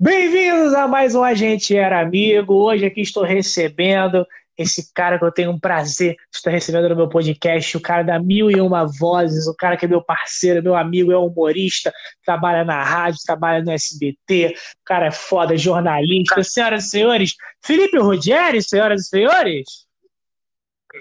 Bem-vindos 0.00 0.72
a 0.74 0.88
mais 0.88 1.14
um 1.14 1.22
Agente 1.22 1.76
Era 1.76 2.00
Amigo. 2.00 2.54
Hoje 2.54 2.86
aqui 2.86 3.02
estou 3.02 3.24
recebendo 3.24 4.26
esse 4.56 4.92
cara 4.92 5.18
que 5.18 5.24
eu 5.24 5.30
tenho 5.30 5.50
um 5.50 5.60
prazer 5.60 6.14
de 6.14 6.38
estar 6.38 6.50
recebendo 6.50 6.88
no 6.88 6.96
meu 6.96 7.08
podcast, 7.08 7.76
o 7.76 7.80
cara 7.80 8.02
da 8.02 8.18
Mil 8.18 8.50
e 8.50 8.60
Uma 8.60 8.86
Vozes, 8.86 9.46
o 9.46 9.54
cara 9.54 9.76
que 9.76 9.84
é 9.84 9.88
meu 9.88 10.02
parceiro, 10.02 10.62
meu 10.62 10.74
amigo, 10.74 11.12
é 11.12 11.16
humorista, 11.16 11.92
trabalha 12.24 12.64
na 12.64 12.82
rádio, 12.82 13.20
trabalha 13.24 13.62
no 13.62 13.70
SBT, 13.70 14.54
o 14.56 14.84
cara 14.84 15.06
é 15.06 15.12
foda, 15.12 15.56
jornalista. 15.56 16.42
Senhoras 16.42 16.86
e 16.86 16.88
senhores, 16.88 17.34
Felipe 17.62 17.98
Ruggeri, 17.98 18.62
senhoras 18.62 19.02
e 19.02 19.08
senhores. 19.08 19.86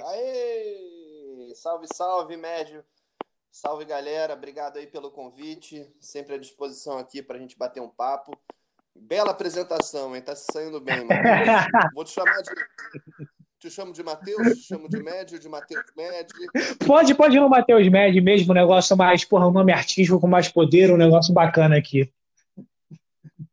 Aê! 0.06 1.54
Salve, 1.56 1.88
salve, 1.92 2.38
médio. 2.38 2.84
Salve, 3.60 3.86
galera. 3.86 4.36
Obrigado 4.36 4.78
aí 4.78 4.86
pelo 4.86 5.10
convite. 5.10 5.84
Sempre 6.00 6.36
à 6.36 6.38
disposição 6.38 7.00
aqui 7.00 7.24
para 7.24 7.38
a 7.38 7.40
gente 7.40 7.58
bater 7.58 7.82
um 7.82 7.90
papo. 7.90 8.38
Bela 8.96 9.32
apresentação, 9.32 10.16
hein? 10.16 10.22
Tá 10.22 10.36
se 10.36 10.46
saindo 10.54 10.80
bem, 10.80 11.04
Matheus. 11.04 11.66
Vou 11.96 12.04
te 12.04 12.12
chamar 12.12 12.40
de 12.44 12.52
te 13.60 13.72
chamo 13.72 13.92
de 13.92 14.04
Matheus, 14.04 14.60
te 14.60 14.68
chamo 14.68 14.88
de 14.88 15.02
Médio, 15.02 15.40
de 15.40 15.50
Matheus 15.50 15.86
Médio. 15.98 16.36
Pode, 16.86 17.16
pode 17.16 17.36
ir 17.36 17.40
no 17.40 17.50
Matheus 17.50 17.90
Médio 17.90 18.22
mesmo, 18.22 18.52
um 18.52 18.56
negócio 18.56 18.96
mais, 18.96 19.26
porra, 19.26 19.48
um 19.48 19.52
nome 19.52 19.74
artístico 19.74 20.20
com 20.20 20.28
mais 20.28 20.48
poder, 20.48 20.92
um 20.92 20.98
negócio 20.98 21.34
bacana 21.34 21.76
aqui. 21.76 22.08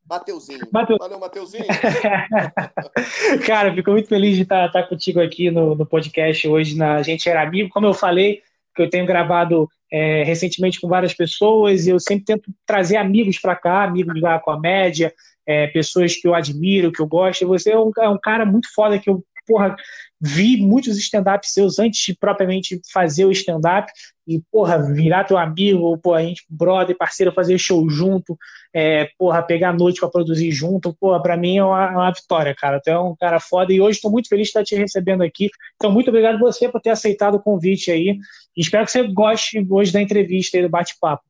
Mateuzinho. 0.06 0.68
Mateus... 0.70 0.98
Valeu, 0.98 1.18
Mateuzinho. 1.18 1.64
Cara, 3.46 3.74
fico 3.74 3.90
muito 3.90 4.10
feliz 4.10 4.36
de 4.36 4.42
estar, 4.42 4.66
estar 4.66 4.82
contigo 4.86 5.18
aqui 5.18 5.50
no, 5.50 5.74
no, 5.74 5.86
podcast 5.86 6.46
hoje 6.46 6.76
na 6.76 7.02
Gente 7.02 7.26
Era 7.26 7.42
Amigo. 7.42 7.70
Como 7.70 7.86
eu 7.86 7.94
falei, 7.94 8.42
que 8.74 8.82
eu 8.82 8.90
tenho 8.90 9.06
gravado 9.06 9.66
é, 9.94 10.24
recentemente 10.24 10.80
com 10.80 10.88
várias 10.88 11.14
pessoas 11.14 11.86
e 11.86 11.90
eu 11.90 12.00
sempre 12.00 12.24
tento 12.24 12.52
trazer 12.66 12.96
amigos 12.96 13.38
para 13.38 13.54
cá, 13.54 13.84
amigos 13.84 14.20
da 14.20 14.40
comédia, 14.40 15.14
é, 15.46 15.68
pessoas 15.68 16.16
que 16.16 16.26
eu 16.26 16.34
admiro, 16.34 16.90
que 16.90 17.00
eu 17.00 17.06
gosto. 17.06 17.46
Você 17.46 17.70
é 17.70 17.78
um, 17.78 17.92
é 18.00 18.08
um 18.08 18.18
cara 18.18 18.44
muito 18.44 18.66
foda 18.74 18.98
que 18.98 19.08
eu 19.08 19.24
porra, 19.46 19.76
vi 20.20 20.56
muitos 20.56 20.96
stand-ups 20.98 21.52
seus 21.52 21.78
antes 21.78 22.00
de 22.04 22.16
propriamente 22.16 22.80
fazer 22.92 23.24
o 23.24 23.32
stand-up 23.32 23.90
e, 24.26 24.40
porra, 24.50 24.78
virar 24.92 25.24
teu 25.24 25.36
amigo, 25.36 25.98
porra, 25.98 26.20
a 26.20 26.22
gente, 26.22 26.44
brother, 26.48 26.96
parceiro, 26.96 27.32
fazer 27.32 27.58
show 27.58 27.88
junto, 27.90 28.38
é, 28.74 29.08
porra, 29.18 29.42
pegar 29.42 29.72
noite 29.72 30.00
para 30.00 30.08
produzir 30.08 30.50
junto, 30.50 30.96
porra, 30.98 31.22
pra 31.22 31.36
mim 31.36 31.58
é 31.58 31.64
uma, 31.64 31.90
uma, 31.90 32.12
vitória, 32.12 32.54
cara. 32.54 32.80
Tu 32.80 32.88
é 32.88 32.98
um 32.98 33.14
cara 33.14 33.38
foda 33.38 33.72
e 33.72 33.80
hoje 33.80 33.96
estou 33.96 34.10
muito 34.10 34.28
feliz 34.28 34.44
de 34.44 34.48
estar 34.48 34.64
te 34.64 34.74
recebendo 34.74 35.22
aqui. 35.22 35.50
Então, 35.76 35.92
muito 35.92 36.08
obrigado 36.08 36.38
você 36.38 36.68
por 36.68 36.80
ter 36.80 36.90
aceitado 36.90 37.34
o 37.34 37.42
convite 37.42 37.90
aí. 37.90 38.16
Espero 38.56 38.84
que 38.84 38.92
você 38.92 39.02
goste 39.06 39.66
hoje 39.68 39.92
da 39.92 40.00
entrevista 40.00 40.56
e 40.56 40.62
do 40.62 40.68
bate-papo. 40.70 41.22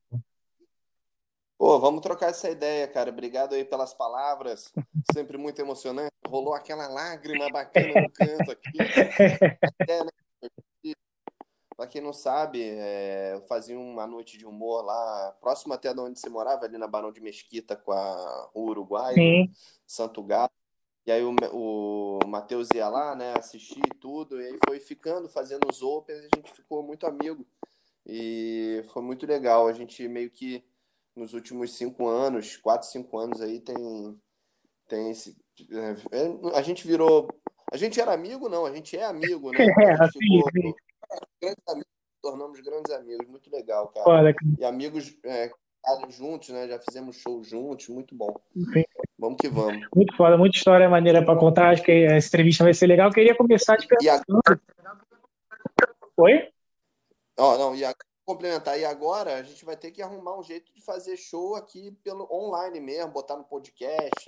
Pô, 1.57 1.79
vamos 1.79 2.01
trocar 2.01 2.31
essa 2.31 2.51
ideia, 2.51 2.87
cara. 2.89 3.11
Obrigado 3.11 3.55
aí 3.55 3.65
pelas 3.65 3.95
palavras. 3.95 4.73
Sempre 5.13 5.39
muito 5.39 5.61
emocionante. 5.61 6.13
Rolou 6.27 6.55
aquela 6.55 6.89
lágrima 6.89 7.49
bacana 7.49 8.01
no 8.01 8.11
canto 8.11 8.51
aqui. 8.51 8.79
Até, 9.81 10.03
né? 10.05 10.11
Pra 11.77 11.87
quem 11.89 12.01
não 12.01 12.13
sabe, 12.13 12.63
é, 12.63 13.33
eu 13.35 13.41
fazia 13.43 13.77
uma 13.77 14.07
noite 14.07 14.39
de 14.39 14.47
humor 14.47 14.85
lá, 14.85 15.37
próximo 15.41 15.75
até 15.75 15.93
de 15.93 15.99
onde 15.99 16.21
você 16.21 16.29
morava, 16.29 16.65
ali 16.65 16.79
na 16.79 16.87
Barão 16.87 17.11
de 17.11 17.21
Mesquita, 17.21 17.75
com 17.75 17.91
a 17.91 18.51
o 18.55 18.69
Uruguai, 18.69 19.15
Sim. 19.15 19.53
Santo 19.85 20.23
Gato. 20.23 20.55
E 21.05 21.11
aí 21.11 21.23
o, 21.25 21.35
o 21.53 22.27
Matheus 22.29 22.69
ia 22.73 22.89
lá, 22.89 23.17
né, 23.17 23.35
assistir 23.37 23.83
tudo, 24.01 24.41
e 24.41 24.47
aí 24.47 24.59
foi 24.65 24.79
ficando, 24.79 25.29
fazendo 25.29 25.69
os 25.69 25.83
opens, 25.83 26.21
a 26.21 26.37
gente 26.37 26.53
ficou 26.53 26.81
muito 26.81 27.07
amigo. 27.07 27.45
E 28.07 28.85
foi 28.93 29.03
muito 29.03 29.27
legal. 29.27 29.67
A 29.67 29.73
gente 29.73 30.07
meio 30.07 30.31
que 30.31 30.63
nos 31.17 31.33
últimos 31.33 31.77
cinco 31.77 32.09
anos, 32.09 32.57
quatro, 32.57 32.89
cinco 32.89 33.19
anos 33.19 33.41
aí, 33.41 33.61
tem, 33.61 34.21
tem 34.89 35.11
esse. 35.11 35.37
É, 36.13 36.57
a 36.57 36.63
gente 36.63 36.87
virou. 36.87 37.29
A 37.73 37.77
gente 37.77 38.01
era 38.01 38.13
amigo, 38.13 38.49
não, 38.49 38.67
a 38.67 38.73
gente 38.73 38.97
é 38.97 39.05
amigo, 39.05 39.51
né? 39.51 39.59
A 40.01 40.07
gente 40.07 40.19
ficou 40.19 40.77
grandes 41.41 41.63
amigos, 41.69 41.93
tornamos 42.23 42.61
grandes 42.61 42.93
amigos, 42.93 43.29
muito 43.29 43.51
legal, 43.51 43.89
cara. 43.89 44.09
Olha, 44.09 44.35
e 44.59 44.65
amigos 44.65 45.17
é, 45.25 45.51
juntos, 46.09 46.51
né? 46.51 46.69
Já 46.69 46.79
fizemos 46.79 47.17
show 47.17 47.43
juntos, 47.43 47.89
muito 47.89 48.15
bom. 48.15 48.35
Sim. 48.73 48.85
Vamos 49.19 49.39
que 49.41 49.49
vamos. 49.49 49.87
Muito 49.95 50.17
foda, 50.17 50.37
muita 50.37 50.57
história 50.57 50.89
maneira 50.89 51.25
para 51.25 51.39
contar. 51.39 51.71
Acho 51.71 51.83
que 51.83 52.05
essa 52.05 52.29
entrevista 52.29 52.65
vai 52.65 52.75
ser 52.75 52.87
legal. 52.87 53.09
Eu 53.09 53.15
queria 53.15 53.35
começar 53.35 53.77
de 53.77 53.87
perguntando. 53.87 54.61
Oi? 56.17 56.49
Oh, 57.37 57.59
não, 57.59 57.75
e 57.75 57.85
a 57.85 57.93
complementar. 58.25 58.79
E 58.79 58.85
agora 58.85 59.37
a 59.37 59.43
gente 59.43 59.65
vai 59.65 59.77
ter 59.77 59.91
que 59.91 60.03
arrumar 60.03 60.39
um 60.39 60.43
jeito 60.43 60.73
de 60.73 60.81
fazer 60.83 61.17
show 61.17 61.55
aqui 61.55 61.93
pelo 62.03 62.29
online 62.33 62.81
mesmo, 62.81 63.13
botar 63.13 63.37
no 63.37 63.45
podcast, 63.45 64.25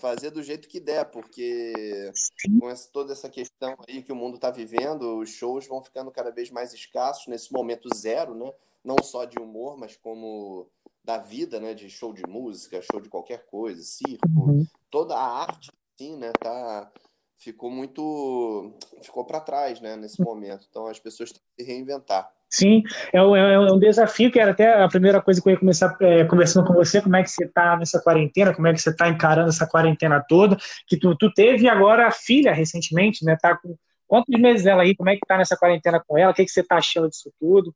fazer 0.00 0.30
do 0.30 0.42
jeito 0.42 0.68
que 0.68 0.80
der, 0.80 1.04
porque 1.06 2.12
com 2.58 2.68
essa, 2.68 2.88
toda 2.92 3.12
essa 3.12 3.28
questão 3.28 3.76
aí 3.88 4.02
que 4.02 4.12
o 4.12 4.16
mundo 4.16 4.36
está 4.36 4.50
vivendo, 4.50 5.18
os 5.18 5.30
shows 5.30 5.66
vão 5.66 5.82
ficando 5.82 6.10
cada 6.10 6.30
vez 6.30 6.50
mais 6.50 6.72
escassos 6.72 7.26
nesse 7.26 7.52
momento 7.52 7.88
zero, 7.94 8.34
né? 8.34 8.52
Não 8.84 8.96
só 9.02 9.24
de 9.24 9.38
humor, 9.38 9.76
mas 9.76 9.96
como 9.96 10.68
da 11.04 11.18
vida, 11.18 11.60
né? 11.60 11.74
De 11.74 11.88
show 11.88 12.12
de 12.12 12.22
música, 12.26 12.82
show 12.82 13.00
de 13.00 13.08
qualquer 13.08 13.46
coisa, 13.46 13.82
circo, 13.82 14.26
uhum. 14.36 14.66
toda 14.90 15.14
a 15.14 15.42
arte, 15.42 15.72
sim, 15.96 16.16
né? 16.16 16.32
Tá 16.40 16.90
ficou 17.38 17.70
muito 17.70 18.74
ficou 19.00 19.24
para 19.24 19.40
trás, 19.40 19.80
né? 19.80 19.96
Nesse 19.96 20.20
momento. 20.20 20.66
Então 20.68 20.86
as 20.86 20.98
pessoas 20.98 21.32
têm 21.32 21.40
que 21.56 21.62
se 21.62 21.68
reinventar. 21.68 22.32
Sim, 22.50 22.82
é 23.12 23.22
um, 23.22 23.36
é 23.36 23.72
um 23.72 23.78
desafio 23.78 24.32
que 24.32 24.40
era 24.40 24.52
até 24.52 24.82
a 24.82 24.88
primeira 24.88 25.20
coisa 25.20 25.40
que 25.40 25.48
eu 25.48 25.52
ia 25.52 25.58
começar 25.58 25.94
é, 26.00 26.24
conversando 26.24 26.66
com 26.66 26.72
você, 26.72 27.02
como 27.02 27.14
é 27.14 27.22
que 27.22 27.30
você 27.30 27.44
está 27.44 27.76
nessa 27.76 28.00
quarentena, 28.00 28.54
como 28.54 28.66
é 28.66 28.72
que 28.72 28.80
você 28.80 28.88
está 28.88 29.06
encarando 29.08 29.50
essa 29.50 29.66
quarentena 29.66 30.24
toda, 30.26 30.56
que 30.86 30.96
tu, 30.96 31.14
tu 31.14 31.30
teve 31.32 31.68
agora 31.68 32.06
a 32.06 32.10
filha 32.10 32.52
recentemente, 32.54 33.22
né, 33.22 33.36
tá 33.36 33.54
com 33.56 33.76
quantos 34.06 34.40
meses 34.40 34.64
ela 34.64 34.82
aí, 34.82 34.96
como 34.96 35.10
é 35.10 35.14
que 35.14 35.26
tá 35.26 35.36
nessa 35.36 35.58
quarentena 35.58 36.02
com 36.06 36.16
ela, 36.16 36.32
o 36.32 36.34
que, 36.34 36.44
que 36.44 36.50
você 36.50 36.60
está 36.60 36.76
achando 36.76 37.10
disso 37.10 37.30
tudo? 37.38 37.74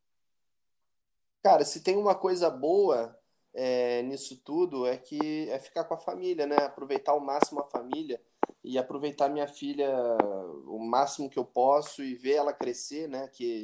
Cara, 1.42 1.64
se 1.64 1.82
tem 1.82 1.96
uma 1.96 2.14
coisa 2.14 2.48
boa 2.48 3.14
é, 3.54 4.00
nisso 4.02 4.40
tudo 4.42 4.86
é 4.86 4.96
que 4.96 5.50
é 5.50 5.58
ficar 5.58 5.84
com 5.84 5.92
a 5.92 5.98
família, 5.98 6.46
né, 6.46 6.56
aproveitar 6.60 7.12
ao 7.12 7.20
máximo 7.20 7.60
a 7.60 7.64
família 7.64 8.18
e 8.64 8.78
aproveitar 8.78 9.28
minha 9.28 9.46
filha 9.46 9.90
o 10.66 10.78
máximo 10.78 11.28
que 11.28 11.38
eu 11.38 11.44
posso 11.44 12.02
e 12.02 12.14
ver 12.14 12.36
ela 12.36 12.52
crescer, 12.54 13.06
né, 13.08 13.28
que 13.28 13.62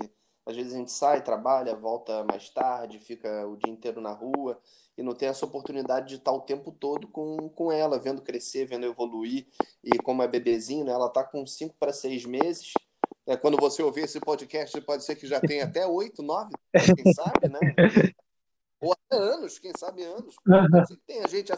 às 0.48 0.56
vezes 0.56 0.72
a 0.72 0.78
gente 0.78 0.90
sai, 0.90 1.22
trabalha, 1.22 1.76
volta 1.76 2.24
mais 2.24 2.48
tarde, 2.48 2.98
fica 2.98 3.46
o 3.46 3.54
dia 3.54 3.70
inteiro 3.70 4.00
na 4.00 4.12
rua 4.12 4.58
e 4.96 5.02
não 5.02 5.14
tem 5.14 5.28
essa 5.28 5.44
oportunidade 5.44 6.08
de 6.08 6.14
estar 6.14 6.32
o 6.32 6.40
tempo 6.40 6.72
todo 6.72 7.06
com, 7.06 7.50
com 7.50 7.70
ela, 7.70 7.98
vendo 7.98 8.22
crescer, 8.22 8.64
vendo 8.64 8.86
evoluir. 8.86 9.46
E 9.84 9.98
como 9.98 10.22
é 10.22 10.26
bebezinho, 10.26 10.86
né, 10.86 10.92
ela 10.92 11.08
está 11.08 11.22
com 11.22 11.46
5 11.46 11.74
para 11.78 11.92
6 11.92 12.24
meses. 12.24 12.72
É, 13.26 13.36
quando 13.36 13.58
você 13.58 13.82
ouvir 13.82 14.04
esse 14.04 14.18
podcast, 14.20 14.80
pode 14.80 15.04
ser 15.04 15.16
que 15.16 15.26
já 15.26 15.38
tenha 15.38 15.64
até 15.64 15.86
8, 15.86 16.22
9, 16.22 16.50
quem 16.72 17.12
sabe, 17.12 17.48
né? 17.50 17.60
Ou 18.80 18.92
até 18.94 19.18
anos, 19.18 19.58
quem 19.58 19.72
sabe 19.78 20.02
anos. 20.02 20.34
Tem 21.06 21.22
a 21.22 21.28
gente 21.28 21.52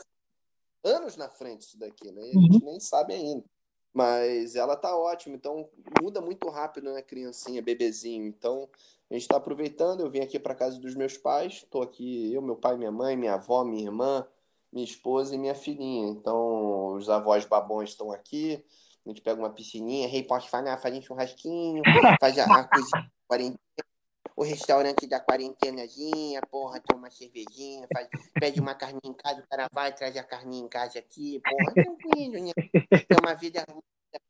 anos 0.82 1.16
na 1.16 1.28
frente 1.28 1.60
isso 1.60 1.78
daqui, 1.78 2.10
né? 2.10 2.22
E 2.22 2.30
a 2.30 2.40
gente 2.40 2.56
uhum. 2.56 2.70
nem 2.70 2.80
sabe 2.80 3.14
ainda. 3.14 3.44
Mas 3.92 4.54
ela 4.54 4.76
tá 4.76 4.96
ótima, 4.96 5.34
então 5.34 5.68
muda 6.00 6.20
muito 6.20 6.48
rápido, 6.48 6.92
né, 6.92 7.02
criancinha, 7.02 7.60
bebezinho. 7.60 8.26
Então 8.26 8.68
a 9.10 9.14
gente 9.14 9.22
está 9.22 9.36
aproveitando. 9.36 10.00
Eu 10.00 10.10
vim 10.10 10.20
aqui 10.20 10.38
para 10.38 10.54
casa 10.54 10.78
dos 10.78 10.94
meus 10.94 11.16
pais, 11.16 11.54
estou 11.54 11.82
aqui 11.82 12.32
eu, 12.32 12.40
meu 12.40 12.56
pai, 12.56 12.76
minha 12.76 12.92
mãe, 12.92 13.16
minha 13.16 13.34
avó, 13.34 13.64
minha 13.64 13.84
irmã, 13.84 14.26
minha 14.72 14.84
esposa 14.84 15.34
e 15.34 15.38
minha 15.38 15.54
filhinha. 15.54 16.08
Então 16.08 16.94
os 16.94 17.08
avós 17.08 17.44
babões 17.44 17.90
estão 17.90 18.12
aqui. 18.12 18.64
A 19.04 19.08
gente 19.08 19.22
pega 19.22 19.40
uma 19.40 19.50
piscininha, 19.50 20.06
rei, 20.06 20.22
pode 20.22 20.48
fazer, 20.48 20.76
faz 20.76 20.96
um 20.96 21.02
churrasquinho, 21.02 21.82
faz 22.20 22.38
a, 22.38 22.44
a 22.44 22.64
cozinha 22.68 23.10
quarentena 23.26 23.89
o 24.40 24.42
restaurante 24.42 25.06
da 25.06 25.20
quarentenazinha, 25.20 26.40
porra, 26.50 26.80
toma 26.80 27.00
uma 27.02 27.10
cervejinha, 27.10 27.86
faz, 27.92 28.08
pede 28.32 28.58
uma 28.58 28.74
carninha 28.74 29.02
em 29.04 29.12
casa, 29.12 29.42
o 29.42 29.46
cara 29.46 29.68
vai, 29.70 29.94
traz 29.94 30.16
a 30.16 30.24
carninha 30.24 30.64
em 30.64 30.68
casa 30.68 30.98
aqui, 30.98 31.42
porra, 31.44 31.74
tranquilo, 31.74 32.46
né? 32.46 32.52
É 32.90 33.20
uma 33.20 33.34
vida 33.34 33.62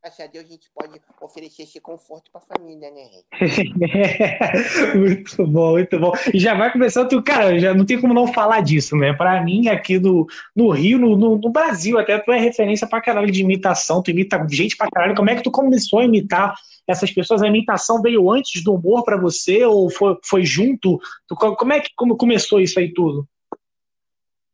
graças 0.02 0.20
a 0.20 0.26
Deus 0.26 0.44
a 0.44 0.48
gente 0.48 0.70
pode 0.74 1.00
oferecer 1.20 1.62
esse 1.62 1.80
conforto 1.80 2.30
para 2.30 2.40
a 2.40 2.58
família, 2.58 2.90
né, 2.90 3.08
muito 4.94 5.46
bom, 5.46 5.72
muito 5.72 5.98
bom. 5.98 6.12
E 6.32 6.38
já 6.38 6.54
vai 6.54 6.72
começando, 6.72 7.22
cara, 7.22 7.58
já 7.58 7.72
não 7.72 7.84
tem 7.84 8.00
como 8.00 8.12
não 8.12 8.32
falar 8.32 8.60
disso, 8.60 8.96
né? 8.96 9.12
Para 9.12 9.42
mim, 9.42 9.68
aqui 9.68 9.98
no, 9.98 10.26
no 10.54 10.70
Rio, 10.70 10.98
no, 10.98 11.16
no, 11.16 11.38
no, 11.38 11.50
Brasil, 11.50 11.98
até 11.98 12.18
tu 12.18 12.32
é 12.32 12.38
referência 12.38 12.86
para 12.86 13.00
caralho 13.00 13.30
de 13.30 13.40
imitação, 13.40 14.02
tu 14.02 14.10
imita 14.10 14.46
gente 14.50 14.76
para 14.76 14.90
caralho. 14.90 15.14
Como 15.14 15.30
é 15.30 15.36
que 15.36 15.42
tu 15.42 15.50
começou 15.50 16.00
a 16.00 16.04
imitar 16.04 16.54
essas 16.86 17.10
pessoas? 17.10 17.42
A 17.42 17.48
imitação 17.48 18.02
veio 18.02 18.30
antes 18.30 18.62
do 18.62 18.74
humor 18.74 19.04
para 19.04 19.16
você 19.16 19.64
ou 19.64 19.90
foi, 19.90 20.16
foi 20.24 20.44
junto? 20.44 20.98
Tu, 21.26 21.36
como 21.36 21.72
é 21.72 21.80
que 21.80 21.90
como 21.96 22.16
começou 22.16 22.60
isso 22.60 22.78
aí 22.78 22.92
tudo? 22.92 23.26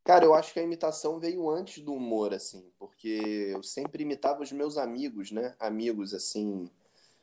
Cara, 0.06 0.24
eu 0.24 0.34
acho 0.34 0.52
que 0.52 0.60
a 0.60 0.62
imitação 0.62 1.18
veio 1.18 1.50
antes 1.50 1.82
do 1.82 1.92
humor, 1.92 2.32
assim, 2.32 2.70
porque 2.78 3.50
eu 3.50 3.60
sempre 3.64 4.04
imitava 4.04 4.40
os 4.40 4.52
meus 4.52 4.78
amigos, 4.78 5.32
né? 5.32 5.56
Amigos, 5.58 6.14
assim, 6.14 6.70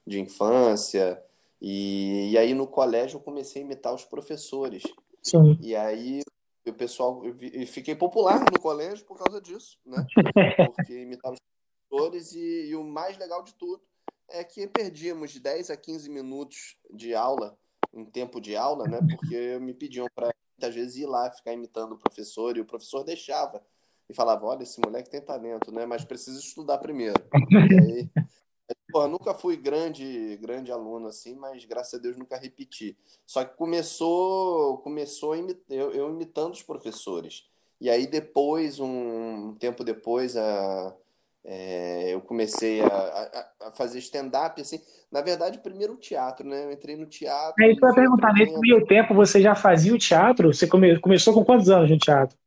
de 0.05 0.19
infância. 0.19 1.23
E, 1.61 2.31
e 2.31 2.37
aí 2.37 2.53
no 2.53 2.67
colégio 2.67 3.15
eu 3.15 3.21
comecei 3.21 3.61
a 3.61 3.65
imitar 3.65 3.93
os 3.93 4.03
professores. 4.03 4.83
Sim. 5.21 5.57
E 5.61 5.73
aí 5.73 6.23
o 6.67 6.73
pessoal, 6.73 7.23
eu, 7.25 7.33
fiquei 7.67 7.95
popular 7.95 8.43
no 8.51 8.59
colégio 8.59 9.05
por 9.05 9.17
causa 9.17 9.39
disso, 9.39 9.79
né? 9.85 10.05
Porque 10.75 11.03
imitava 11.03 11.35
os 11.35 11.39
professores 11.87 12.33
e, 12.33 12.65
e 12.67 12.75
o 12.75 12.83
mais 12.83 13.17
legal 13.17 13.43
de 13.43 13.53
tudo 13.55 13.81
é 14.27 14.43
que 14.43 14.67
perdíamos 14.67 15.31
de 15.31 15.39
10 15.39 15.69
a 15.69 15.77
15 15.77 16.09
minutos 16.09 16.75
de 16.93 17.15
aula, 17.15 17.57
em 17.93 18.03
tempo 18.03 18.41
de 18.41 18.57
aula, 18.57 18.83
né? 18.89 18.99
Porque 19.09 19.57
me 19.59 19.73
pediam 19.73 20.07
para 20.13 20.33
muitas 20.63 20.75
vezes 20.75 20.95
ir 20.97 21.05
lá 21.05 21.29
ficar 21.29 21.53
imitando 21.53 21.93
o 21.93 21.97
professor 21.97 22.55
e 22.55 22.61
o 22.61 22.65
professor 22.65 23.03
deixava 23.03 23.61
e 24.09 24.13
falava: 24.13 24.45
Olha, 24.45 24.63
esse 24.63 24.79
moleque 24.79 25.09
tem 25.09 25.21
talento, 25.21 25.71
né? 25.71 25.85
Mas 25.85 26.05
precisa 26.05 26.39
estudar 26.39 26.77
primeiro. 26.77 27.21
E 28.67 28.71
aí, 28.71 28.75
Pô, 28.91 29.07
nunca 29.07 29.33
fui 29.33 29.57
grande, 29.57 30.37
grande 30.37 30.71
aluno 30.71 31.07
assim, 31.07 31.35
mas 31.35 31.65
graças 31.65 31.95
a 31.95 32.01
Deus 32.01 32.15
nunca 32.15 32.37
repeti. 32.37 32.97
Só 33.25 33.43
que 33.43 33.57
começou, 33.57 34.77
começou 34.77 35.35
eu, 35.35 35.91
eu 35.91 36.09
imitando 36.09 36.53
os 36.53 36.63
professores. 36.63 37.45
E 37.81 37.89
aí 37.89 38.07
depois, 38.07 38.79
um 38.79 39.53
tempo 39.55 39.83
depois, 39.83 40.37
a, 40.37 40.95
é, 41.45 42.13
eu 42.13 42.21
comecei 42.21 42.81
a, 42.81 42.87
a, 42.87 43.67
a 43.67 43.71
fazer 43.73 43.99
stand-up, 43.99 44.61
assim. 44.61 44.79
Na 45.11 45.21
verdade, 45.21 45.59
primeiro 45.59 45.93
o 45.93 45.97
teatro, 45.97 46.47
né? 46.47 46.65
Eu 46.65 46.71
entrei 46.71 46.95
no 46.95 47.05
teatro. 47.05 47.61
É 47.61 47.69
isso 47.69 47.79
que 47.79 47.85
eu 47.85 47.89
ia 47.89 47.95
perguntar, 47.95 48.33
nesse 48.33 48.57
meio 48.59 48.85
tempo 48.85 49.13
você 49.13 49.41
já 49.41 49.53
fazia 49.53 49.93
o 49.93 49.99
teatro? 49.99 50.53
Você 50.53 50.67
come, 50.67 50.99
começou 50.99 51.33
com 51.33 51.43
quantos 51.43 51.69
anos 51.69 51.89
no 51.89 51.97
teatro? 51.97 52.37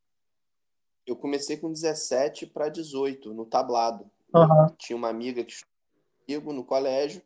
Eu 1.06 1.14
comecei 1.14 1.56
com 1.56 1.70
17 1.70 2.46
para 2.46 2.68
18, 2.68 3.32
no 3.34 3.44
tablado. 3.44 4.10
Uhum. 4.34 4.66
Tinha 4.78 4.96
uma 4.96 5.08
amiga 5.08 5.44
que 5.44 5.54
comigo 6.26 6.52
no 6.52 6.64
colégio 6.64 7.22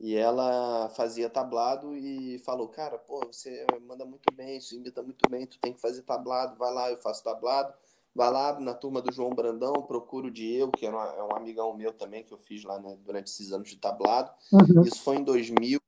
e 0.00 0.16
ela 0.16 0.88
fazia 0.90 1.30
tablado 1.30 1.94
e 1.94 2.38
falou, 2.40 2.68
cara, 2.68 2.98
pô, 2.98 3.20
você 3.26 3.64
manda 3.86 4.04
muito 4.04 4.34
bem, 4.34 4.60
você 4.60 4.76
imita 4.76 5.02
muito 5.02 5.28
bem, 5.30 5.46
tu 5.46 5.58
tem 5.60 5.72
que 5.72 5.80
fazer 5.80 6.02
tablado, 6.02 6.56
vai 6.56 6.72
lá, 6.72 6.90
eu 6.90 6.96
faço 6.96 7.22
tablado. 7.22 7.72
Vai 8.14 8.30
lá 8.30 8.58
na 8.60 8.74
turma 8.74 9.02
do 9.02 9.12
João 9.12 9.30
Brandão, 9.30 9.82
procura 9.82 10.28
o 10.28 10.30
Diego, 10.30 10.70
que 10.70 10.86
é, 10.86 10.88
é 10.88 11.22
um 11.22 11.36
amigão 11.36 11.76
meu 11.76 11.92
também, 11.92 12.22
que 12.22 12.32
eu 12.32 12.38
fiz 12.38 12.62
lá 12.62 12.78
né, 12.78 12.96
durante 13.04 13.26
esses 13.26 13.52
anos 13.52 13.68
de 13.68 13.76
tablado. 13.76 14.30
Uhum. 14.52 14.82
Isso 14.82 15.02
foi 15.02 15.16
em 15.16 15.24
2001, 15.24 15.80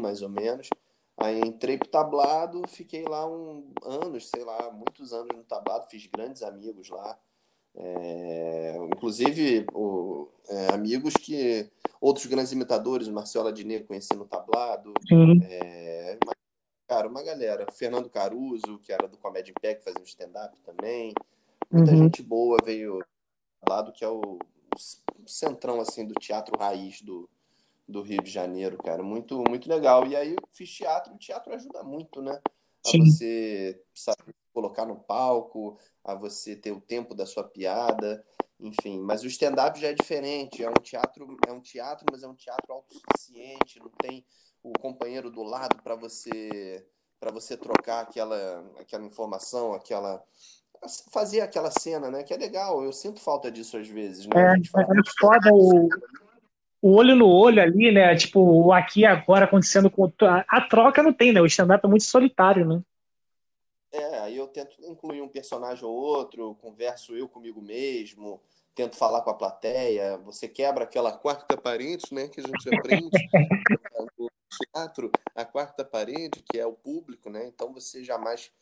mais 0.00 0.22
ou 0.22 0.28
menos. 0.28 0.68
Aí 1.16 1.40
entrei 1.40 1.76
pro 1.76 1.88
tablado, 1.88 2.62
fiquei 2.68 3.04
lá 3.04 3.28
um 3.28 3.72
anos, 3.84 4.28
sei 4.28 4.44
lá, 4.44 4.70
muitos 4.70 5.12
anos 5.12 5.36
no 5.36 5.42
tablado, 5.42 5.88
fiz 5.90 6.06
grandes 6.06 6.42
amigos 6.42 6.88
lá. 6.88 7.18
É, 7.74 8.76
inclusive 8.92 9.66
o, 9.72 10.28
é, 10.48 10.72
amigos 10.72 11.14
que 11.14 11.70
outros 12.00 12.26
grandes 12.26 12.52
imitadores, 12.52 13.08
Marcelo 13.08 13.48
Adnet 13.48 13.84
conheci 13.84 14.14
no 14.14 14.26
tablado, 14.26 14.92
é, 15.42 16.18
cara, 16.92 17.08
uma 17.08 17.22
galera, 17.22 17.66
Fernando 17.72 18.10
Caruso, 18.10 18.78
que 18.78 18.92
era 18.92 19.08
do 19.08 19.16
Comédia 19.16 19.50
em 19.50 19.60
Pé, 19.60 19.74
que 19.74 19.84
fazia 19.84 20.02
um 20.02 20.04
stand-up 20.04 20.60
também, 20.60 21.14
muita 21.70 21.90
uhum. 21.90 21.96
gente 21.96 22.22
boa 22.22 22.58
veio 22.62 23.02
tablado, 23.60 23.92
que 23.92 24.04
é 24.04 24.08
o, 24.08 24.20
o, 24.20 25.26
centrão 25.26 25.80
assim 25.80 26.06
do 26.06 26.12
teatro 26.14 26.52
raiz 26.58 27.00
do, 27.00 27.30
do 27.88 28.02
Rio 28.02 28.22
de 28.22 28.30
Janeiro, 28.30 28.76
cara, 28.76 29.02
muito 29.02 29.42
muito 29.48 29.70
legal. 29.70 30.06
E 30.06 30.14
aí 30.14 30.32
eu 30.32 30.48
fiz 30.50 30.70
teatro, 30.70 31.14
o 31.14 31.18
teatro 31.18 31.54
ajuda 31.54 31.82
muito, 31.82 32.20
né? 32.20 32.38
A 32.84 32.90
Sim. 32.90 33.06
você 33.06 33.80
saber 33.94 34.34
colocar 34.52 34.84
no 34.84 34.96
palco, 34.96 35.78
a 36.04 36.14
você 36.14 36.54
ter 36.54 36.72
o 36.72 36.80
tempo 36.80 37.14
da 37.14 37.24
sua 37.24 37.44
piada, 37.44 38.22
enfim. 38.60 39.00
Mas 39.00 39.22
o 39.22 39.28
stand-up 39.28 39.80
já 39.80 39.88
é 39.88 39.94
diferente, 39.94 40.62
é 40.62 40.68
um 40.68 40.74
teatro, 40.74 41.38
é 41.48 41.52
um 41.52 41.60
teatro, 41.60 42.04
mas 42.12 42.22
é 42.22 42.28
um 42.28 42.34
teatro 42.34 42.70
autossuficiente, 42.70 43.78
não 43.78 43.90
tem 43.98 44.26
o 44.62 44.72
companheiro 44.72 45.30
do 45.30 45.42
lado 45.42 45.76
para 45.82 45.94
você 45.94 46.84
para 47.18 47.30
você 47.30 47.56
trocar 47.56 48.00
aquela 48.00 48.64
aquela 48.78 49.04
informação, 49.04 49.74
aquela 49.74 50.22
fazer 51.10 51.40
aquela 51.40 51.70
cena, 51.70 52.10
né? 52.10 52.22
Que 52.22 52.34
é 52.34 52.36
legal. 52.36 52.82
Eu 52.82 52.92
sinto 52.92 53.20
falta 53.20 53.50
disso 53.50 53.76
às 53.76 53.88
vezes, 53.88 54.26
né? 54.26 54.34
É, 54.36 54.80
é 54.80 55.02
foda 55.18 55.50
o, 55.52 55.88
o 56.80 56.94
olho 56.94 57.14
no 57.14 57.28
olho 57.28 57.62
ali, 57.62 57.92
né? 57.92 58.14
Tipo, 58.16 58.40
o 58.40 58.72
aqui 58.72 59.00
e 59.00 59.06
agora 59.06 59.44
acontecendo 59.44 59.90
com 59.90 60.10
a, 60.22 60.44
a 60.48 60.60
troca 60.62 61.02
não 61.02 61.12
tem, 61.12 61.32
né? 61.32 61.40
O 61.40 61.46
stand-up 61.46 61.84
é 61.84 61.88
muito 61.88 62.04
solitário, 62.04 62.66
né? 62.66 62.82
É, 63.92 64.20
aí 64.20 64.36
eu 64.36 64.48
tento 64.48 64.74
incluir 64.84 65.20
um 65.20 65.28
personagem 65.28 65.84
ou 65.84 65.94
outro, 65.94 66.56
converso 66.56 67.14
eu 67.14 67.28
comigo 67.28 67.60
mesmo, 67.60 68.40
tento 68.74 68.96
falar 68.96 69.20
com 69.20 69.28
a 69.28 69.34
plateia, 69.34 70.16
você 70.16 70.48
quebra 70.48 70.84
aquela 70.84 71.12
quarta 71.12 71.58
parede, 71.58 72.04
né, 72.10 72.26
que 72.28 72.40
a 72.40 72.42
gente 72.42 72.68
aprende 72.74 73.10
no 74.18 74.31
teatro, 74.58 75.10
a 75.34 75.44
quarta 75.44 75.84
parede, 75.84 76.42
que 76.42 76.58
é 76.58 76.66
o 76.66 76.72
público, 76.72 77.30
né? 77.30 77.46
Então 77.46 77.72
você 77.72 78.04
jamais 78.04 78.52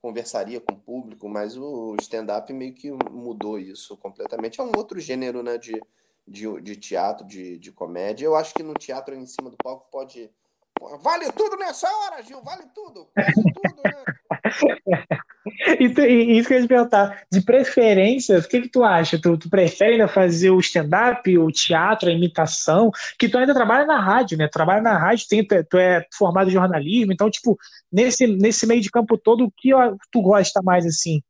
conversaria 0.00 0.60
com 0.60 0.74
o 0.74 0.80
público, 0.80 1.28
mas 1.28 1.56
o 1.56 1.96
stand-up 2.00 2.52
meio 2.52 2.74
que 2.74 2.90
mudou 2.90 3.58
isso 3.58 3.96
completamente. 3.96 4.60
É 4.60 4.62
um 4.62 4.72
outro 4.76 5.00
gênero, 5.00 5.42
né, 5.42 5.58
de, 5.58 5.82
de, 6.26 6.60
de 6.60 6.76
teatro, 6.76 7.26
de, 7.26 7.58
de 7.58 7.72
comédia. 7.72 8.26
Eu 8.26 8.36
acho 8.36 8.54
que 8.54 8.62
no 8.62 8.74
teatro 8.74 9.14
em 9.14 9.26
cima 9.26 9.50
do 9.50 9.56
palco 9.56 9.88
pode 9.90 10.30
Vale 11.00 11.32
tudo 11.32 11.56
nessa 11.56 11.88
hora, 11.88 12.22
Gil, 12.22 12.42
vale 12.42 12.64
tudo, 12.74 13.08
quase 13.14 13.42
tudo, 13.52 13.82
né? 13.84 14.04
e, 15.80 15.84
e, 15.84 16.38
isso 16.38 16.48
que 16.48 16.54
eu 16.54 16.58
ia 16.58 16.64
te 16.64 16.68
perguntar, 16.68 17.26
de 17.30 17.40
preferência, 17.40 18.38
o 18.38 18.48
que, 18.48 18.62
que 18.62 18.68
tu 18.68 18.84
acha? 18.84 19.20
Tu, 19.20 19.36
tu 19.38 19.50
prefere 19.50 19.92
ainda 19.92 20.08
fazer 20.08 20.50
o 20.50 20.60
stand-up, 20.60 21.38
o 21.38 21.50
teatro, 21.50 22.08
a 22.08 22.12
imitação? 22.12 22.90
Que 23.18 23.28
tu 23.28 23.38
ainda 23.38 23.54
trabalha 23.54 23.86
na 23.86 24.00
rádio, 24.00 24.38
né? 24.38 24.46
Tu 24.46 24.52
trabalha 24.52 24.82
na 24.82 24.96
rádio, 24.96 25.26
tem, 25.28 25.46
tu 25.46 25.78
é 25.78 26.06
formado 26.12 26.48
em 26.48 26.52
jornalismo, 26.52 27.12
então, 27.12 27.30
tipo, 27.30 27.56
nesse, 27.90 28.26
nesse 28.26 28.66
meio 28.66 28.80
de 28.80 28.90
campo 28.90 29.18
todo, 29.18 29.44
o 29.44 29.50
que 29.50 29.70
tu 30.10 30.22
gosta 30.22 30.60
mais 30.62 30.86
assim? 30.86 31.22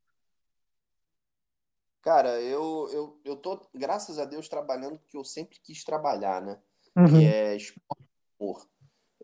Cara, 2.01 2.39
eu, 2.41 2.89
eu, 2.93 3.19
eu 3.25 3.35
tô, 3.35 3.59
graças 3.75 4.19
a 4.19 4.25
Deus, 4.25 4.47
trabalhando 4.47 4.97
porque 4.97 5.17
eu 5.17 5.23
sempre 5.23 5.59
quis 5.63 5.83
trabalhar, 5.83 6.41
né? 6.41 6.57
Uhum. 6.95 7.07
Que 7.07 7.25
é 7.25 7.55
esporte, 7.55 8.67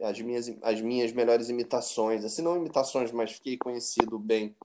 as 0.01 0.19
minhas, 0.19 0.53
as 0.61 0.81
minhas 0.81 1.11
melhores 1.13 1.49
imitações, 1.49 2.23
assim, 2.23 2.41
não 2.41 2.57
imitações, 2.57 3.11
mas 3.11 3.33
fiquei 3.33 3.57
conhecido 3.57 4.19
bem 4.19 4.55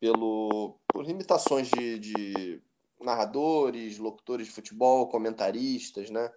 pelo, 0.00 0.78
por 0.92 1.08
imitações 1.08 1.68
de, 1.68 1.98
de 1.98 2.62
narradores, 3.00 3.98
locutores 3.98 4.46
de 4.46 4.52
futebol, 4.52 5.08
comentaristas, 5.08 6.10
né? 6.10 6.30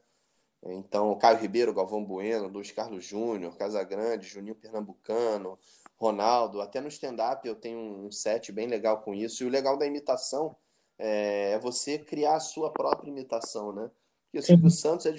Então, 0.63 1.17
Caio 1.17 1.39
Ribeiro, 1.39 1.73
Galvão 1.73 2.03
Bueno, 2.03 2.47
Luiz 2.47 2.71
Carlos 2.71 3.03
Júnior, 3.03 3.57
Casagrande, 3.57 4.27
Juninho 4.27 4.55
Pernambucano, 4.55 5.57
Ronaldo, 5.97 6.61
até 6.61 6.79
no 6.79 6.87
stand-up 6.87 7.47
eu 7.47 7.55
tenho 7.55 7.79
um 7.79 8.11
set 8.11 8.51
bem 8.51 8.68
legal 8.68 9.01
com 9.01 9.13
isso. 9.13 9.44
E 9.44 9.47
o 9.47 9.49
legal 9.49 9.77
da 9.77 9.87
imitação 9.87 10.56
é, 10.99 11.54
é 11.54 11.59
você 11.59 11.97
criar 11.97 12.35
a 12.35 12.39
sua 12.39 12.71
própria 12.71 13.09
imitação, 13.09 13.73
né? 13.73 13.89
Porque 14.25 14.39
o 14.39 14.44
Silvio 14.44 14.69
Santos 14.69 15.06
é 15.07 15.13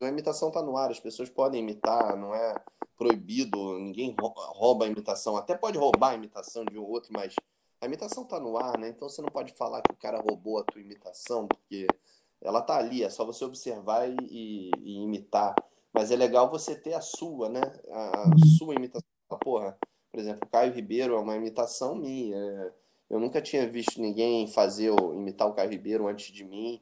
a 0.00 0.08
imitação 0.08 0.48
está 0.48 0.62
no 0.62 0.76
ar, 0.76 0.90
as 0.90 1.00
pessoas 1.00 1.28
podem 1.28 1.60
imitar, 1.60 2.16
não 2.16 2.34
é 2.34 2.54
proibido, 2.96 3.78
ninguém 3.78 4.14
rouba 4.18 4.84
a 4.84 4.88
imitação. 4.88 5.36
Até 5.36 5.56
pode 5.56 5.78
roubar 5.78 6.10
a 6.10 6.14
imitação 6.14 6.64
de 6.64 6.78
um 6.78 6.84
outro, 6.84 7.10
mas 7.12 7.34
a 7.80 7.86
imitação 7.86 8.24
está 8.24 8.40
no 8.40 8.58
ar, 8.58 8.78
né? 8.78 8.88
Então 8.88 9.08
você 9.08 9.22
não 9.22 9.28
pode 9.28 9.52
falar 9.54 9.82
que 9.82 9.92
o 9.92 9.96
cara 9.96 10.20
roubou 10.20 10.58
a 10.58 10.64
tua 10.64 10.80
imitação, 10.80 11.46
porque 11.46 11.86
ela 12.40 12.60
tá 12.60 12.76
ali, 12.76 13.02
é 13.02 13.10
só 13.10 13.24
você 13.24 13.44
observar 13.44 14.08
e, 14.08 14.70
e 14.78 15.02
imitar. 15.02 15.54
Mas 15.92 16.10
é 16.10 16.16
legal 16.16 16.50
você 16.50 16.74
ter 16.74 16.94
a 16.94 17.00
sua, 17.00 17.48
né? 17.48 17.60
A, 17.90 18.22
a 18.22 18.38
sua 18.58 18.74
imitação. 18.74 19.08
Porra, 19.40 19.78
por 20.10 20.20
exemplo, 20.20 20.40
o 20.46 20.50
Caio 20.50 20.72
Ribeiro 20.72 21.14
é 21.14 21.18
uma 21.18 21.36
imitação 21.36 21.94
minha. 21.94 22.72
Eu 23.08 23.20
nunca 23.20 23.40
tinha 23.40 23.68
visto 23.68 24.00
ninguém 24.00 24.46
fazer 24.48 24.92
imitar 25.14 25.48
o 25.48 25.54
Caio 25.54 25.70
Ribeiro 25.70 26.06
antes 26.06 26.32
de 26.32 26.44
mim. 26.44 26.80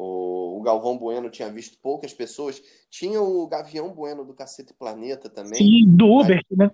O, 0.00 0.62
Galvão 0.62 0.96
Bueno 0.96 1.28
tinha 1.28 1.50
visto 1.50 1.76
poucas 1.82 2.14
pessoas. 2.14 2.62
Tinha 2.88 3.20
o 3.20 3.48
Gavião 3.48 3.92
Bueno 3.92 4.24
do 4.24 4.32
Cacete 4.32 4.72
Planeta 4.72 5.28
também. 5.28 5.54
Sim, 5.54 5.86
do 5.88 6.20
Uber, 6.20 6.40
mas... 6.50 6.58
né? 6.58 6.70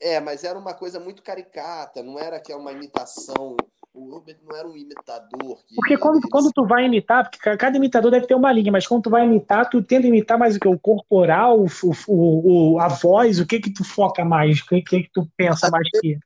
É, 0.00 0.18
mas 0.18 0.42
era 0.42 0.58
uma 0.58 0.72
coisa 0.72 0.98
muito 0.98 1.22
caricata, 1.22 2.02
não 2.02 2.18
era 2.18 2.40
que 2.40 2.50
é 2.50 2.56
uma 2.56 2.72
imitação. 2.72 3.54
O 3.92 4.16
Uber 4.16 4.36
não 4.42 4.56
era 4.56 4.66
um 4.66 4.74
imitador. 4.74 5.58
porque 5.76 5.98
quando, 5.98 6.16
eles... 6.16 6.30
quando 6.30 6.50
tu 6.52 6.66
vai 6.66 6.86
imitar, 6.86 7.30
porque 7.30 7.56
cada 7.58 7.76
imitador 7.76 8.10
deve 8.10 8.26
ter 8.26 8.34
uma 8.34 8.50
linha, 8.50 8.72
mas 8.72 8.86
quando 8.86 9.02
tu 9.02 9.10
vai 9.10 9.26
imitar, 9.26 9.68
tu 9.68 9.82
tenta 9.82 10.06
imitar 10.06 10.38
mais 10.38 10.56
o 10.56 10.60
que? 10.60 10.66
O 10.66 10.78
corporal, 10.78 11.60
o, 11.60 11.68
o, 12.08 12.80
a 12.80 12.88
voz, 12.88 13.38
o 13.40 13.46
que 13.46 13.60
que 13.60 13.70
tu 13.70 13.84
foca 13.84 14.24
mais? 14.24 14.60
O 14.60 14.66
que, 14.66 14.80
que, 14.80 15.02
que 15.02 15.10
tu 15.12 15.28
pensa 15.36 15.70
mais 15.70 15.86
que? 16.00 16.18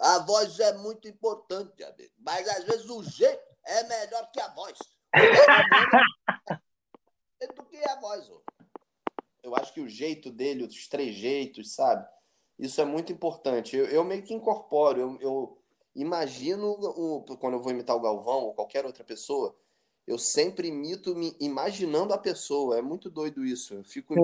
A 0.00 0.18
voz 0.18 0.58
é 0.58 0.76
muito 0.78 1.06
importante, 1.06 1.84
amigo. 1.84 2.12
Mas 2.18 2.48
às 2.48 2.64
vezes 2.64 2.90
o 2.90 3.04
jeito 3.04 3.40
é 3.64 3.84
melhor 3.84 4.28
que 4.32 4.40
a 4.40 4.48
voz 4.48 4.76
do 7.54 7.64
que 7.64 7.76
a 7.76 8.00
voz. 8.00 8.30
Eu 9.42 9.54
acho 9.54 9.72
que 9.72 9.80
o 9.80 9.88
jeito 9.88 10.30
dele, 10.30 10.64
os 10.64 10.88
trejeitos, 10.88 11.74
sabe? 11.74 12.06
Isso 12.58 12.80
é 12.80 12.84
muito 12.84 13.12
importante. 13.12 13.76
Eu, 13.76 13.86
eu 13.86 14.04
meio 14.04 14.22
que 14.22 14.34
incorporo, 14.34 15.00
eu, 15.00 15.18
eu 15.20 15.58
imagino 15.94 16.70
o, 16.70 17.22
quando 17.38 17.54
eu 17.54 17.62
vou 17.62 17.72
imitar 17.72 17.96
o 17.96 18.00
Galvão 18.00 18.44
ou 18.44 18.54
qualquer 18.54 18.84
outra 18.84 19.04
pessoa, 19.04 19.56
eu 20.06 20.18
sempre 20.18 20.68
imito 20.68 21.14
me 21.14 21.36
imaginando 21.40 22.12
a 22.12 22.18
pessoa. 22.18 22.78
É 22.78 22.82
muito 22.82 23.10
doido 23.10 23.44
isso. 23.44 23.74
Eu 23.74 23.84
fico 23.84 24.14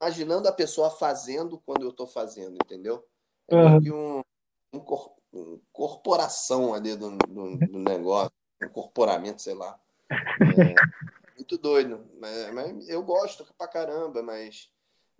imaginando 0.00 0.48
a 0.48 0.52
pessoa 0.52 0.90
fazendo 0.90 1.58
quando 1.58 1.82
eu 1.82 1.90
estou 1.90 2.06
fazendo, 2.06 2.54
entendeu? 2.54 3.04
É 3.48 3.56
uhum. 3.56 3.68
meio 3.68 3.82
que 3.82 3.92
um, 3.92 4.22
um, 4.72 4.80
cor, 4.80 5.12
um 5.32 5.60
corporação 5.72 6.72
ali 6.72 6.96
do, 6.96 7.16
do, 7.16 7.58
do, 7.58 7.78
negócio, 7.78 8.32
um 8.66 8.68
corporamento, 8.68 9.42
sei 9.42 9.54
lá. 9.54 9.78
É, 10.58 10.74
muito 11.36 11.56
doido. 11.56 12.04
Mas, 12.20 12.52
mas, 12.52 12.88
eu 12.88 13.02
gosto 13.02 13.46
pra 13.56 13.68
caramba, 13.68 14.22
mas. 14.22 14.70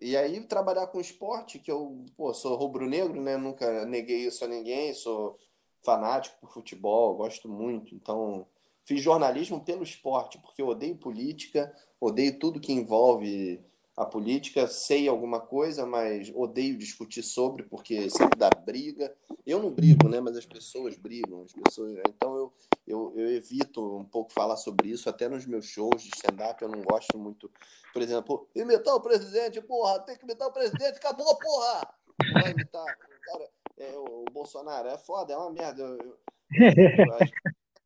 E 0.00 0.16
aí, 0.16 0.40
trabalhar 0.40 0.87
com 0.88 1.00
esporte, 1.00 1.59
que 1.59 1.70
eu 1.70 2.04
pô, 2.16 2.32
sou 2.35 2.56
rubro-negro, 2.56 3.20
né? 3.20 3.37
Nunca 3.37 3.85
neguei 3.87 4.26
isso 4.26 4.44
a 4.44 4.49
ninguém, 4.49 4.94
sou 4.94 5.38
fanático 5.82 6.38
por 6.40 6.52
futebol, 6.52 7.16
gosto 7.16 7.49
muito. 7.49 7.94
Então, 7.94 8.47
fiz 8.85 9.02
jornalismo 9.02 9.61
pelo 9.64 9.82
esporte, 9.82 10.38
porque 10.38 10.62
eu 10.62 10.68
odeio 10.68 10.97
política, 10.97 11.75
odeio 12.00 12.38
tudo 12.38 12.61
que 12.61 12.73
envolve 12.73 13.61
a 13.97 14.06
política, 14.06 14.66
sei 14.66 15.09
alguma 15.09 15.40
coisa, 15.40 15.85
mas 15.85 16.32
odeio 16.35 16.78
discutir 16.78 17.23
sobre, 17.23 17.64
porque 17.64 18.09
sempre 18.09 18.38
dá 18.38 18.49
briga. 18.49 19.14
Eu 19.47 19.62
não 19.62 19.70
brigo, 19.70 20.09
né? 20.09 20.20
Mas 20.20 20.37
as 20.37 20.47
pessoas 20.47 20.97
brigam. 20.97 21.42
As 21.42 21.52
pessoas... 21.52 21.99
Então 22.09 22.35
eu, 22.35 22.52
eu, 22.87 23.12
eu 23.16 23.30
evito 23.30 23.96
um 23.96 24.04
pouco 24.04 24.32
falar 24.32 24.56
sobre 24.56 24.88
isso, 24.88 25.08
até 25.08 25.28
nos 25.28 25.46
meus 25.46 25.66
shows 25.66 26.02
de 26.02 26.08
stand-up 26.08 26.60
eu 26.62 26.68
não 26.68 26.82
gosto 26.82 27.18
muito. 27.18 27.50
Por 27.92 28.02
exemplo, 28.02 28.49
imitar 28.54 28.94
o 28.94 29.00
presidente, 29.00 29.60
porra, 29.60 30.00
tem 30.00 30.16
que 30.16 30.25
imitar 30.25 30.49
o 30.49 30.52
presidente, 30.52 30.96
acabou, 30.96 31.37
porra! 31.37 31.94
Vai 32.34 32.50
imitar. 32.50 32.84
Cara, 33.25 33.50
é, 33.78 33.96
o 33.96 34.25
Bolsonaro 34.32 34.88
é 34.88 34.99
foda, 34.99 35.32
é 35.32 35.37
uma 35.37 35.50
merda. 35.50 35.82
Eu, 35.82 35.99
eu, 35.99 36.18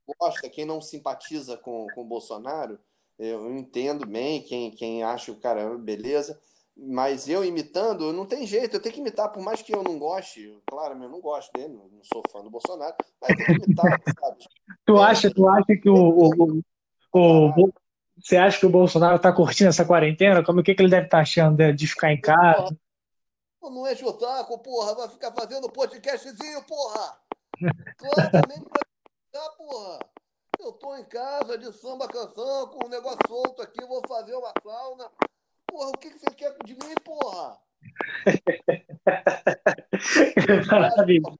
eu, 0.08 0.14
gosta, 0.18 0.48
quem 0.48 0.64
não 0.64 0.80
simpatiza 0.80 1.56
com, 1.56 1.86
com 1.94 2.02
o 2.02 2.06
Bolsonaro 2.06 2.78
eu 3.18 3.56
entendo 3.56 4.06
bem 4.06 4.42
quem, 4.42 4.70
quem 4.70 5.02
acha 5.02 5.30
o 5.30 5.36
cara 5.36 5.76
beleza, 5.78 6.40
mas 6.76 7.28
eu 7.28 7.45
imitando, 7.45 8.12
não 8.12 8.26
tem 8.26 8.47
jeito, 8.47 8.76
eu 8.76 8.81
tenho 8.81 8.95
que 8.95 9.00
imitar, 9.00 9.31
por 9.31 9.43
mais 9.43 9.62
que 9.62 9.75
eu 9.75 9.83
não 9.83 9.99
goste, 9.99 10.61
claro, 10.66 11.00
eu 11.00 11.09
não 11.09 11.21
gosto 11.21 11.52
dele, 11.52 11.75
não 11.75 12.02
sou 12.02 12.23
fã 12.31 12.43
do 12.43 12.50
Bolsonaro, 12.50 12.95
mas 13.21 13.31
eu 13.31 13.47
tenho 13.47 13.61
que 13.61 13.66
imitar, 13.66 14.00
sabe? 14.21 14.45
Tu 14.85 14.99
acha, 14.99 15.31
tu 15.31 15.49
acha 15.49 15.76
que 15.81 15.88
o, 15.88 15.95
o, 15.95 16.62
o, 17.12 17.49
o 17.49 17.73
você 18.21 18.37
acha 18.37 18.59
que 18.59 18.66
o 18.66 18.71
Bolsonaro 18.71 19.16
está 19.16 19.33
curtindo 19.33 19.71
essa 19.71 19.85
quarentena? 19.85 20.45
Como 20.45 20.62
que, 20.62 20.75
que 20.75 20.83
ele 20.83 20.90
deve 20.90 21.07
estar 21.07 21.19
tá 21.19 21.23
achando 21.23 21.73
de, 21.73 21.87
ficar 21.87 22.12
em 22.12 22.21
casa? 22.21 22.76
Não 23.61 23.87
é 23.87 23.93
o 23.93 24.59
porra, 24.59 24.95
vai 24.95 25.09
ficar 25.09 25.33
fazendo 25.33 25.71
podcastzinho, 25.71 26.62
porra! 26.64 27.19
Claro, 27.97 28.31
pra 29.31 29.50
porra! 29.57 29.99
Eu 30.61 30.73
tô 30.73 30.97
em 30.97 31.04
casa 31.04 31.59
de 31.59 31.73
samba 31.73 32.07
canção, 32.07 32.69
com 32.69 32.87
um 32.87 32.88
negócio 32.88 33.19
solto 33.26 33.62
aqui, 33.62 33.85
vou 33.85 34.00
fazer 34.07 34.35
uma 34.35 34.52
sauna. 34.62 35.11
Porra, 35.75 35.88
o 35.88 35.99
que, 35.99 36.09
que 36.09 36.19
você 36.21 36.31
quer 36.37 36.57
de 36.64 36.75
mim, 36.75 36.95
porra? 37.04 37.59
Maravilha. 40.71 41.37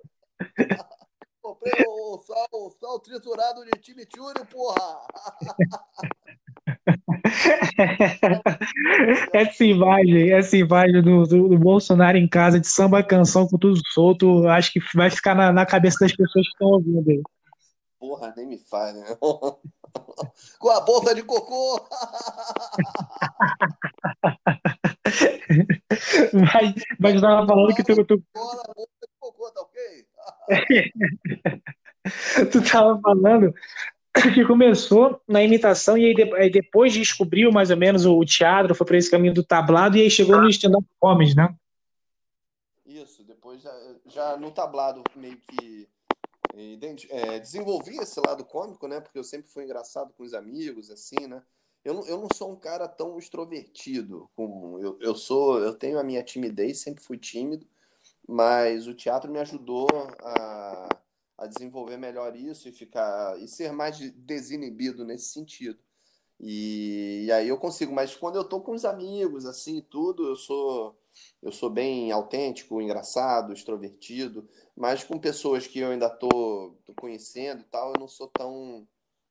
Comprei 1.41 1.85
o 1.87 2.19
sal, 2.19 2.49
o 2.53 2.69
sal 2.71 2.99
triturado 2.99 3.65
de 3.65 3.71
chimichurri, 3.81 4.45
porra! 4.51 5.07
essa 9.33 9.65
imagem, 9.65 10.33
essa 10.33 10.57
imagem 10.57 11.01
do, 11.01 11.23
do, 11.23 11.51
do, 11.51 11.57
Bolsonaro 11.57 12.19
em 12.19 12.29
casa 12.29 12.59
de 12.59 12.67
samba 12.67 13.05
canção 13.05 13.47
com 13.47 13.57
tudo 13.57 13.81
solto, 13.93 14.49
acho 14.49 14.73
que 14.73 14.81
vai 14.97 15.13
ficar 15.13 15.37
na, 15.37 15.53
na 15.53 15.65
cabeça 15.65 15.99
das 16.01 16.11
pessoas 16.11 16.45
que 16.45 16.53
estão 16.55 16.71
ouvindo 16.71 17.09
aí. 17.09 17.23
Porra, 18.01 18.35
nem 18.37 18.49
me 18.49 18.59
faz, 18.59 18.97
né? 18.97 19.17
Com 20.59 20.71
a 20.71 20.81
bolsa 20.81 21.15
de 21.15 21.23
cocô! 21.23 21.87
mas, 26.33 26.75
mas 26.99 27.15
estava 27.15 27.47
falando 27.47 27.75
que 27.75 27.85
tu. 27.85 28.05
tu... 28.05 28.23
Bora, 28.35 28.63
bolsa 28.75 28.91
de 29.03 29.09
cocô, 29.19 29.51
tá 29.51 29.61
ok? 29.61 30.07
tu 32.51 32.59
estava 32.59 32.99
falando 33.01 33.55
que 34.33 34.45
começou 34.45 35.21
na 35.27 35.43
imitação 35.43 35.99
e 35.99 36.07
aí, 36.07 36.15
aí, 36.35 36.51
depois 36.51 36.93
descobriu 36.93 37.51
mais 37.51 37.71
ou 37.71 37.77
menos 37.77 38.07
o 38.07 38.25
teatro, 38.25 38.75
foi 38.75 38.87
para 38.87 38.97
esse 38.97 39.11
caminho 39.11 39.35
do 39.35 39.43
tablado 39.43 39.97
e 39.97 40.03
aí 40.03 40.11
chegou 40.11 40.41
no 40.41 40.49
stand-up 40.49 40.87
comedy, 41.01 41.35
né? 41.35 41.53
Isso, 42.87 43.25
depois 43.25 43.61
já, 43.61 43.73
já 44.07 44.37
no 44.37 44.53
tablado 44.53 45.03
meio 45.17 45.37
que 45.37 45.89
é, 47.11 47.39
desenvolvi 47.39 47.97
esse 47.99 48.21
lado 48.21 48.45
cômico, 48.45 48.87
né? 48.87 49.01
Porque 49.01 49.19
eu 49.19 49.25
sempre 49.25 49.49
fui 49.49 49.65
engraçado 49.65 50.13
com 50.13 50.23
os 50.23 50.35
amigos, 50.35 50.91
assim, 50.91 51.27
né? 51.27 51.43
Eu 51.85 51.95
não, 51.95 52.07
eu 52.07 52.19
não 52.19 52.29
sou 52.35 52.51
um 52.51 52.57
cara 52.57 52.89
tão 52.89 53.19
extrovertido 53.19 54.31
como 54.35 54.79
eu, 54.79 54.99
eu 55.01 55.15
sou. 55.15 55.59
Eu 55.59 55.75
tenho 55.75 55.99
a 55.99 56.05
minha 56.05 56.23
timidez, 56.23 56.79
sempre 56.79 57.05
fui 57.05 57.19
tímido, 57.19 57.67
mas 58.27 58.87
o 58.87 58.95
teatro 58.95 59.31
me 59.31 59.39
ajudou 59.39 59.87
a, 60.21 60.89
a 61.39 61.47
desenvolver 61.47 61.97
melhor 61.99 62.35
isso 62.37 62.69
e 62.69 62.73
ficar 62.73 63.39
e 63.41 63.49
ser 63.49 63.73
mais 63.73 63.99
desinibido 64.13 65.05
nesse 65.05 65.27
sentido. 65.29 65.79
E, 66.41 67.25
e 67.27 67.33
aí 67.33 67.49
eu 67.49 67.59
consigo, 67.59 67.93
mas 67.93 68.17
quando 68.17 68.37
eu 68.37 68.45
tô 68.45 68.61
com 68.61 68.73
os 68.73 68.85
amigos, 68.85 69.47
assim, 69.47 69.81
tudo, 69.81 70.27
eu 70.27 70.37
sou 70.37 70.97
eu 71.43 71.53
sou 71.53 71.71
bem 71.71 72.11
autêntico, 72.11 72.81
engraçado, 72.81 73.53
extrovertido, 73.53 74.49
mas 74.77 75.05
com 75.05 75.19
pessoas 75.19 75.67
que 75.67 75.79
eu 75.79 75.91
ainda 75.91 76.09
tô, 76.09 76.77
tô 76.85 76.95
conhecendo 76.95 77.63
e 77.63 77.65
tal, 77.65 77.93
eu 77.93 78.01
não 78.01 78.09
sou 78.09 78.29
tão, 78.29 78.87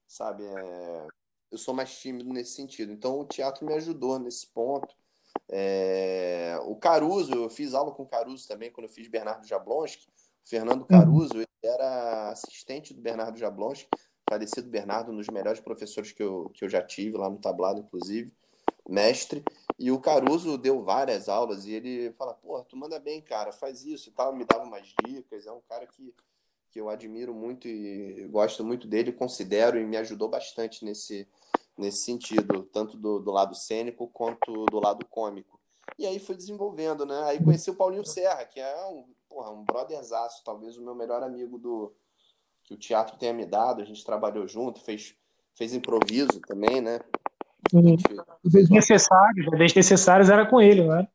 sabe, 0.08 0.44
é... 0.44 1.08
eu 1.52 1.58
sou 1.58 1.74
mais 1.74 1.98
tímido 2.00 2.32
nesse 2.32 2.56
sentido. 2.56 2.92
Então 2.92 3.20
o 3.20 3.25
teatro 3.25 3.66
me 3.66 3.74
ajudou 3.74 4.20
nesse 4.20 4.48
ponto. 4.48 4.96
É... 5.50 6.58
O 6.66 6.75
Caruso, 6.75 7.34
eu 7.34 7.50
fiz 7.50 7.74
aula 7.74 7.92
com 7.92 8.04
o 8.04 8.08
Caruso 8.08 8.48
também 8.48 8.72
quando 8.72 8.86
eu 8.86 8.94
fiz 8.94 9.08
Bernardo 9.08 9.48
Jablonski. 9.48 10.08
O 10.46 10.50
Fernando 10.50 10.82
uhum. 10.82 10.88
Caruso, 10.88 11.36
ele 11.36 11.48
era 11.63 12.30
assistente 12.30 12.94
do 12.94 13.02
Bernardo 13.02 13.40
Jablonski, 13.40 13.88
falecido 14.30 14.70
Bernardo, 14.70 15.12
um 15.12 15.18
dos 15.18 15.28
melhores 15.28 15.60
professores 15.60 16.12
que 16.12 16.22
eu, 16.22 16.50
que 16.54 16.66
eu 16.66 16.70
já 16.70 16.82
tive 16.82 17.18
lá 17.18 17.30
no 17.30 17.40
tablado, 17.40 17.80
inclusive, 17.80 18.34
mestre. 18.88 19.44
E 19.77 19.92
o 19.92 20.00
Caruso 20.00 20.58
deu 20.58 20.82
várias 20.82 21.27
aulas 21.27 21.65
e 21.65 21.74
ele 21.74 22.12
fala: 22.13 22.34
Pô, 22.34 22.63
tu 22.63 22.77
manda 22.77 23.00
bem, 23.00 23.22
cara, 23.22 23.51
faz 23.51 23.86
isso 23.86 24.10
e 24.10 24.12
tal. 24.12 24.36
Me 24.36 24.46
dava 24.46 24.63
umas 24.63 24.94
dicas. 25.03 25.48
É 25.48 25.51
um 25.51 25.62
cara 25.62 25.86
que, 25.88 26.13
que 26.72 26.80
eu 26.80 26.89
admiro 26.89 27.34
muito 27.34 27.68
e 27.68 28.27
gosto 28.30 28.63
muito 28.63 28.88
dele, 28.88 29.12
considero 29.12 29.80
e 29.80 29.86
me 29.86 29.98
ajudou 29.98 30.30
bastante 30.30 30.86
nesse, 30.86 31.27
nesse 31.77 32.03
sentido, 32.03 32.63
tanto 32.72 32.98
do, 32.98 33.20
do 33.20 33.32
lado 33.32 33.56
cênico 33.56 34.08
quanto 34.08 34.65
do 34.65 34.80
lado 34.80 35.06
cômico. 35.06 35.60
E 35.98 36.08
aí 36.08 36.20
foi 36.20 36.36
desenvolvendo, 36.36 37.06
né? 37.06 37.24
Aí 37.25 37.44
conheci 37.44 37.70
o 37.70 37.75
Paulinho 37.75 38.06
Serra, 38.06 38.46
que 38.46 38.60
é 38.60 38.86
um, 38.86 39.06
porra, 39.30 39.51
um 39.51 39.63
brotherzaço, 39.63 40.44
talvez 40.44 40.77
o 40.77 40.84
meu 40.84 40.96
melhor 40.96 41.22
amigo 41.24 41.58
do 41.58 41.94
que 42.63 42.74
o 42.74 42.77
teatro 42.77 43.18
tenha 43.18 43.34
me 43.34 43.46
dado. 43.46 43.82
A 43.82 43.86
gente 43.86 44.03
trabalhou 44.03 44.48
junto, 44.48 44.80
fez, 44.82 45.15
fez 45.56 45.74
improviso 45.74 46.39
também, 46.48 46.82
né? 46.82 47.00
Os 48.43 48.51
desnecessários, 48.51 49.51
né? 49.51 49.58
desnecessários 49.58 50.29
era 50.29 50.46
com 50.46 50.62
ele, 50.62 50.88
né? 50.88 51.08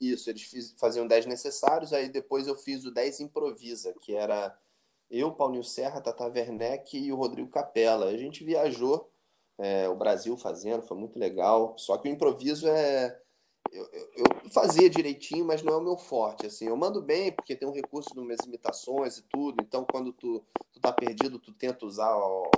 Isso, 0.00 0.28
eles 0.28 0.42
fiz, 0.42 0.74
faziam 0.78 1.06
10 1.06 1.26
necessários, 1.26 1.92
aí 1.92 2.08
depois 2.08 2.46
eu 2.46 2.54
fiz 2.54 2.84
o 2.84 2.92
10 2.92 3.20
improvisa, 3.20 3.94
que 4.02 4.14
era 4.14 4.56
eu, 5.10 5.32
Paulinho 5.32 5.64
Serra, 5.64 6.00
Tata 6.00 6.26
Werneck 6.26 6.98
e 6.98 7.12
o 7.12 7.16
Rodrigo 7.16 7.48
Capella. 7.48 8.06
A 8.06 8.16
gente 8.16 8.44
viajou 8.44 9.10
é, 9.58 9.88
o 9.88 9.94
Brasil 9.94 10.36
fazendo, 10.36 10.82
foi 10.82 10.96
muito 10.96 11.18
legal. 11.18 11.76
Só 11.78 11.96
que 11.96 12.08
o 12.08 12.12
improviso 12.12 12.68
é. 12.68 13.20
Eu, 13.72 13.84
eu, 13.92 14.10
eu, 14.16 14.50
fazia 14.50 14.88
direitinho, 14.88 15.44
mas 15.44 15.62
não 15.62 15.74
é 15.74 15.76
o 15.76 15.82
meu 15.82 15.96
forte. 15.96 16.46
Assim, 16.46 16.66
eu 16.66 16.76
mando 16.76 17.02
bem 17.02 17.32
porque 17.32 17.56
tem 17.56 17.68
um 17.68 17.72
recurso 17.72 18.10
nas 18.14 18.24
minhas 18.24 18.40
imitações 18.46 19.18
e 19.18 19.22
tudo. 19.22 19.56
Então, 19.60 19.84
quando 19.84 20.12
tu, 20.12 20.44
tu 20.72 20.80
tá 20.80 20.92
perdido, 20.92 21.38
tu 21.38 21.52
tenta 21.52 21.84
usar 21.84 22.16
ó, 22.16 22.48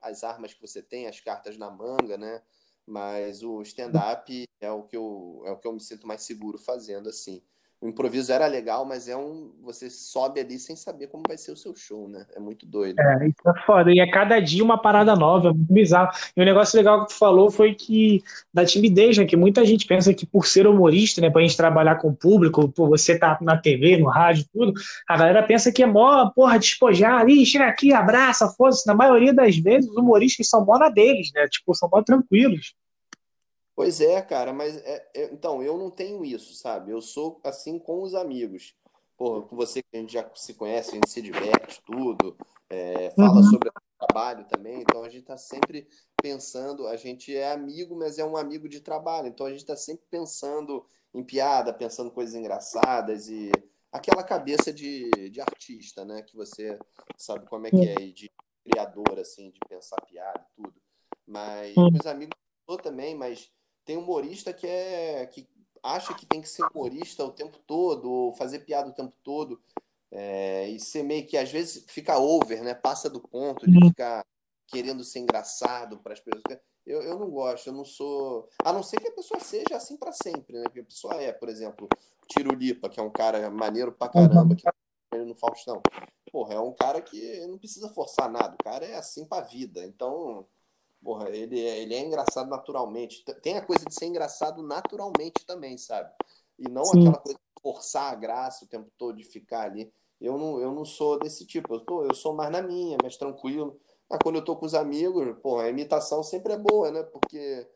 as 0.00 0.22
armas 0.22 0.52
que 0.52 0.60
você 0.60 0.82
tem, 0.82 1.06
as 1.06 1.20
cartas 1.20 1.56
na 1.56 1.70
manga, 1.70 2.18
né? 2.18 2.42
Mas 2.86 3.42
o 3.42 3.62
stand-up 3.62 4.44
é 4.60 4.70
o 4.70 4.84
que 4.84 4.96
eu 4.96 5.42
é 5.46 5.50
o 5.50 5.58
que 5.58 5.66
eu 5.66 5.72
me 5.72 5.80
sinto 5.80 6.06
mais 6.06 6.22
seguro 6.22 6.58
fazendo 6.58 7.08
assim. 7.08 7.42
O 7.78 7.88
improviso 7.88 8.32
era 8.32 8.46
legal, 8.46 8.86
mas 8.86 9.06
é 9.06 9.14
um 9.14 9.52
você 9.60 9.90
sobe 9.90 10.40
ali 10.40 10.58
sem 10.58 10.74
saber 10.74 11.08
como 11.08 11.24
vai 11.28 11.36
ser 11.36 11.52
o 11.52 11.56
seu 11.56 11.74
show, 11.76 12.08
né? 12.08 12.24
É 12.34 12.40
muito 12.40 12.64
doido. 12.64 12.98
É, 12.98 13.28
isso 13.28 13.46
é 13.46 13.66
foda. 13.66 13.92
E 13.92 14.00
é 14.00 14.10
cada 14.10 14.40
dia 14.40 14.64
uma 14.64 14.80
parada 14.80 15.14
nova, 15.14 15.50
é 15.50 15.52
muito 15.52 15.72
bizarro. 15.72 16.10
E 16.34 16.40
o 16.40 16.42
um 16.42 16.46
negócio 16.46 16.74
legal 16.74 17.02
que 17.02 17.12
tu 17.12 17.18
falou 17.18 17.50
foi 17.50 17.74
que 17.74 18.22
da 18.52 18.64
timidez, 18.64 19.18
né? 19.18 19.26
Que 19.26 19.36
muita 19.36 19.62
gente 19.66 19.86
pensa 19.86 20.14
que 20.14 20.24
por 20.24 20.46
ser 20.46 20.66
humorista, 20.66 21.20
né? 21.20 21.28
Pra 21.28 21.42
gente 21.42 21.56
trabalhar 21.56 21.96
com 21.96 22.08
o 22.08 22.16
público, 22.16 22.66
por 22.70 22.88
você 22.88 23.18
tá 23.18 23.36
na 23.42 23.58
TV, 23.58 23.98
no 23.98 24.08
rádio, 24.08 24.46
tudo, 24.50 24.72
a 25.06 25.16
galera 25.18 25.42
pensa 25.42 25.70
que 25.70 25.82
é 25.82 25.86
mó, 25.86 26.30
porra, 26.34 26.58
despojar 26.58 27.20
ali, 27.20 27.44
chega 27.44 27.66
aqui, 27.66 27.92
abraça, 27.92 28.48
foda-se. 28.56 28.86
Na 28.86 28.94
maioria 28.94 29.34
das 29.34 29.54
vezes, 29.58 29.90
os 29.90 29.96
humoristas 29.96 30.48
são 30.48 30.64
mó 30.64 30.78
na 30.78 30.88
deles, 30.88 31.30
né? 31.34 31.46
Tipo, 31.48 31.74
são 31.74 31.90
mó 31.92 32.02
tranquilos. 32.02 32.74
Pois 33.76 34.00
é, 34.00 34.22
cara, 34.22 34.54
mas 34.54 34.74
é, 34.78 35.06
é, 35.14 35.24
então 35.34 35.62
eu 35.62 35.76
não 35.76 35.90
tenho 35.90 36.24
isso, 36.24 36.54
sabe? 36.54 36.90
Eu 36.90 37.02
sou 37.02 37.38
assim 37.44 37.78
com 37.78 38.02
os 38.02 38.14
amigos. 38.14 38.74
Porra, 39.18 39.42
com 39.42 39.54
você 39.54 39.82
que 39.82 39.96
a 39.96 40.00
gente 40.00 40.14
já 40.14 40.28
se 40.34 40.54
conhece, 40.54 40.92
a 40.92 40.94
gente 40.94 41.10
se 41.10 41.20
diverte, 41.20 41.82
tudo, 41.84 42.36
é, 42.70 43.10
fala 43.10 43.36
uhum. 43.36 43.42
sobre 43.42 43.68
o 43.68 43.72
trabalho 43.98 44.46
também, 44.46 44.80
então 44.80 45.04
a 45.04 45.08
gente 45.08 45.22
está 45.22 45.36
sempre 45.36 45.86
pensando, 46.20 46.86
a 46.86 46.96
gente 46.96 47.34
é 47.34 47.52
amigo, 47.52 47.94
mas 47.96 48.18
é 48.18 48.24
um 48.24 48.36
amigo 48.36 48.68
de 48.68 48.80
trabalho, 48.80 49.28
então 49.28 49.46
a 49.46 49.50
gente 49.50 49.60
está 49.60 49.76
sempre 49.76 50.04
pensando 50.10 50.84
em 51.14 51.22
piada, 51.22 51.72
pensando 51.72 52.10
coisas 52.10 52.34
engraçadas 52.34 53.28
e 53.28 53.50
aquela 53.92 54.22
cabeça 54.22 54.72
de, 54.72 55.10
de 55.30 55.40
artista, 55.40 56.04
né? 56.04 56.22
Que 56.22 56.36
você 56.36 56.78
sabe 57.16 57.46
como 57.46 57.66
é 57.66 57.70
que 57.70 57.88
é, 57.88 58.00
e 58.00 58.12
de 58.12 58.30
criador, 58.64 59.18
assim, 59.18 59.50
de 59.50 59.58
pensar 59.68 59.96
piada 60.02 60.40
e 60.40 60.62
tudo. 60.62 60.74
Mas 61.26 61.74
meus 61.74 62.06
amigos 62.06 62.36
também, 62.82 63.14
mas 63.14 63.50
tem 63.86 63.96
humorista 63.96 64.52
que 64.52 64.66
é 64.66 65.24
que 65.26 65.48
acha 65.82 66.12
que 66.12 66.26
tem 66.26 66.42
que 66.42 66.48
ser 66.48 66.64
humorista 66.64 67.24
o 67.24 67.30
tempo 67.30 67.58
todo, 67.66 68.10
ou 68.10 68.34
fazer 68.34 68.60
piada 68.60 68.90
o 68.90 68.92
tempo 68.92 69.14
todo. 69.22 69.60
É, 70.10 70.68
e 70.68 70.78
ser 70.78 71.02
meio 71.02 71.26
que 71.26 71.36
às 71.36 71.50
vezes 71.50 71.84
fica 71.88 72.18
over, 72.18 72.62
né? 72.62 72.74
Passa 72.74 73.08
do 73.08 73.20
ponto 73.20 73.70
de 73.70 73.78
ficar 73.88 74.24
querendo 74.66 75.04
ser 75.04 75.20
engraçado 75.20 75.98
para 75.98 76.12
as 76.12 76.20
pessoas. 76.20 76.60
Eu, 76.84 77.02
eu 77.02 77.18
não 77.18 77.30
gosto, 77.30 77.68
eu 77.68 77.72
não 77.72 77.84
sou. 77.84 78.48
A 78.64 78.72
não 78.72 78.82
ser 78.82 79.00
que 79.00 79.08
a 79.08 79.12
pessoa 79.12 79.40
seja 79.40 79.76
assim 79.76 79.96
para 79.96 80.12
sempre, 80.12 80.58
né? 80.58 80.64
Porque 80.64 80.80
a 80.80 80.84
pessoa 80.84 81.14
é, 81.14 81.32
por 81.32 81.48
exemplo, 81.48 81.88
Tirulipa, 82.28 82.88
que 82.88 83.00
é 83.00 83.02
um 83.02 83.10
cara 83.10 83.48
maneiro 83.50 83.92
pra 83.92 84.08
caramba, 84.08 84.54
que 84.54 84.64
ele 85.12 85.24
no 85.24 85.34
Faustão. 85.34 85.80
Porra, 86.30 86.54
é 86.54 86.60
um 86.60 86.72
cara 86.72 87.00
que 87.00 87.46
não 87.46 87.58
precisa 87.58 87.88
forçar 87.88 88.30
nada, 88.30 88.54
o 88.54 88.64
cara 88.64 88.84
é 88.84 88.96
assim 88.96 89.24
pra 89.24 89.40
vida. 89.40 89.84
Então, 89.84 90.46
porra, 91.02 91.28
ele, 91.30 91.60
é, 91.60 91.78
ele 91.80 91.94
é 91.94 92.00
engraçado 92.00 92.48
naturalmente. 92.48 93.24
Tem 93.42 93.56
a 93.56 93.64
coisa 93.64 93.84
de 93.84 93.94
ser 93.94 94.06
engraçado 94.06 94.62
naturalmente 94.62 95.44
também, 95.46 95.76
sabe? 95.78 96.10
E 96.58 96.68
não 96.68 96.84
Sim. 96.84 97.00
aquela 97.00 97.18
coisa 97.18 97.38
de 97.38 97.62
forçar 97.62 98.12
a 98.12 98.14
graça 98.14 98.64
o 98.64 98.68
tempo 98.68 98.90
todo, 98.96 99.16
de 99.16 99.24
ficar 99.24 99.62
ali. 99.62 99.92
Eu 100.20 100.38
não, 100.38 100.60
eu 100.60 100.72
não 100.72 100.84
sou 100.84 101.18
desse 101.18 101.46
tipo, 101.46 101.74
eu, 101.74 101.80
tô, 101.80 102.04
eu 102.04 102.14
sou 102.14 102.34
mais 102.34 102.50
na 102.50 102.62
minha, 102.62 102.96
mais 103.02 103.16
tranquilo. 103.16 103.78
Mas 104.08 104.18
quando 104.22 104.36
eu 104.36 104.44
tô 104.44 104.56
com 104.56 104.64
os 104.64 104.74
amigos, 104.74 105.36
porra, 105.42 105.64
a 105.64 105.70
imitação 105.70 106.22
sempre 106.22 106.52
é 106.52 106.58
boa, 106.58 106.90
né? 106.90 107.02
Porque, 107.02 107.66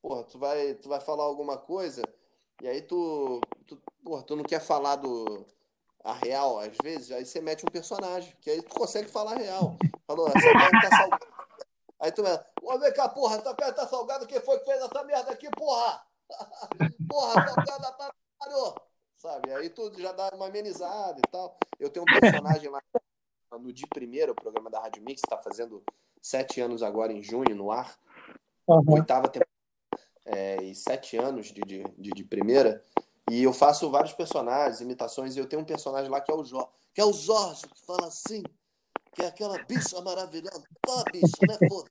porra, 0.00 0.22
tu 0.24 0.38
vai, 0.38 0.74
tu 0.74 0.88
vai 0.88 1.00
falar 1.00 1.24
alguma 1.24 1.56
coisa 1.56 2.02
e 2.60 2.66
aí 2.66 2.82
tu, 2.82 3.40
tu, 3.66 3.80
porra, 4.02 4.22
tu 4.22 4.34
não 4.34 4.42
quer 4.42 4.60
falar 4.60 4.96
do 4.96 5.46
a 6.02 6.12
real, 6.12 6.58
às 6.58 6.76
vezes, 6.82 7.12
aí 7.12 7.24
você 7.24 7.40
mete 7.40 7.64
um 7.64 7.70
personagem, 7.70 8.34
que 8.40 8.50
aí 8.50 8.62
tu 8.62 8.74
consegue 8.74 9.08
falar 9.08 9.34
a 9.34 9.38
real. 9.38 9.76
Falou, 10.06 10.26
essa 10.28 10.80
tá 10.80 10.96
salgada. 10.96 11.37
Aí 12.00 12.12
tu 12.12 12.22
vai, 12.22 12.38
vamos 12.62 12.80
ver 12.80 12.92
cá, 12.92 13.08
porra, 13.08 13.36
essa 13.36 13.54
carne 13.54 13.74
tá 13.74 13.86
salgada, 13.86 14.26
quem 14.26 14.40
foi 14.40 14.58
que 14.58 14.64
fez 14.64 14.80
essa 14.80 15.04
merda 15.04 15.32
aqui, 15.32 15.48
porra? 15.50 16.02
porra, 17.08 17.48
salgada 17.48 17.92
para 17.92 18.14
caralho! 18.38 18.74
Sabe? 19.16 19.52
Aí 19.52 19.68
tu 19.70 19.92
já 20.00 20.12
dá 20.12 20.30
uma 20.34 20.46
amenizada 20.46 21.18
e 21.18 21.30
tal. 21.30 21.58
Eu 21.78 21.90
tenho 21.90 22.04
um 22.04 22.20
personagem 22.20 22.70
lá 22.70 22.80
no 23.58 23.72
dia 23.72 23.86
primeiro, 23.92 24.32
o 24.32 24.34
programa 24.34 24.70
da 24.70 24.80
Rádio 24.80 25.02
Mix, 25.02 25.22
está 25.24 25.36
fazendo 25.36 25.82
sete 26.22 26.60
anos 26.60 26.82
agora 26.82 27.12
em 27.12 27.22
junho, 27.22 27.54
no 27.54 27.72
ar. 27.72 27.98
Uhum. 28.68 28.84
Oitava 28.94 29.28
temporada 29.28 29.48
é, 30.24 30.62
e 30.62 30.74
sete 30.74 31.16
anos 31.16 31.46
de, 31.46 31.62
de, 31.62 31.82
de, 31.96 32.10
de, 32.10 32.24
primeira. 32.24 32.84
E 33.30 33.42
eu 33.42 33.52
faço 33.52 33.90
vários 33.90 34.12
personagens, 34.12 34.80
imitações, 34.80 35.34
e 35.34 35.38
eu 35.38 35.48
tenho 35.48 35.62
um 35.62 35.66
personagem 35.66 36.10
lá 36.10 36.20
que 36.20 36.30
é 36.30 36.34
o 36.34 36.44
Jorge, 36.44 36.68
que 36.94 37.00
é 37.00 37.04
o 37.04 37.12
Jorge, 37.12 37.66
que 37.66 37.86
fala 37.86 38.06
assim, 38.06 38.42
que 39.14 39.22
é 39.22 39.26
aquela 39.26 39.62
bicha 39.64 40.00
maravilhosa. 40.00 40.62
Fala 40.86 41.04
bicha, 41.12 41.36
né? 41.46 41.68
Foda. 41.68 41.90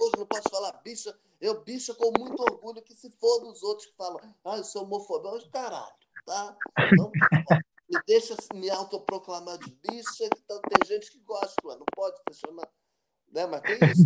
Hoje 0.00 0.12
não 0.18 0.26
posso 0.26 0.48
falar 0.50 0.72
bicha, 0.82 1.18
eu 1.40 1.62
bicha 1.62 1.94
com 1.94 2.12
muito 2.18 2.40
orgulho 2.42 2.82
que 2.82 2.94
se 2.94 3.10
for 3.10 3.40
dos 3.40 3.62
outros 3.62 3.88
que 3.88 3.96
falam, 3.96 4.18
ah, 4.44 4.56
eu 4.56 4.64
sou 4.64 4.84
homofobão, 4.84 5.38
caralho, 5.50 5.94
tá? 6.24 6.56
Não, 6.96 7.10
me 7.88 8.00
deixa 8.06 8.36
me 8.54 8.68
autoproclamar 8.70 9.58
de 9.58 9.70
bicha, 9.70 10.24
então 10.24 10.60
tem 10.62 10.86
gente 10.86 11.10
que 11.10 11.18
gosta, 11.20 11.56
não 11.64 11.86
pode 11.94 12.16
se 12.30 12.40
chamar. 12.40 12.68
Né? 13.30 13.46
Mas 13.46 13.62
tem 13.62 13.78
isso. 13.90 14.02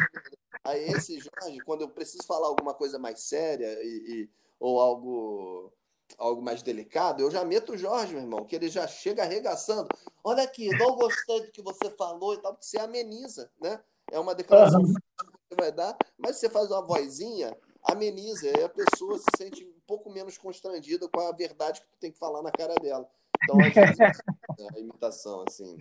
Aí 0.65 0.85
esse 0.91 1.19
Jorge, 1.19 1.59
quando 1.65 1.83
eu 1.83 1.89
preciso 1.89 2.27
falar 2.27 2.49
alguma 2.49 2.75
coisa 2.75 2.99
mais 2.99 3.21
séria 3.21 3.83
e, 3.83 3.87
e, 3.87 4.31
ou 4.59 4.81
algo 4.81 5.73
algo 6.19 6.43
mais 6.43 6.63
delicado, 6.63 7.23
eu 7.23 7.31
já 7.31 7.45
meto 7.45 7.73
o 7.73 7.79
Jorge, 7.79 8.13
meu 8.13 8.23
irmão, 8.23 8.45
que 8.45 8.55
ele 8.57 8.69
já 8.69 8.87
chega 8.87 9.23
arregaçando. 9.23 9.89
Olha 10.23 10.43
aqui, 10.43 10.69
não 10.77 10.97
gostei 10.97 11.41
do 11.41 11.51
que 11.53 11.63
você 11.63 11.91
falou 11.91 12.35
e 12.35 12.39
tal, 12.39 12.53
porque 12.53 12.67
você 12.67 12.79
ameniza, 12.79 13.51
né? 13.61 13.81
É 14.11 14.19
uma 14.19 14.35
declaração 14.35 14.81
uhum. 14.81 14.93
que 14.93 15.01
você 15.49 15.57
vai 15.57 15.73
dar, 15.73 15.97
mas 16.19 16.37
você 16.37 16.49
faz 16.49 16.71
uma 16.71 16.83
vozinha, 16.83 17.57
ameniza, 17.85 18.49
e 18.49 18.63
a 18.63 18.69
pessoa 18.69 19.19
se 19.19 19.27
sente 19.37 19.65
um 19.65 19.81
pouco 19.87 20.11
menos 20.11 20.37
constrangida 20.37 21.09
com 21.09 21.21
a 21.21 21.33
verdade 21.33 21.81
que 21.81 21.87
tu 21.89 21.99
tem 22.01 22.13
que 22.13 22.19
falar 22.19 22.43
na 22.43 22.51
cara 22.51 22.75
dela. 22.75 23.09
Então, 23.43 23.59
às 23.61 23.73
vezes, 23.73 24.01
é 24.01 24.77
a 24.77 24.79
imitação, 24.79 25.45
assim. 25.49 25.79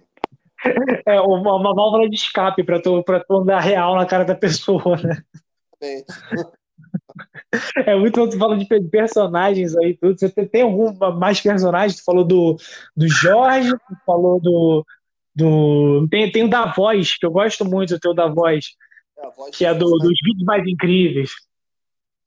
É 1.06 1.20
uma, 1.22 1.56
uma 1.56 1.74
válvula 1.74 2.10
de 2.10 2.16
escape 2.16 2.64
para 2.64 2.82
tu, 2.82 3.04
pra 3.04 3.24
tu 3.24 3.38
andar 3.38 3.60
real 3.60 3.96
na 3.96 4.06
cara 4.06 4.26
da 4.26 4.36
pessoa, 4.36 4.98
né? 4.98 5.24
É 7.86 7.96
muito 7.96 8.20
bom, 8.20 8.30
tu 8.30 8.38
fala 8.38 8.58
de 8.58 8.66
personagens 8.90 9.76
aí, 9.78 9.98
tudo. 9.98 10.20
Você 10.20 10.30
tem 10.46 10.62
algum 10.62 10.94
mais 11.18 11.42
personagens? 11.42 12.00
Tu 12.00 12.04
falou 12.04 12.24
do, 12.24 12.56
do 12.96 13.08
Jorge, 13.08 13.72
tu 13.72 13.96
falou 14.06 14.40
do. 14.40 14.86
do 15.36 16.08
tem, 16.10 16.32
tem 16.32 16.44
o 16.44 16.50
da 16.50 16.72
voz, 16.72 17.18
que 17.18 17.26
eu 17.26 17.32
gosto 17.32 17.66
muito 17.66 17.96
do 17.96 18.00
teu 18.00 18.14
da 18.14 18.28
voz, 18.28 18.76
é, 19.18 19.30
voz 19.36 19.56
que 19.56 19.66
é 19.66 19.74
do, 19.74 19.86
dos 19.86 20.14
vídeos 20.24 20.46
mais 20.46 20.66
incríveis 20.68 21.32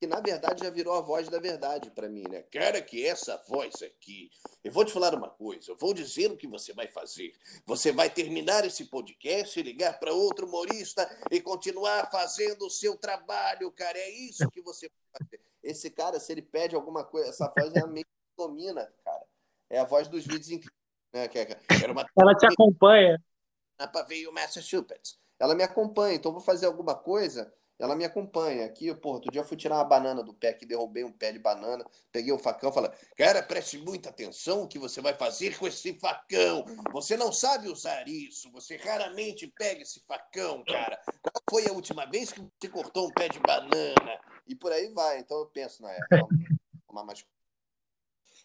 que 0.02 0.06
na 0.08 0.18
verdade 0.18 0.64
já 0.64 0.70
virou 0.70 0.94
a 0.94 1.00
voz 1.00 1.28
da 1.28 1.38
verdade 1.38 1.88
para 1.92 2.08
mim, 2.08 2.24
né? 2.28 2.42
Cara, 2.50 2.82
que 2.82 3.06
essa 3.06 3.40
voz 3.48 3.80
aqui. 3.84 4.32
Eu 4.64 4.72
vou 4.72 4.84
te 4.84 4.92
falar 4.92 5.14
uma 5.14 5.30
coisa, 5.30 5.70
eu 5.70 5.76
vou 5.76 5.94
dizer 5.94 6.28
o 6.28 6.36
que 6.36 6.48
você 6.48 6.72
vai 6.72 6.88
fazer. 6.88 7.32
Você 7.64 7.92
vai 7.92 8.10
terminar 8.10 8.64
esse 8.64 8.86
podcast, 8.86 9.62
ligar 9.62 10.00
para 10.00 10.12
outro 10.12 10.44
humorista 10.44 11.08
e 11.30 11.40
continuar 11.40 12.10
fazendo 12.10 12.66
o 12.66 12.70
seu 12.70 12.96
trabalho, 12.96 13.70
cara. 13.70 13.96
É 13.96 14.10
isso 14.10 14.50
que 14.50 14.60
você 14.60 14.88
vai 14.88 15.20
fazer. 15.22 15.40
Esse 15.62 15.88
cara, 15.88 16.18
se 16.18 16.32
ele 16.32 16.42
pede 16.42 16.74
alguma 16.74 17.04
coisa, 17.04 17.28
essa 17.28 17.48
voz 17.56 17.72
é 17.76 17.78
a 17.78 17.86
meio 17.86 18.04
que 18.04 18.36
domina, 18.36 18.92
cara. 19.04 19.24
É 19.70 19.78
a 19.78 19.84
voz 19.84 20.08
dos 20.08 20.26
vídeos 20.26 20.50
incríveis. 20.50 20.82
Né? 21.12 21.30
É, 21.80 21.92
uma... 21.92 22.04
Ela 22.18 22.34
te 22.34 22.46
acompanha. 22.46 23.22
Para 23.78 24.02
ver 24.02 24.26
o 24.26 24.32
Massachusetts. 24.32 25.16
Ela 25.38 25.54
me 25.54 25.62
acompanha, 25.62 26.16
então 26.16 26.32
vou 26.32 26.40
fazer 26.40 26.66
alguma 26.66 26.96
coisa 26.96 27.54
ela 27.78 27.96
me 27.96 28.04
acompanha. 28.04 28.66
Aqui, 28.66 28.94
pô, 28.94 29.14
outro 29.14 29.30
dia 29.30 29.40
eu 29.40 29.44
fui 29.44 29.56
tirar 29.56 29.76
uma 29.76 29.84
banana 29.84 30.22
do 30.22 30.32
pé, 30.32 30.52
que 30.52 30.64
derrubei 30.66 31.04
um 31.04 31.12
pé 31.12 31.32
de 31.32 31.38
banana, 31.38 31.84
peguei 32.10 32.32
o 32.32 32.38
facão 32.38 32.70
e 32.70 32.72
falei, 32.72 32.90
cara, 33.16 33.42
preste 33.42 33.78
muita 33.78 34.10
atenção 34.10 34.62
o 34.62 34.68
que 34.68 34.78
você 34.78 35.00
vai 35.00 35.14
fazer 35.14 35.58
com 35.58 35.66
esse 35.66 35.98
facão. 35.98 36.64
Você 36.92 37.16
não 37.16 37.32
sabe 37.32 37.68
usar 37.68 38.06
isso, 38.08 38.50
você 38.50 38.76
raramente 38.76 39.46
pega 39.46 39.82
esse 39.82 40.00
facão, 40.06 40.64
cara. 40.64 41.00
Qual 41.22 41.42
foi 41.50 41.68
a 41.68 41.72
última 41.72 42.06
vez 42.06 42.32
que 42.32 42.40
você 42.40 42.68
cortou 42.68 43.08
um 43.08 43.12
pé 43.12 43.28
de 43.28 43.40
banana? 43.40 44.20
E 44.46 44.54
por 44.54 44.72
aí 44.72 44.88
vai. 44.92 45.18
Então 45.18 45.38
eu 45.38 45.46
penso, 45.46 45.82
na 45.82 45.90
época, 45.90 46.28
mais 46.92 47.24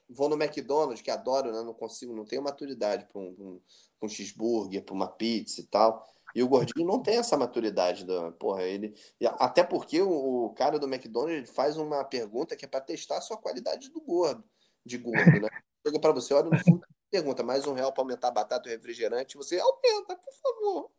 vou 0.09 0.29
no 0.29 0.41
McDonald's, 0.41 1.01
que 1.01 1.11
adoro, 1.11 1.51
né? 1.51 1.61
não 1.63 1.73
consigo, 1.73 2.13
não 2.13 2.25
tenho 2.25 2.41
maturidade 2.41 3.05
para 3.05 3.19
um, 3.19 3.35
um, 3.37 3.61
um 4.03 4.09
cheeseburger, 4.09 4.83
para 4.83 4.95
uma 4.95 5.07
pizza 5.07 5.61
e 5.61 5.65
tal. 5.65 6.05
E 6.37 6.43
o 6.43 6.47
gordinho 6.47 6.85
não 6.85 7.01
tem 7.01 7.17
essa 7.17 7.35
maturidade 7.35 8.05
da, 8.05 8.31
porra, 8.33 8.61
ele, 8.61 8.93
até 9.39 9.63
porque 9.63 9.99
o, 9.99 10.53
cara 10.55 10.77
do 10.77 10.85
McDonald's 10.85 11.49
faz 11.49 11.77
uma 11.77 12.03
pergunta 12.03 12.55
que 12.55 12.63
é 12.63 12.67
para 12.67 12.79
testar 12.79 13.17
a 13.17 13.21
sua 13.21 13.37
qualidade 13.37 13.89
do 13.89 13.99
gordo, 13.99 14.43
de 14.85 14.99
gordo, 14.99 15.41
né? 15.41 15.49
Chega 15.83 15.99
para 15.99 16.11
você, 16.11 16.35
olha 16.35 16.51
no 16.51 16.59
fundo, 16.59 16.85
pergunta, 17.09 17.41
mais 17.41 17.65
um 17.65 17.73
real 17.73 17.91
para 17.91 18.03
aumentar 18.03 18.27
a 18.27 18.31
batata 18.31 18.69
e 18.69 18.71
o 18.71 18.75
refrigerante, 18.75 19.35
você 19.35 19.59
aumenta, 19.59 20.15
por 20.15 20.33
favor. 20.43 20.91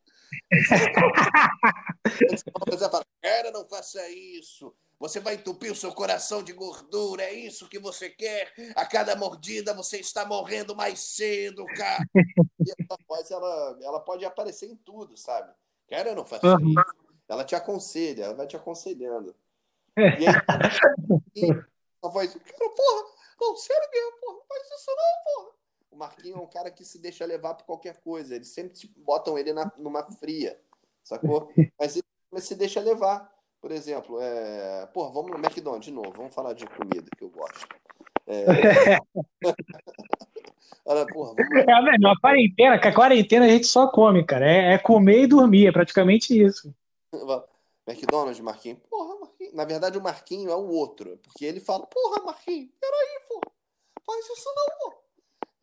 Você 2.68 2.90
fala, 2.90 3.04
cara, 3.22 3.52
não 3.52 3.64
faça 3.68 4.10
isso. 4.10 4.74
Você 4.98 5.20
vai 5.20 5.34
entupir 5.34 5.70
o 5.70 5.76
seu 5.76 5.92
coração 5.92 6.42
de 6.42 6.52
gordura, 6.52 7.22
é 7.22 7.32
isso 7.32 7.68
que 7.68 7.78
você 7.78 8.10
quer? 8.10 8.52
A 8.74 8.84
cada 8.84 9.14
mordida 9.14 9.72
você 9.72 9.98
está 9.98 10.26
morrendo 10.26 10.74
mais 10.74 11.00
cedo, 11.00 11.64
cara. 11.76 12.04
E 12.60 12.70
essa 12.82 12.98
voz, 13.06 13.30
ela, 13.30 13.78
ela 13.80 14.00
pode 14.00 14.24
aparecer 14.24 14.68
em 14.68 14.76
tudo, 14.76 15.16
sabe? 15.16 15.50
Cara, 15.88 16.14
não 16.14 16.24
faça 16.24 16.46
uhum. 16.46 16.70
isso. 16.70 16.84
Ela 17.28 17.44
te 17.44 17.54
aconselha, 17.54 18.24
ela 18.24 18.34
vai 18.34 18.46
te 18.46 18.56
aconselhando. 18.56 19.34
E 19.96 20.02
aí, 20.02 20.26
a 22.02 22.08
voz, 22.08 22.34
cara, 22.34 22.70
porra, 22.70 23.04
não, 23.40 23.56
sério 23.56 23.88
mesmo, 23.90 24.12
porra, 24.20 24.34
não 24.34 24.44
faz 24.46 24.62
isso 24.66 24.90
não, 24.90 25.34
porra. 25.34 25.54
O 25.90 25.96
Marquinho 25.96 26.36
é 26.36 26.40
um 26.40 26.46
cara 26.46 26.70
que 26.70 26.84
se 26.84 26.98
deixa 26.98 27.24
levar 27.24 27.54
por 27.54 27.64
qualquer 27.64 27.96
coisa. 27.98 28.34
Eles 28.34 28.48
sempre 28.48 28.76
botam 28.96 29.38
ele 29.38 29.52
na, 29.52 29.72
numa 29.78 30.02
fria, 30.12 30.60
sacou? 31.02 31.50
Mas 31.78 31.96
ele 31.96 32.40
se 32.40 32.54
deixa 32.54 32.80
levar. 32.80 33.32
Por 33.60 33.72
exemplo, 33.72 34.20
é... 34.20 34.86
Pô, 34.92 35.10
vamos 35.10 35.30
no 35.30 35.38
McDonald's 35.38 35.86
de 35.86 35.92
novo, 35.92 36.12
vamos 36.12 36.34
falar 36.34 36.52
de 36.52 36.66
comida 36.66 37.08
que 37.16 37.24
eu 37.24 37.30
gosto. 37.30 37.66
É... 38.26 38.44
Olha, 40.84 41.06
porra, 41.06 41.34
vamos... 41.34 41.68
É 41.68 41.72
a 41.72 41.82
melhor 41.82 42.14
quarentena, 42.20 42.78
que 42.78 42.88
a 42.88 42.94
quarentena 42.94 43.46
a 43.46 43.48
gente 43.48 43.66
só 43.66 43.90
come, 43.90 44.24
cara. 44.24 44.50
É, 44.50 44.74
é 44.74 44.78
comer 44.78 45.22
e 45.22 45.26
dormir, 45.26 45.66
é 45.66 45.72
praticamente 45.72 46.40
isso. 46.40 46.72
McDonald's, 47.86 48.40
Marquinhos. 48.40 48.78
Porra, 48.88 49.18
Marquinhos. 49.20 49.54
Na 49.54 49.64
verdade, 49.64 49.98
o 49.98 50.02
Marquinho 50.02 50.50
é 50.50 50.54
o 50.54 50.68
outro. 50.68 51.18
Porque 51.22 51.44
ele 51.44 51.58
fala, 51.58 51.86
porra, 51.86 52.22
Marquinhos, 52.22 52.70
peraí, 52.80 53.20
pô. 53.28 53.40
Faz 54.04 54.24
isso 54.26 54.48
não, 54.54 54.66
pô. 54.78 54.98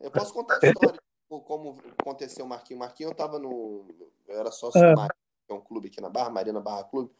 Eu 0.00 0.10
posso 0.10 0.34
contar 0.34 0.58
a 0.62 0.66
história 0.66 1.00
como 1.28 1.78
aconteceu 1.98 2.44
o 2.44 2.48
Marquinho. 2.48 2.80
Marquinho, 2.80 3.10
eu 3.10 3.14
tava 3.14 3.38
no. 3.38 3.86
Eu 4.28 4.40
era 4.40 4.50
sócio 4.50 4.80
do 4.80 4.94
que 5.08 5.25
é 5.52 5.54
um 5.54 5.60
clube 5.60 5.88
aqui 5.88 6.00
na 6.00 6.08
Barra, 6.08 6.30
Marina 6.30 6.60
Barra 6.60 6.84
Clube, 6.84 7.10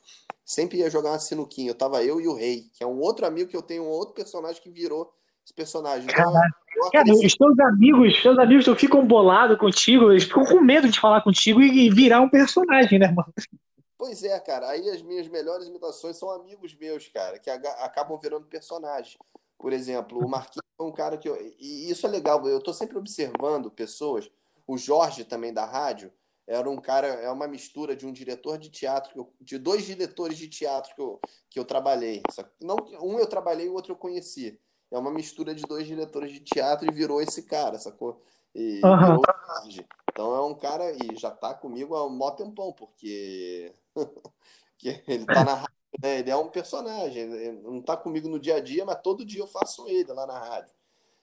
sempre 0.44 0.78
ia 0.78 0.90
jogar 0.90 1.10
uma 1.10 1.18
sinuquinha. 1.18 1.70
Eu 1.70 1.74
tava 1.74 2.02
eu 2.02 2.20
e 2.20 2.28
o 2.28 2.34
Rei, 2.34 2.70
que 2.72 2.82
é 2.82 2.86
um 2.86 3.00
outro 3.00 3.26
amigo 3.26 3.50
que 3.50 3.56
eu 3.56 3.62
tenho, 3.62 3.84
um 3.84 3.88
outro 3.88 4.14
personagem 4.14 4.60
que 4.62 4.70
virou 4.70 5.12
esse 5.44 5.54
personagem. 5.54 6.08
Então, 6.10 6.32
Cara, 6.92 7.10
os 7.10 7.34
teus 7.34 7.58
amigos, 7.60 8.20
seus 8.20 8.38
amigos 8.38 8.66
ficam 8.78 9.06
bolados 9.06 9.58
contigo, 9.58 10.10
eles 10.10 10.24
ficam 10.24 10.44
com 10.44 10.60
medo 10.60 10.88
de 10.88 11.00
falar 11.00 11.22
contigo 11.22 11.62
e 11.62 11.88
virar 11.88 12.20
um 12.20 12.28
personagem, 12.28 12.98
né, 12.98 13.06
mano? 13.06 13.32
Pois 13.96 14.22
é, 14.22 14.38
cara. 14.40 14.68
Aí 14.68 14.90
as 14.90 15.00
minhas 15.02 15.26
melhores 15.28 15.66
imitações 15.66 16.18
são 16.18 16.30
amigos 16.30 16.74
meus, 16.74 17.08
cara, 17.08 17.38
que 17.38 17.48
acabam 17.48 18.18
virando 18.18 18.46
personagens. 18.46 19.16
Por 19.58 19.72
exemplo, 19.72 20.18
o 20.18 20.28
Marquinhos 20.28 20.66
é 20.78 20.82
um 20.82 20.92
cara 20.92 21.16
que. 21.16 21.28
Eu, 21.28 21.36
e 21.58 21.90
isso 21.90 22.06
é 22.06 22.10
legal, 22.10 22.46
eu 22.46 22.60
tô 22.60 22.72
sempre 22.72 22.98
observando 22.98 23.70
pessoas. 23.70 24.30
O 24.66 24.76
Jorge 24.76 25.24
também 25.24 25.52
da 25.52 25.64
rádio 25.64 26.12
era 26.46 26.70
um 26.70 26.76
cara, 26.76 27.09
é 27.09 27.30
uma 27.30 27.48
mistura 27.48 27.96
de 27.96 28.06
um 28.06 28.12
diretor 28.12 28.56
de 28.56 28.70
teatro, 28.70 29.12
eu, 29.16 29.32
de 29.40 29.59
dois 29.59 29.85
diretores 29.85 30.38
de 30.38 30.48
teatro 30.48 30.94
que 30.94 31.00
eu, 31.00 31.20
que 31.50 31.59
eu 31.59 31.64
trabalhei. 31.64 32.22
Não, 32.61 32.76
um 33.02 33.18
eu 33.18 33.26
trabalhei, 33.26 33.68
o 33.68 33.74
outro 33.74 33.92
eu 33.92 33.96
conheci. 33.96 34.59
É 34.90 34.96
uma 34.96 35.11
mistura 35.11 35.54
de 35.54 35.64
dois 35.64 35.87
diretores 35.87 36.30
de 36.30 36.40
teatro 36.40 36.88
e 36.88 36.94
virou 36.94 37.20
esse 37.20 37.42
cara, 37.42 37.78
sacou? 37.78 38.22
E 38.54 38.80
uhum. 38.85 38.98
virou. 38.98 39.22
Então 40.12 40.35
é 40.35 40.40
um 40.40 40.54
cara, 40.54 40.92
e 40.92 41.16
já 41.16 41.30
tá 41.30 41.52
comigo 41.52 41.96
há 41.96 42.06
um 42.06 42.11
mó 42.11 42.30
tempão, 42.30 42.72
porque 42.72 43.74
ele 45.09 45.26
tá 45.26 45.44
na 45.44 45.54
rádio, 45.54 45.76
né? 46.00 46.20
Ele 46.20 46.30
é 46.30 46.37
um 46.37 46.48
personagem, 46.48 47.22
ele 47.22 47.61
não 47.61 47.82
tá 47.82 47.96
comigo 47.96 48.28
no 48.28 48.38
dia 48.38 48.56
a 48.56 48.61
dia, 48.61 48.85
mas 48.85 49.00
todo 49.02 49.26
dia 49.26 49.40
eu 49.40 49.48
faço 49.48 49.88
ele 49.88 50.12
lá 50.12 50.26
na 50.26 50.38
rádio. 50.38 50.75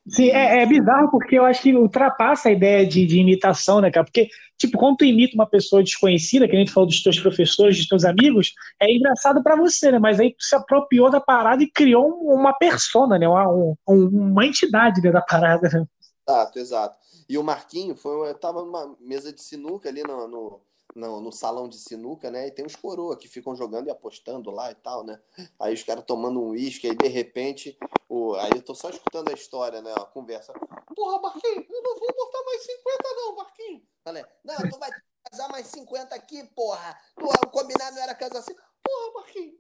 Sim, 0.08 0.32
é, 0.32 0.62
é, 0.62 0.66
bizarro 0.66 1.10
porque 1.10 1.38
eu 1.38 1.46
acho 1.46 1.62
que 1.62 1.74
ultrapassa 1.74 2.50
a 2.50 2.52
ideia 2.52 2.86
de, 2.86 3.06
de, 3.06 3.20
imitação, 3.20 3.80
né, 3.80 3.90
cara? 3.90 4.06
Porque, 4.06 4.28
tipo, 4.58 4.78
quando 4.78 4.98
tu 4.98 5.06
imita 5.06 5.34
uma 5.34 5.46
pessoa 5.48 5.82
desconhecida, 5.82 6.46
que 6.46 6.56
a 6.56 6.60
gente 6.60 6.74
falou 6.74 6.88
dos 6.88 7.02
teus 7.02 7.18
professores, 7.18 7.78
dos 7.78 7.88
teus 7.88 8.04
amigos, 8.04 8.54
é 8.82 8.94
engraçado 8.94 9.42
para 9.42 9.56
você, 9.56 9.94
né? 9.94 10.00
Mas 10.00 10.20
aí 10.20 10.36
tu 10.38 10.44
se 10.44 10.56
apropriou 10.56 11.10
da 11.10 11.22
parada 11.22 11.64
e 11.64 11.72
criou 11.72 12.06
uma 12.22 12.52
persona, 12.52 13.18
né? 13.18 13.28
Uma, 13.28 13.48
um, 13.50 13.76
uma 13.88 14.46
entidade 14.46 15.02
né, 15.02 15.10
da 15.10 15.22
parada. 15.22 15.70
Né? 15.70 15.86
Exato, 16.28 16.60
exato. 16.60 16.98
E 17.30 17.38
o 17.38 17.44
Marquinho, 17.44 17.96
foi, 17.96 18.30
eu 18.30 18.36
tava 18.36 18.62
numa 18.62 18.98
mesa 19.00 19.32
de 19.32 19.42
sinuca 19.42 19.88
ali 19.88 20.04
no, 20.04 20.28
no 20.28 20.62
no, 20.96 21.20
no, 21.20 21.32
salão 21.32 21.68
de 21.68 21.78
sinuca, 21.78 22.30
né? 22.30 22.48
E 22.48 22.52
tem 22.52 22.66
uns 22.66 22.76
coroa 22.76 23.18
que 23.18 23.28
ficam 23.28 23.56
jogando 23.56 23.88
e 23.88 23.92
apostando 23.92 24.52
lá 24.52 24.72
e 24.72 24.76
tal, 24.76 25.04
né? 25.04 25.20
Aí 25.60 25.74
os 25.74 25.84
caras 25.84 26.04
tomando 26.06 26.40
um 26.40 26.50
uísque, 26.50 26.88
aí 26.88 26.96
de 26.96 27.08
repente, 27.08 27.78
o... 28.08 28.36
aí 28.36 28.52
eu 28.56 28.62
tô 28.62 28.76
só 28.76 28.90
escutando 28.90 29.30
a 29.30 29.34
história, 29.34 29.82
né? 29.82 29.94
A 29.98 30.06
conversa. 30.06 30.54
Porra, 30.96 31.20
Marquinhos, 31.20 31.66
eu 31.70 31.82
não 31.82 32.00
vou 32.00 32.14
botar 32.14 32.44
mais 32.44 32.62
50, 32.62 33.16
não, 33.16 33.36
Marquinhos. 33.36 33.84
Falei, 34.04 34.26
não, 34.44 34.58
tu 34.70 34.80
vai 34.80 34.92
casar 35.30 35.50
mais 35.50 35.68
50 35.68 36.16
aqui, 36.16 36.44
porra. 36.56 36.98
O 37.18 37.48
combinado 37.48 37.96
não 37.96 38.04
era 38.04 38.16
casar 38.16 38.40
assim. 38.40 38.56
Porra, 38.84 39.14
Marquinhos, 39.16 39.60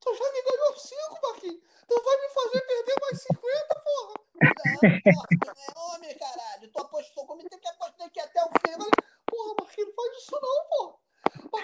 tu 0.00 0.14
já 0.14 0.32
me 0.32 0.42
ganhou 0.42 0.76
5, 0.76 0.96
Marquinhos. 1.22 1.60
Tu 1.86 2.02
vai 2.02 2.16
me 2.20 2.28
fazer 2.28 2.60
perder 2.60 2.94
mais 3.00 3.22
50, 3.22 3.82
porra. 3.84 4.14
Não, 4.40 5.12
porra, 5.12 5.26
tu 5.28 5.50
é 5.50 5.94
homem, 5.94 6.18
caralho. 6.18 6.72
Tu 6.72 6.80
apostou 6.80 7.26
comigo, 7.26 7.50
tem 7.50 7.58
que 7.58 7.68
apostar 7.68 8.06
aqui 8.06 8.20
até 8.20 8.42
o 8.44 8.48
fim. 8.48 8.72
Falei, 8.72 8.90
Porra, 9.30 9.54
Marquinhos, 9.60 9.88
não 9.88 9.94
faz 9.94 10.16
isso 10.16 10.38
não, 10.42 10.64
pô. 10.68 11.00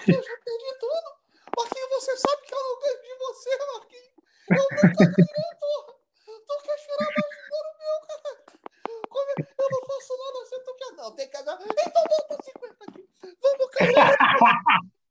Eu 0.07 0.23
já 0.23 0.37
perdi 0.37 0.79
tudo. 0.79 1.17
Marquinhos, 1.57 1.89
você 1.89 2.15
sabe 2.15 2.41
que 2.43 2.53
eu 2.53 2.63
não 2.63 2.79
ganho 2.79 3.01
de 3.01 3.13
você, 3.17 3.57
Marquinhos. 3.57 4.11
Eu 4.49 4.63
nunca 4.63 4.87
ganhei, 4.87 5.51
porra. 5.59 5.93
Tu 6.25 6.53
quer 6.63 6.77
tirar 6.77 7.11
mais 7.11 7.29
dinheiro 7.35 7.69
meu, 7.77 7.97
cara? 8.07 8.31
Eu 8.87 9.69
não 9.69 9.81
faço 9.85 10.17
nada, 10.17 10.39
você 10.45 10.59
tu 10.59 10.73
quer 10.75 10.91
não. 10.93 11.11
Tem 11.11 11.29
casar. 11.29 11.59
Então 11.61 12.03
bota 12.07 12.43
50 12.43 12.83
aqui. 12.87 13.09
Vamos 13.41 13.67
casar. 13.71 14.15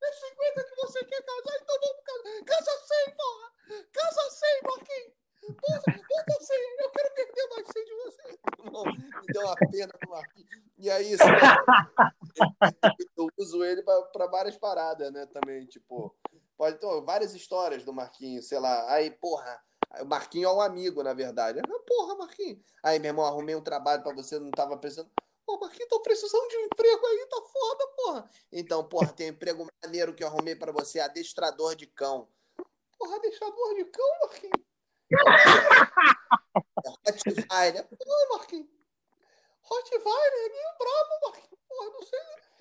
É 0.02 0.12
50 0.12 0.64
que 0.64 0.74
você 0.76 1.04
quer 1.04 1.22
casar, 1.22 1.56
então 1.60 1.76
vamos 1.80 2.02
casar. 2.04 2.44
Casa 2.46 2.72
100, 2.86 3.14
porra. 3.16 3.52
Casa 3.92 4.30
100, 4.30 4.62
Marquinhos. 4.62 5.12
Bota, 5.42 5.92
bota 6.08 6.44
100. 6.44 6.56
Eu 6.78 6.90
quero 6.90 7.14
perder 7.14 7.48
mais 7.50 7.66
100 7.66 7.84
de 7.84 7.94
você. 7.94 8.22
me 9.20 9.26
deu 9.26 9.42
uma 9.42 9.56
pena 9.56 9.92
do 10.00 10.10
Marquinhos. 10.10 10.66
E 10.78 10.90
é 10.90 11.02
isso, 11.02 11.24
né? 11.24 12.05
Para 14.16 14.26
várias 14.26 14.56
paradas, 14.56 15.12
né? 15.12 15.26
Também, 15.26 15.66
tipo, 15.66 16.16
pode 16.56 16.78
ter 16.78 17.00
várias 17.02 17.34
histórias 17.34 17.84
do 17.84 17.92
Marquinho, 17.92 18.42
sei 18.42 18.58
lá. 18.58 18.90
Aí, 18.92 19.10
porra, 19.10 19.62
Marquinho 20.06 20.48
é 20.48 20.52
um 20.52 20.60
amigo, 20.60 21.02
na 21.02 21.12
verdade. 21.12 21.60
Ah, 21.60 21.82
porra, 21.86 22.16
Marquinho. 22.16 22.58
Aí, 22.82 22.98
meu 22.98 23.10
irmão, 23.10 23.26
arrumei 23.26 23.54
um 23.54 23.62
trabalho 23.62 24.02
para 24.02 24.14
você, 24.14 24.38
não 24.38 24.50
tava 24.50 24.78
precisando. 24.78 25.10
Pô, 25.44 25.60
Marquinho, 25.60 25.88
tô 25.88 26.00
precisando 26.00 26.48
de 26.48 26.56
um 26.56 26.64
emprego 26.64 27.06
aí, 27.06 27.26
tá 27.28 27.36
foda, 27.36 27.86
porra. 27.96 28.30
Então, 28.50 28.88
porra, 28.88 29.12
tem 29.12 29.30
um 29.30 29.34
emprego 29.34 29.68
maneiro 29.84 30.14
que 30.14 30.24
eu 30.24 30.28
arrumei 30.28 30.56
para 30.56 30.72
você, 30.72 30.98
adestrador 30.98 31.76
de 31.76 31.86
cão. 31.86 32.28
Porra, 32.98 33.16
adestrador 33.16 33.74
de 33.74 33.84
cão, 33.84 34.18
Marquinho? 34.22 34.66
Rottweiler. 36.84 37.86
Pô, 37.88 38.36
Marquinho. 38.36 38.68
Rottweiler 39.62 40.32
é 40.32 40.48
meio 40.48 40.78
brabo, 40.78 41.20
Marquinhos. 41.22 41.60
Porra, 41.68 41.90
não 41.90 42.02
sei. 42.02 42.55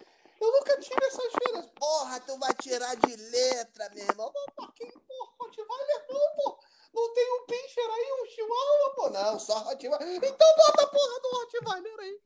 Eu 0.45 0.51
nunca 0.51 0.79
tive 0.79 1.05
essas 1.05 1.33
feiras. 1.43 1.65
Porra, 1.75 2.19
tu 2.19 2.37
vai 2.37 2.53
tirar 2.61 2.95
de 2.95 3.15
letra, 3.15 3.89
meu 3.95 4.05
irmão. 4.05 4.27
Ô, 4.27 4.61
Marquinhos, 4.61 4.93
porra, 5.07 5.31
Rottweiler 5.39 6.05
não, 6.07 6.35
pô. 6.35 6.59
Não 6.93 7.13
tem 7.13 7.33
um 7.33 7.45
pincher 7.45 7.89
aí, 7.89 8.13
um 8.21 8.25
chihuahua, 8.27 8.95
pô. 8.95 9.09
Não, 9.09 9.39
só 9.39 9.57
Rottweiler. 9.59 10.23
Então 10.23 10.55
bota 10.57 10.83
a 10.83 10.87
porra 10.87 11.19
do 11.21 11.29
Rottweiler 11.29 11.99
aí. 11.99 12.19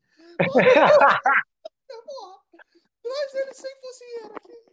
Porra, 0.46 1.22
porra. 2.06 2.40
Traz 3.02 3.36
ele 3.36 3.54
sem 3.54 3.76
focinheiro 3.80 4.34
aqui. 4.36 4.70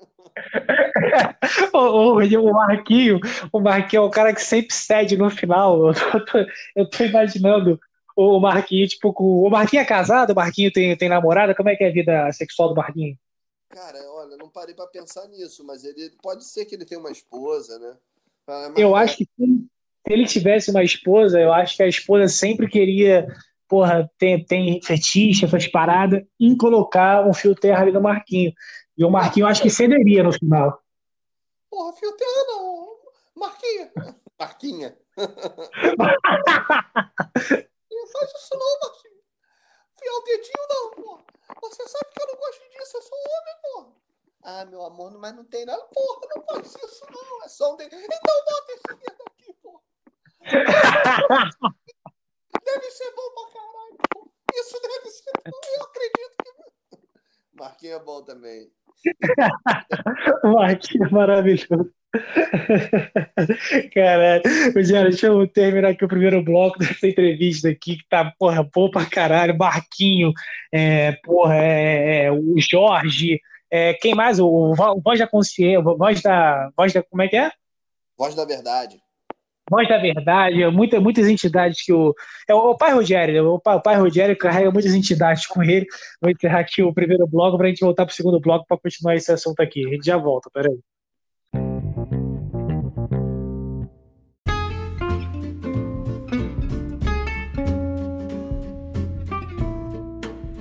o, 1.74 1.78
o, 1.78 2.48
o, 2.48 2.52
Marquinho, 2.54 3.20
o 3.52 3.60
Marquinho 3.60 4.02
é 4.02 4.06
o 4.06 4.10
cara 4.10 4.32
que 4.32 4.42
sempre 4.42 4.74
cede 4.74 5.18
no 5.18 5.28
final. 5.28 5.92
Eu 6.14 6.24
tô, 6.24 6.38
eu 6.76 6.90
tô 6.90 7.04
imaginando 7.04 7.78
o 8.20 8.40
Marquinho, 8.40 8.86
tipo, 8.86 9.14
o 9.18 9.48
Marquinho 9.48 9.80
é 9.80 9.84
casado, 9.84 10.32
o 10.32 10.36
Marquinho 10.36 10.70
tem, 10.70 10.96
tem 10.96 11.08
namorada, 11.08 11.54
como 11.54 11.68
é 11.68 11.76
que 11.76 11.84
é 11.84 11.88
a 11.88 11.92
vida 11.92 12.30
sexual 12.32 12.68
do 12.68 12.74
Marquinho? 12.74 13.16
Cara, 13.70 13.98
olha, 14.10 14.36
não 14.36 14.50
parei 14.50 14.74
para 14.74 14.86
pensar 14.88 15.26
nisso, 15.28 15.64
mas 15.64 15.84
ele 15.84 16.10
pode 16.22 16.44
ser 16.44 16.64
que 16.64 16.74
ele 16.74 16.84
tenha 16.84 17.00
uma 17.00 17.10
esposa, 17.10 17.78
né? 17.78 17.96
Mas... 18.46 18.72
Eu 18.76 18.94
acho 18.94 19.16
que 19.16 19.24
se 19.24 19.68
ele 20.06 20.26
tivesse 20.26 20.70
uma 20.70 20.82
esposa, 20.82 21.40
eu 21.40 21.52
acho 21.52 21.76
que 21.76 21.82
a 21.82 21.88
esposa 21.88 22.28
sempre 22.28 22.68
queria, 22.68 23.26
porra, 23.68 24.10
tem, 24.18 24.44
tem 24.44 24.82
fetiche, 24.82 25.44
essas 25.44 25.66
paradas, 25.68 26.22
em 26.38 26.56
colocar 26.56 27.26
um 27.26 27.32
fio 27.32 27.54
terra 27.54 27.82
ali 27.82 27.92
no 27.92 28.02
Marquinho. 28.02 28.52
E 28.98 29.04
o 29.04 29.10
Marquinho 29.10 29.46
acho 29.46 29.62
que 29.62 29.70
cederia 29.70 30.22
no 30.22 30.32
final. 30.32 30.78
Porra, 31.70 31.92
fio 31.94 32.12
terra 32.12 32.44
não. 32.48 32.90
Marquinha. 33.36 33.92
Marquinha. 34.38 34.96
faz 38.08 38.30
isso 38.30 38.54
não, 38.54 38.78
Marquinhos. 38.80 39.24
Fiar 39.98 40.14
o 40.14 40.22
dedinho 40.22 40.68
não, 40.68 40.90
pô. 40.90 41.18
Você 41.62 41.88
sabe 41.88 42.10
que 42.14 42.22
eu 42.22 42.26
não 42.28 42.36
gosto 42.36 42.70
disso, 42.70 42.96
eu 42.96 43.02
sou 43.02 43.18
homem, 43.18 43.56
pô. 43.62 43.92
Ah, 44.42 44.64
meu 44.64 44.82
amor, 44.82 45.12
mas 45.18 45.34
não 45.34 45.44
tem 45.44 45.66
nada. 45.66 45.84
Porra, 45.84 46.20
não 46.34 46.42
faz 46.44 46.74
isso 46.74 47.06
não, 47.10 47.44
é 47.44 47.48
só 47.48 47.74
um 47.74 47.76
dedinho. 47.76 48.02
Então 48.02 48.44
bota 48.46 48.72
esse 48.72 48.94
dedo 48.96 49.22
aqui, 49.26 49.52
pô. 49.62 49.82
deve 52.64 52.90
ser 52.90 53.14
bom 53.14 53.30
pra 53.34 53.46
caralho, 53.52 53.98
pô. 54.10 54.26
Isso 54.54 54.80
deve 54.80 55.10
ser 55.10 55.32
bom, 55.44 55.60
eu 55.76 55.82
acredito 55.82 56.34
que... 56.42 56.50
Marquinhos 57.52 58.00
é 58.00 58.04
bom 58.04 58.22
também. 58.22 58.72
Marquinhos 60.44 61.08
é 61.08 61.10
maravilhoso. 61.14 61.92
Caralho. 63.94 64.42
Rogério, 64.74 65.10
deixa 65.10 65.26
eu 65.28 65.46
terminar 65.46 65.90
aqui 65.90 66.04
o 66.04 66.08
primeiro 66.08 66.42
bloco 66.42 66.78
dessa 66.78 67.06
entrevista 67.06 67.68
aqui, 67.68 67.96
que 67.96 68.08
tá, 68.08 68.32
porra, 68.38 68.64
pô 68.64 68.90
pra 68.90 69.06
caralho. 69.06 69.56
Marquinho, 69.56 70.32
é, 70.72 71.12
porra, 71.22 71.56
é, 71.56 72.24
é, 72.24 72.32
o 72.32 72.54
Jorge, 72.58 73.40
é, 73.70 73.94
quem 73.94 74.14
mais? 74.14 74.40
O, 74.40 74.46
o 74.46 74.74
Voz 74.74 75.18
da 75.18 75.26
Consciência, 75.26 75.80
Voz 75.80 76.20
da, 76.20 76.70
Voz 76.76 76.92
da. 76.92 77.02
Como 77.02 77.22
é 77.22 77.28
que 77.28 77.36
é? 77.36 77.50
Voz 78.18 78.34
da 78.34 78.44
Verdade. 78.44 79.00
Voz 79.70 79.88
da 79.88 79.98
Verdade, 79.98 80.66
muita, 80.66 81.00
muitas 81.00 81.28
entidades 81.28 81.84
que 81.84 81.92
o. 81.92 82.12
É 82.48 82.54
o, 82.54 82.76
pai 82.76 82.92
Rogério, 82.92 83.54
o 83.54 83.60
pai, 83.60 83.76
o 83.76 83.80
pai 83.80 83.96
Rogério 83.96 84.36
carrega 84.36 84.72
muitas 84.72 84.92
entidades 84.94 85.46
com 85.46 85.62
ele. 85.62 85.86
Vou 86.20 86.28
encerrar 86.28 86.58
aqui 86.58 86.82
o 86.82 86.92
primeiro 86.92 87.24
bloco 87.28 87.56
para 87.56 87.66
a 87.66 87.70
gente 87.70 87.84
voltar 87.84 88.04
para 88.04 88.12
o 88.12 88.16
segundo 88.16 88.40
bloco 88.40 88.66
para 88.66 88.76
continuar 88.78 89.14
esse 89.14 89.30
assunto 89.30 89.60
aqui. 89.60 89.86
A 89.86 89.90
gente 89.90 90.04
já 90.04 90.16
volta, 90.16 90.50
peraí. 90.52 90.76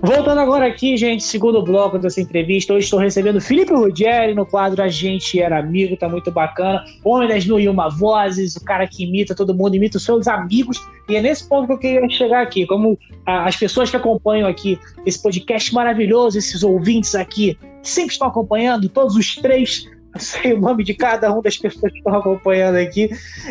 Voltando 0.01 0.39
agora 0.39 0.65
aqui, 0.65 0.95
gente, 0.95 1.23
segundo 1.23 1.61
bloco 1.61 1.99
dessa 1.99 2.21
entrevista. 2.21 2.73
Hoje 2.73 2.85
estou 2.85 2.99
recebendo 2.99 3.41
Felipe 3.41 3.73
Ruggeri 3.73 4.33
no 4.33 4.45
quadro 4.45 4.81
A 4.81 4.87
Gente 4.87 5.41
Era 5.41 5.59
Amigo, 5.59 5.97
tá 5.97 6.07
muito 6.07 6.31
bacana. 6.31 6.85
Homem 7.03 7.27
das 7.27 7.45
mil 7.45 7.59
e 7.59 7.67
uma 7.67 7.89
vozes, 7.89 8.55
o 8.55 8.63
cara 8.63 8.87
que 8.87 9.03
imita 9.03 9.35
todo 9.35 9.53
mundo, 9.53 9.75
imita 9.75 9.97
os 9.97 10.05
seus 10.05 10.27
amigos. 10.27 10.81
E 11.09 11.17
é 11.17 11.21
nesse 11.21 11.47
ponto 11.49 11.67
que 11.67 11.73
eu 11.73 11.77
queria 11.77 12.09
chegar 12.09 12.41
aqui. 12.41 12.65
Como 12.65 12.97
as 13.25 13.57
pessoas 13.57 13.89
que 13.89 13.97
acompanham 13.97 14.47
aqui 14.47 14.79
esse 15.05 15.21
podcast 15.21 15.73
maravilhoso, 15.73 16.37
esses 16.37 16.63
ouvintes 16.63 17.13
aqui, 17.13 17.57
que 17.81 17.89
sempre 17.89 18.13
estão 18.13 18.29
acompanhando, 18.29 18.87
todos 18.87 19.15
os 19.15 19.35
três, 19.35 19.85
eu 20.13 20.19
sei 20.19 20.53
o 20.53 20.61
nome 20.61 20.83
de 20.83 20.93
cada 20.93 21.31
uma 21.31 21.41
das 21.41 21.57
pessoas 21.57 21.91
que 21.91 21.97
estão 21.97 22.15
acompanhando 22.15 22.77
aqui. 22.77 23.09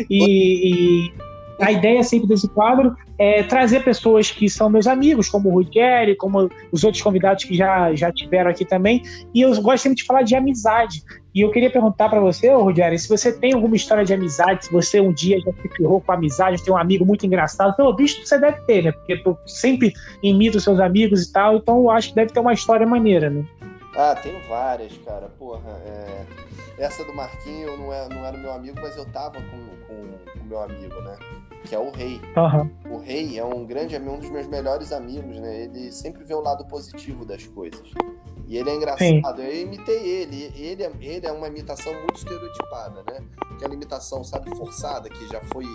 E, 0.09 1.09
e 1.09 1.28
a 1.59 1.71
ideia 1.71 2.01
sempre 2.03 2.27
desse 2.27 2.47
quadro 2.49 2.95
é 3.17 3.43
trazer 3.43 3.83
pessoas 3.83 4.31
que 4.31 4.49
são 4.49 4.69
meus 4.69 4.87
amigos, 4.87 5.29
como 5.29 5.49
o 5.49 5.53
Rogério, 5.53 6.15
como 6.17 6.49
os 6.71 6.83
outros 6.83 7.03
convidados 7.03 7.43
que 7.43 7.55
já, 7.55 7.93
já 7.93 8.11
tiveram 8.11 8.49
aqui 8.49 8.63
também. 8.63 9.03
E 9.33 9.41
eu 9.41 9.49
gosto 9.61 9.83
sempre 9.83 9.97
de 9.97 10.05
falar 10.05 10.21
de 10.21 10.35
amizade. 10.35 11.03
E 11.35 11.41
eu 11.41 11.51
queria 11.51 11.69
perguntar 11.69 12.09
para 12.09 12.19
você, 12.19 12.51
Rogério, 12.53 12.97
se 12.97 13.07
você 13.07 13.31
tem 13.31 13.53
alguma 13.53 13.75
história 13.75 14.03
de 14.03 14.13
amizade, 14.13 14.65
se 14.65 14.71
você 14.71 14.99
um 14.99 15.11
dia 15.11 15.39
já 15.39 15.51
se 15.51 15.69
ferrou 15.77 16.01
com 16.01 16.11
amizade, 16.11 16.63
tem 16.63 16.73
um 16.73 16.77
amigo 16.77 17.05
muito 17.05 17.25
engraçado, 17.25 17.75
pelo 17.75 17.95
visto 17.95 18.25
você 18.25 18.39
deve 18.39 18.61
ter, 18.61 18.83
né? 18.85 18.91
Porque 18.91 19.17
tu 19.17 19.37
sempre 19.45 19.93
imita 20.23 20.57
os 20.57 20.63
seus 20.63 20.79
amigos 20.79 21.23
e 21.23 21.31
tal, 21.31 21.57
então 21.57 21.77
eu 21.77 21.91
acho 21.91 22.09
que 22.09 22.15
deve 22.15 22.31
ter 22.31 22.39
uma 22.39 22.53
história 22.53 22.87
maneira, 22.87 23.29
né? 23.29 23.45
Ah, 23.95 24.15
tenho 24.15 24.39
várias, 24.47 24.97
cara. 25.05 25.29
Porra, 25.37 25.69
é... 25.85 26.25
essa 26.77 27.03
do 27.03 27.13
Marquinho 27.13 27.77
não, 27.77 27.93
é, 27.93 28.07
não 28.09 28.25
era 28.25 28.37
meu 28.37 28.51
amigo, 28.51 28.79
mas 28.81 28.95
eu 28.95 29.05
tava 29.05 29.35
com 29.41 29.57
o 30.41 30.45
meu 30.45 30.61
amigo, 30.61 30.99
né? 31.01 31.17
Que 31.65 31.75
é 31.75 31.79
o 31.79 31.91
Rei. 31.91 32.21
Uhum. 32.35 32.95
O 32.95 32.97
Rei 32.99 33.37
é 33.37 33.45
um 33.45 33.65
grande 33.65 33.95
amigo, 33.95 34.13
um 34.13 34.19
dos 34.19 34.29
meus 34.29 34.47
melhores 34.47 34.91
amigos, 34.91 35.39
né? 35.39 35.63
Ele 35.63 35.91
sempre 35.91 36.23
vê 36.23 36.33
o 36.33 36.41
lado 36.41 36.65
positivo 36.65 37.25
das 37.25 37.45
coisas. 37.45 37.83
E 38.49 38.57
ele 38.57 38.67
é 38.71 38.75
engraçado. 38.75 39.41
Sim. 39.41 39.47
Eu 39.47 39.61
imitei 39.61 39.99
ele. 39.99 40.51
Ele 40.55 40.83
é, 40.83 40.91
ele 40.99 41.27
é 41.27 41.31
uma 41.31 41.47
imitação 41.47 41.93
muito 41.93 42.15
estereotipada, 42.15 43.03
né? 43.03 43.23
Aquela 43.51 43.75
imitação, 43.75 44.23
sabe, 44.23 44.49
forçada, 44.57 45.07
que 45.07 45.27
já 45.27 45.39
foi. 45.53 45.65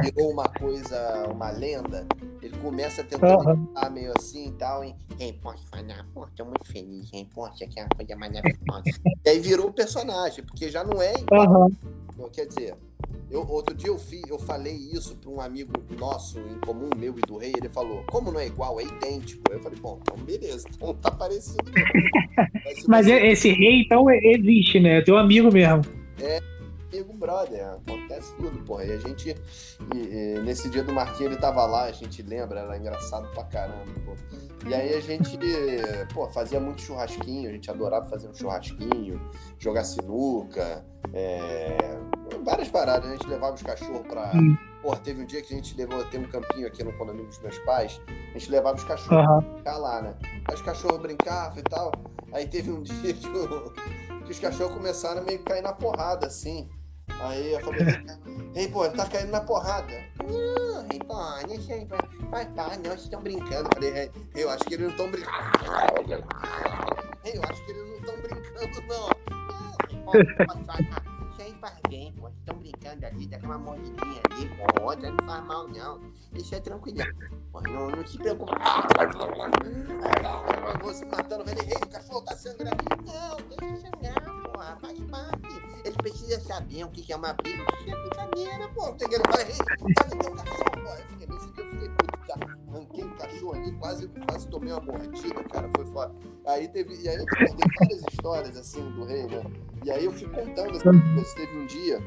virou 0.00 0.30
uma 0.30 0.48
coisa, 0.50 1.26
uma 1.32 1.50
lenda. 1.50 2.06
Ele 2.40 2.56
começa 2.58 3.02
tentando 3.02 3.44
uhum. 3.44 3.54
imitar 3.54 3.90
meio 3.90 4.12
assim 4.16 4.50
e 4.50 4.52
tal. 4.52 4.84
Hein? 4.84 4.94
Ei, 5.18 5.32
posso 5.32 5.66
falar? 5.66 6.06
Pô, 6.14 6.28
tô 6.36 6.44
muito 6.44 6.70
feliz, 6.70 7.12
hein? 7.12 7.28
Poxa, 7.34 7.66
que 7.66 7.80
é 7.80 7.82
uma 7.82 7.88
coisa 7.96 8.14
maravilhosa. 8.14 8.84
e 9.24 9.28
aí 9.28 9.40
virou 9.40 9.66
o 9.66 9.72
personagem, 9.72 10.44
porque 10.44 10.70
já 10.70 10.84
não 10.84 11.02
é 11.02 11.12
igual. 11.14 11.70
Uhum. 12.16 12.28
Quer 12.30 12.46
dizer, 12.46 12.76
eu, 13.34 13.44
outro 13.48 13.74
dia 13.74 13.88
eu, 13.88 13.98
fi, 13.98 14.22
eu 14.28 14.38
falei 14.38 14.74
isso 14.92 15.16
para 15.16 15.28
um 15.28 15.40
amigo 15.40 15.72
nosso 15.98 16.38
em 16.38 16.58
comum, 16.64 16.88
meu 16.96 17.18
e 17.18 17.20
do 17.22 17.36
rei, 17.36 17.52
ele 17.56 17.68
falou, 17.68 18.04
como 18.06 18.30
não 18.30 18.38
é 18.38 18.46
igual, 18.46 18.78
é 18.78 18.84
idêntico. 18.84 19.42
Eu 19.50 19.58
falei, 19.58 19.78
bom, 19.80 19.98
então 20.00 20.16
beleza, 20.24 20.68
então 20.72 20.94
tá 20.94 21.10
parecido. 21.10 21.64
Mas, 22.64 22.86
Mas 22.86 23.06
você... 23.06 23.26
esse 23.26 23.48
rei, 23.50 23.82
então, 23.82 24.08
existe, 24.08 24.78
né? 24.78 24.98
É 24.98 25.02
teu 25.02 25.16
amigo 25.16 25.52
mesmo. 25.52 25.82
É, 26.20 26.40
brother, 27.24 27.66
acontece 27.66 28.34
tudo, 28.36 28.62
porra. 28.64 28.84
E 28.84 28.92
a 28.92 28.98
gente, 28.98 29.34
e, 29.94 29.98
e, 29.98 30.42
nesse 30.42 30.68
dia 30.68 30.84
do 30.84 30.92
Marquinhos, 30.92 31.32
ele 31.32 31.40
tava 31.40 31.64
lá, 31.64 31.84
a 31.84 31.92
gente 31.92 32.22
lembra, 32.22 32.60
era 32.60 32.76
engraçado 32.76 33.26
pra 33.32 33.44
caramba, 33.44 33.92
pô. 34.04 34.14
E 34.68 34.74
aí 34.74 34.94
a 34.94 35.00
gente, 35.00 35.38
pô, 36.12 36.28
fazia 36.30 36.60
muito 36.60 36.82
churrasquinho, 36.82 37.48
a 37.48 37.52
gente 37.52 37.70
adorava 37.70 38.06
fazer 38.08 38.28
um 38.28 38.34
churrasquinho, 38.34 39.20
jogar 39.58 39.84
sinuca, 39.84 40.84
é, 41.12 41.98
várias 42.44 42.68
paradas. 42.68 43.08
A 43.08 43.12
gente 43.12 43.26
levava 43.26 43.54
os 43.54 43.62
cachorros 43.62 44.06
pra. 44.06 44.32
Porra, 44.82 44.98
teve 44.98 45.22
um 45.22 45.26
dia 45.26 45.40
que 45.40 45.52
a 45.52 45.56
gente 45.56 45.74
levou, 45.76 46.04
tem 46.04 46.20
um 46.20 46.28
campinho 46.28 46.66
aqui 46.66 46.84
no 46.84 46.92
condomínio 46.92 47.28
dos 47.28 47.38
meus 47.40 47.58
pais, 47.60 48.00
a 48.06 48.38
gente 48.38 48.50
levava 48.50 48.76
os 48.76 48.84
cachorros 48.84 49.26
uhum. 49.26 49.42
pra 49.42 49.58
ficar 49.58 49.76
lá, 49.78 50.02
né? 50.02 50.14
Aí 50.46 50.54
os 50.54 50.62
cachorros 50.62 51.00
brincavam 51.00 51.58
e 51.58 51.62
tal. 51.62 51.92
Aí 52.32 52.46
teve 52.46 52.70
um 52.70 52.82
dia 52.84 53.14
que, 53.14 53.26
o, 53.26 53.70
que 54.24 54.32
os 54.32 54.38
cachorros 54.38 54.74
começaram 54.74 55.22
a 55.22 55.24
meio 55.24 55.38
que 55.38 55.44
cair 55.44 55.62
na 55.62 55.72
porrada, 55.72 56.26
assim. 56.26 56.68
Aí 57.20 57.52
eu 57.52 57.60
falei, 57.60 57.86
ei, 58.54 58.68
pô, 58.68 58.88
tá 58.90 59.06
caindo 59.08 59.30
na 59.30 59.40
porrada. 59.40 59.92
Não, 60.22 60.86
ei, 60.90 60.98
pô, 60.98 61.46
deixa 61.46 61.74
aí, 61.74 61.84
vai, 62.30 62.46
vai, 62.52 62.76
não, 62.76 62.84
vocês 62.84 63.02
estão 63.02 63.22
brincando. 63.22 63.68
Eu 63.68 63.74
falei, 63.74 64.10
eu 64.34 64.50
acho 64.50 64.64
que 64.64 64.74
eles 64.74 64.86
não 64.86 64.90
estão 64.92 65.10
brincando. 65.10 66.26
eu 67.24 67.42
acho 67.44 67.64
que 67.64 67.70
eles 67.70 67.88
não 67.88 67.96
estão 67.96 68.16
brincando, 68.16 68.86
não. 68.88 69.08
Não, 70.04 70.12
vai, 70.46 70.64
vai, 70.64 71.14
aí 71.44 71.54
faz 71.60 71.74
bem, 71.88 72.12
pô. 72.12 72.28
Estão 72.28 72.56
brincando 72.58 73.06
ali, 73.06 73.26
dá 73.26 73.38
uma 73.38 73.58
mordidinha 73.58 74.20
ali, 74.30 74.48
pô. 74.56 74.82
Outra 74.82 75.10
não 75.10 75.24
faz 75.26 75.44
mal, 75.44 75.68
não. 75.68 76.00
Isso 76.34 76.54
é 76.54 76.60
tranquilo. 76.60 76.98
Pô, 77.52 77.60
não, 77.62 77.90
não 77.90 78.06
se 78.06 78.18
preocupe. 78.18 78.52
Você 80.82 81.04
matando, 81.04 81.44
velho. 81.44 81.62
Ei, 81.62 81.76
o 81.76 81.88
cachorro 81.88 82.22
tá 82.22 82.36
sangrando. 82.36 82.76
Não, 83.06 83.36
deixa 83.48 83.90
sangrar, 83.90 84.33
pô. 84.72 84.86
Faz 84.86 84.98
parte. 85.10 85.62
Ele 85.84 85.96
precisa 85.96 86.40
saber 86.40 86.84
o 86.84 86.90
que 86.90 87.12
é 87.12 87.16
uma 87.16 87.32
briga. 87.34 87.64
Isso 87.80 87.90
é 87.90 87.96
brincadeira, 87.96 88.68
pô. 88.68 88.92
Tem 88.92 89.08
que 89.08 89.14
ele 89.14 89.24
fala, 89.24 89.42
ei, 89.42 89.52
que 89.52 90.26
é 90.26 90.30
um 90.30 90.36
cachorro, 90.36 90.70
pô. 90.72 90.90
Eu 90.90 91.06
fiquei, 91.08 91.26
nesse 91.26 91.52
dia 91.52 91.64
eu 91.64 91.70
fiquei 91.70 91.88
puto, 91.88 92.18
cara. 92.26 92.58
Arranquei 92.68 93.04
o 93.04 93.16
cachorro 93.16 93.54
ali, 93.54 93.72
quase, 93.72 94.08
quase 94.26 94.48
tomei 94.48 94.72
uma 94.72 94.80
mordida, 94.80 95.44
cara. 95.44 95.70
Foi 95.76 95.86
foda. 95.86 96.14
Aí 96.46 96.68
teve. 96.68 96.94
E 96.94 97.08
aí 97.08 97.16
eu 97.16 97.26
tem 97.26 97.56
várias 97.78 98.02
histórias 98.10 98.56
assim 98.56 98.90
do 98.92 99.04
rei, 99.04 99.26
né? 99.26 99.42
E 99.84 99.90
aí 99.90 100.04
eu 100.04 100.12
fui 100.12 100.28
contando 100.28 100.82
coisa. 100.82 101.34
Teve 101.34 101.58
um 101.58 101.66
dia. 101.66 101.98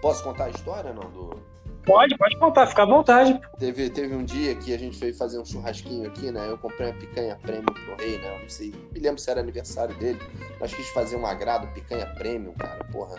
Posso 0.00 0.22
contar 0.22 0.46
a 0.46 0.50
história, 0.50 0.92
não? 0.92 1.10
Do... 1.10 1.53
Pode, 1.84 2.16
pode 2.16 2.36
contar, 2.38 2.66
fica 2.66 2.82
à 2.82 2.86
vontade. 2.86 3.38
Teve, 3.58 3.90
teve 3.90 4.14
um 4.14 4.24
dia 4.24 4.54
que 4.54 4.72
a 4.72 4.78
gente 4.78 4.98
foi 4.98 5.12
fazer 5.12 5.38
um 5.38 5.44
churrasquinho 5.44 6.06
aqui, 6.06 6.30
né? 6.30 6.48
Eu 6.48 6.56
comprei 6.56 6.88
uma 6.88 6.98
picanha 6.98 7.36
prêmio 7.36 7.64
pro 7.64 7.96
rei, 7.96 8.18
né? 8.18 8.38
Não 8.40 8.48
sei, 8.48 8.72
me 8.92 9.00
lembro 9.00 9.20
se 9.20 9.30
era 9.30 9.40
aniversário 9.40 9.94
dele, 9.96 10.18
mas 10.58 10.72
quis 10.72 10.88
fazer 10.90 11.16
um 11.16 11.26
agrado, 11.26 11.72
picanha 11.74 12.06
prêmio, 12.14 12.54
cara, 12.54 12.82
porra. 12.84 13.16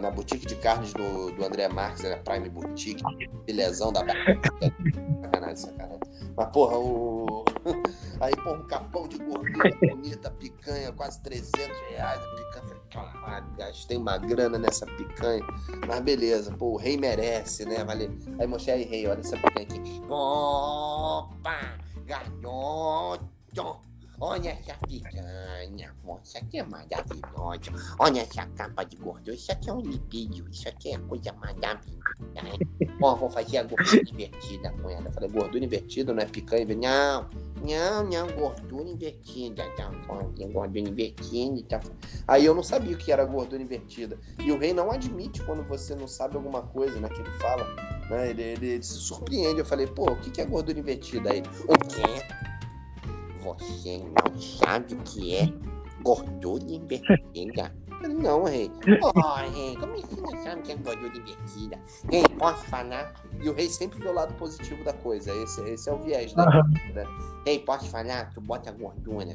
Na 0.00 0.10
boutique 0.10 0.44
de 0.44 0.56
carnes 0.56 0.92
do, 0.92 1.30
do 1.30 1.44
André 1.44 1.68
Marques, 1.68 2.02
era 2.04 2.16
Prime 2.16 2.48
Boutique, 2.48 3.02
filezão 3.46 3.92
da 3.92 4.00
Sacanagem, 4.00 5.56
sacanagem. 5.56 6.00
Mas, 6.36 6.48
porra, 6.50 6.78
o. 6.78 7.44
Aí, 8.20 8.34
porra, 8.36 8.58
um 8.58 8.66
capão 8.66 9.06
de 9.06 9.18
gordura 9.18 9.70
bonita, 9.80 10.30
picanha, 10.32 10.92
quase 10.92 11.22
300 11.22 11.56
reais. 11.90 12.20
A 12.20 12.36
picanha 12.36 12.78
caralho, 12.90 13.46
gastei 13.56 13.96
uma 13.96 14.18
grana 14.18 14.58
nessa 14.58 14.86
picanha. 14.86 15.44
Mas 15.86 16.00
beleza, 16.00 16.54
pô, 16.56 16.72
o 16.72 16.76
rei 16.76 16.96
merece, 16.96 17.64
né? 17.64 17.84
Vale. 17.84 18.10
Aí 18.38 18.46
mostrei 18.46 18.76
aí, 18.76 18.84
rei, 18.84 19.06
olha 19.06 19.20
essa 19.20 19.36
picanha 19.36 19.66
aqui. 19.66 20.02
Opa! 20.08 21.78
Garoto! 22.04 23.38
Olha 24.20 24.50
essa 24.50 24.74
picanha, 24.86 25.94
isso 26.24 26.38
aqui 26.38 26.58
é 26.58 26.64
maravilhoso. 26.64 27.94
Olha 28.00 28.20
essa 28.20 28.46
capa 28.46 28.82
de 28.82 28.96
gordura, 28.96 29.34
isso 29.36 29.52
aqui 29.52 29.70
é 29.70 29.72
um 29.72 29.80
lipídio, 29.80 30.48
isso 30.50 30.68
aqui 30.68 30.92
é 30.92 30.98
coisa 30.98 31.32
maravilhosa. 31.34 31.98
Bom, 32.98 33.14
vou 33.14 33.30
fazer 33.30 33.58
a 33.58 33.62
gordura 33.62 34.02
invertida 34.10 34.70
com 34.72 34.90
ela. 34.90 35.06
Eu 35.06 35.12
falei, 35.12 35.28
gordura 35.28 35.64
invertida 35.64 36.12
não 36.12 36.20
é 36.20 36.26
picanha? 36.26 36.66
Não, 36.66 37.30
não, 37.62 38.04
não, 38.04 38.36
gordura 38.36 38.88
invertida. 38.88 39.70
Tá 39.76 39.90
falando, 40.06 40.34
gordura 40.52 40.80
invertida. 40.80 41.62
Tá... 41.68 41.80
Aí 42.26 42.44
eu 42.44 42.54
não 42.54 42.62
sabia 42.62 42.96
o 42.96 42.98
que 42.98 43.12
era 43.12 43.24
gordura 43.24 43.62
invertida. 43.62 44.18
E 44.40 44.50
o 44.50 44.58
rei 44.58 44.72
não 44.72 44.90
admite 44.90 45.42
quando 45.44 45.62
você 45.62 45.94
não 45.94 46.08
sabe 46.08 46.36
alguma 46.36 46.62
coisa, 46.62 46.98
né? 47.00 47.08
Que 47.08 47.20
ele 47.20 47.30
fala. 47.38 47.64
Né? 48.10 48.30
Ele, 48.30 48.42
ele, 48.42 48.66
ele 48.66 48.82
se 48.82 48.94
surpreende. 48.94 49.60
Eu 49.60 49.64
falei, 49.64 49.86
pô, 49.86 50.10
o 50.10 50.16
que 50.16 50.40
é 50.40 50.44
gordura 50.44 50.78
invertida 50.78 51.30
aí? 51.30 51.40
O 51.68 51.78
quê? 51.86 52.47
Você 53.54 53.98
não 53.98 54.40
sabe 54.40 54.94
o 54.94 54.98
que 54.98 55.34
é 55.34 55.52
gordura 56.02 56.64
invertida? 56.64 57.74
Não, 58.08 58.44
rei. 58.44 58.70
Oh, 59.02 59.34
rei, 59.50 59.76
como 59.76 59.94
é 59.94 59.96
que 59.96 60.06
você 60.06 60.20
não 60.20 60.42
sabe 60.44 60.60
o 60.60 60.62
que 60.62 60.72
é 60.72 60.76
gordura 60.76 61.16
invertida? 61.16 61.80
Rei, 62.08 62.22
posso 62.38 62.64
falar? 62.66 63.12
E 63.42 63.48
o 63.48 63.54
rei 63.54 63.68
sempre 63.68 63.98
vê 63.98 64.08
o 64.08 64.12
lado 64.12 64.32
positivo 64.34 64.84
da 64.84 64.92
coisa. 64.92 65.34
Esse, 65.34 65.60
esse 65.68 65.90
é 65.90 65.92
o 65.92 65.98
viés, 65.98 66.32
né? 66.34 66.44
Uhum. 66.44 67.37
Ei, 67.48 67.60
posso 67.60 67.86
falar? 67.86 68.30
Tu 68.34 68.42
bota 68.42 68.68
a 68.68 68.72
gordura. 68.74 69.34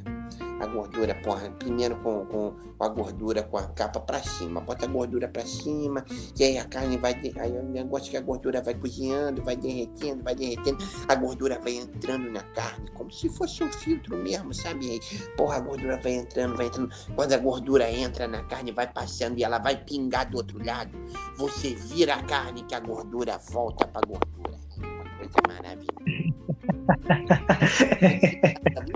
A 0.62 0.67
gordura, 0.67 1.15
porra, 1.15 1.49
primeiro 1.49 1.95
com, 2.04 2.23
com 2.28 2.56
a 2.80 2.88
gordura 2.88 3.41
com 3.41 3.58
a 3.58 3.63
capa 3.69 3.99
pra 3.99 4.21
cima. 4.21 4.62
Bota 4.62 4.86
a 4.86 4.88
gordura 4.88 5.28
pra 5.28 5.43
cima, 5.43 6.06
e 6.38 6.43
aí 6.43 6.60
a 6.60 6.65
carne 6.65 6.95
vai. 6.95 7.19
Aí 7.39 7.52
o 7.52 7.63
negócio 7.63 8.12
que 8.12 8.17
a 8.17 8.21
gordura 8.21 8.62
vai 8.62 8.76
cozinhando, 8.76 9.43
vai 9.43 9.56
derretendo, 9.56 10.23
vai 10.23 10.36
derretendo. 10.36 10.78
A 11.08 11.15
gordura 11.15 11.60
vai 11.60 11.78
entrando 11.78 12.30
na 12.30 12.43
carne, 12.43 12.88
como 12.91 13.12
se 13.12 13.30
fosse 13.30 13.63
um 13.63 13.71
filtro 13.71 14.15
mesmo, 14.15 14.54
sabe? 14.54 14.91
Aí, 14.91 14.99
porra, 15.36 15.56
a 15.56 15.60
gordura 15.62 15.97
vai 15.97 16.13
entrando, 16.13 16.56
vai 16.56 16.67
entrando. 16.67 16.93
Quando 17.15 17.34
a 17.34 17.38
gordura 17.39 17.91
entra 17.91 18.28
na 18.28 18.43
carne, 18.43 18.71
vai 18.71 18.86
passando 18.86 19.39
e 19.39 19.43
ela 19.43 19.58
vai 19.58 19.76
pingar 19.84 20.30
do 20.30 20.38
outro 20.38 20.63
lado. 20.63 20.95
Você 21.38 21.73
vira 21.73 22.13
a 22.13 22.21
carne 22.21 22.62
que 22.62 22.76
a 22.76 22.80
gordura 22.80 23.39
volta 23.39 23.88
pra 23.88 24.02
gordura. 24.02 24.60
Uma 24.78 25.17
coisa 25.17 25.34
maravilhosa. 25.47 26.42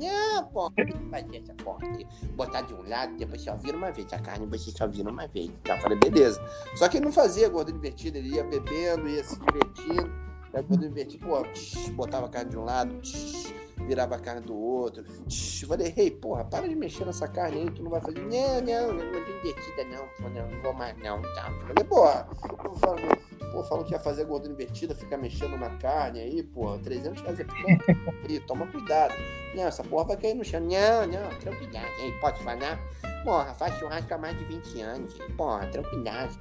Não, 0.02 0.72
vai 1.10 1.24
ter 1.24 1.38
essa 1.38 1.54
porta. 1.56 1.88
Botar 2.36 2.62
de 2.62 2.74
um 2.74 2.88
lado, 2.88 3.16
depois 3.18 3.42
só 3.42 3.56
vira 3.56 3.78
uma 3.78 3.92
vez. 3.92 4.12
A 4.14 4.20
carne 4.20 4.46
você 4.46 4.72
só 4.72 4.88
vira 4.88 5.10
uma 5.10 5.28
vez. 5.28 5.50
Então 5.50 5.76
eu 5.76 5.82
falei, 5.82 5.98
beleza. 5.98 6.42
Só 6.76 6.88
que 6.88 6.98
ele 6.98 7.06
não 7.06 7.12
fazia 7.12 7.50
gordura 7.50 7.78
invertida, 7.78 8.18
ele 8.18 8.36
ia 8.36 8.44
bebendo, 8.44 9.08
ia 9.08 9.24
se 9.24 9.40
divertindo. 9.40 10.12
A 10.54 10.62
gordura 10.62 10.90
invertida, 10.90 11.26
pô, 11.26 11.44
botava 11.94 12.26
a 12.26 12.30
carne 12.30 12.52
de 12.52 12.58
um 12.58 12.64
lado, 12.64 13.00
tch, 13.02 13.47
virava 13.88 14.16
a 14.16 14.20
carne 14.20 14.42
do 14.42 14.56
outro. 14.56 15.04
Tch, 15.28 15.66
falei, 15.66 15.90
rei, 15.90 16.06
hey, 16.06 16.12
porra, 16.12 16.44
para 16.44 16.68
de 16.68 16.76
mexer 16.76 17.06
nessa 17.06 17.28
carne 17.28 17.62
aí, 17.62 17.72
tu 17.72 17.82
não 17.82 17.90
vai 17.90 18.02
fazer. 18.02 18.20
Não, 18.20 18.62
não, 18.62 18.94
não 18.94 19.02
é 19.02 19.40
invertida, 19.40 19.84
não, 19.86 20.30
não, 20.30 20.52
não 20.52 20.62
vou 20.62 20.74
mais, 20.74 20.98
não. 20.98 21.22
Tá. 21.22 21.52
Falei, 21.68 21.84
porra, 21.84 22.28
eu 22.64 22.76
falo, 22.76 22.98
Pô, 23.52 23.64
falam 23.64 23.84
que 23.84 23.94
ia 23.94 24.00
fazer 24.00 24.26
gordura 24.26 24.54
invertida, 24.54 24.94
ficar 24.94 25.18
mexendo 25.18 25.58
na 25.58 25.70
carne 25.78 26.20
aí, 26.20 26.44
pô, 26.44 26.78
300 26.78 27.22
reais 27.22 27.40
é. 27.40 27.46
Aí, 28.28 28.40
toma 28.42 28.68
cuidado. 28.68 29.14
Não, 29.56 29.64
essa 29.64 29.84
porra 29.84 30.06
vai 30.06 30.18
cair 30.18 30.34
no 30.34 30.44
chão. 30.44 30.60
Não, 30.60 31.08
não, 31.08 31.30
tranquilidade. 31.40 31.86
Aí, 32.02 32.12
pode 32.20 32.44
falar? 32.44 32.80
Porra, 33.24 33.54
faz 33.54 33.74
churrasco 33.80 34.14
há 34.14 34.18
mais 34.18 34.38
de 34.38 34.44
20 34.46 34.82
anos. 34.82 35.14
Porra, 35.36 35.66
tranquilidade. 35.68 36.38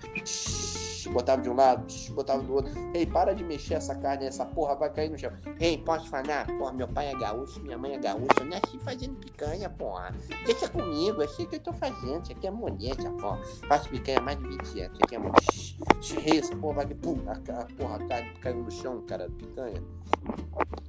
Botava 1.11 1.42
de 1.42 1.49
um 1.49 1.55
lado, 1.55 1.87
botava 2.12 2.42
do 2.42 2.55
outro. 2.55 2.73
Ei, 2.95 3.07
para 3.07 3.35
de 3.35 3.45
mexer 3.45 3.75
essa 3.75 3.95
carne, 3.95 4.27
essa 4.27 4.45
porra 4.45 4.75
vai 4.75 4.92
cair 4.92 5.11
no 5.11 5.19
chão. 5.19 5.31
Ei, 5.61 5.79
posso 5.79 6.09
falar? 6.09 6.47
Porra, 6.59 6.73
meu 6.73 6.88
pai 6.88 7.09
é 7.09 7.14
gaúcho, 7.14 7.61
minha 7.61 7.79
mãe 7.79 7.95
é 7.95 7.99
gaúcha. 7.99 8.27
Eu 8.40 8.47
nasci 8.47 8.79
fazendo 8.81 9.16
picanha, 9.16 9.69
porra. 9.69 10.14
Deixa 10.45 10.69
comigo, 10.69 11.23
é 11.23 11.25
assim 11.25 11.47
que 11.47 11.57
eu 11.57 11.61
tô 11.61 11.73
fazendo. 11.73 12.23
Isso 12.23 12.33
aqui 12.33 12.47
é 12.47 12.51
molhete, 12.51 13.09
porra. 13.21 13.38
Faço 13.69 13.88
picanha 13.88 14.21
mais 14.21 14.38
de 14.38 14.49
20 14.49 14.81
anos. 14.81 14.92
Isso 14.95 15.05
aqui 15.05 15.14
é 15.14 15.19
molhete. 15.19 16.38
Essa 16.38 16.57
porra 16.57 16.75
vai. 16.75 16.87
Pum, 16.87 17.19
a, 17.27 17.33
a 17.33 17.64
porra 17.64 17.99
cai, 18.07 18.33
caiu 18.40 18.62
no 18.62 18.71
chão, 18.71 19.03
cara, 19.07 19.29
picanha. 19.31 19.83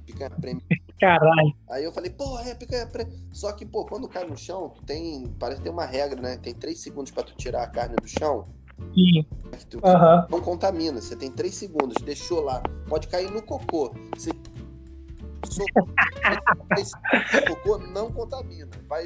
Picanha 0.06 0.30
prêmio. 0.30 0.62
Caralho. 1.00 1.54
Aí 1.68 1.84
eu 1.84 1.92
falei, 1.92 2.10
porra, 2.10 2.48
é 2.48 2.54
picanha 2.54 2.86
prêmio. 2.86 3.12
Só 3.32 3.52
que, 3.52 3.64
pô, 3.64 3.84
quando 3.84 4.08
cai 4.08 4.24
no 4.24 4.36
chão, 4.36 4.70
tu 4.70 4.82
tem. 4.84 5.26
Parece 5.38 5.58
que 5.58 5.64
tem 5.64 5.72
uma 5.72 5.84
regra, 5.84 6.20
né? 6.20 6.36
Tem 6.36 6.54
3 6.54 6.78
segundos 6.78 7.12
pra 7.12 7.22
tu 7.22 7.34
tirar 7.36 7.62
a 7.62 7.66
carne 7.68 7.96
do 7.96 8.08
chão. 8.08 8.46
Sim. 8.94 9.24
Tu 9.70 9.80
Aham. 9.84 10.26
não 10.30 10.40
contamina. 10.40 11.00
Você 11.00 11.16
tem 11.16 11.30
3 11.30 11.54
segundos, 11.54 11.96
deixou 12.02 12.42
lá. 12.42 12.62
Pode 12.88 13.08
cair 13.08 13.30
no 13.30 13.42
cocô. 13.42 13.92
Você. 14.16 14.30
Cocô 17.48 17.78
não 17.78 18.12
contamina. 18.12 18.68
Vai, 18.88 19.04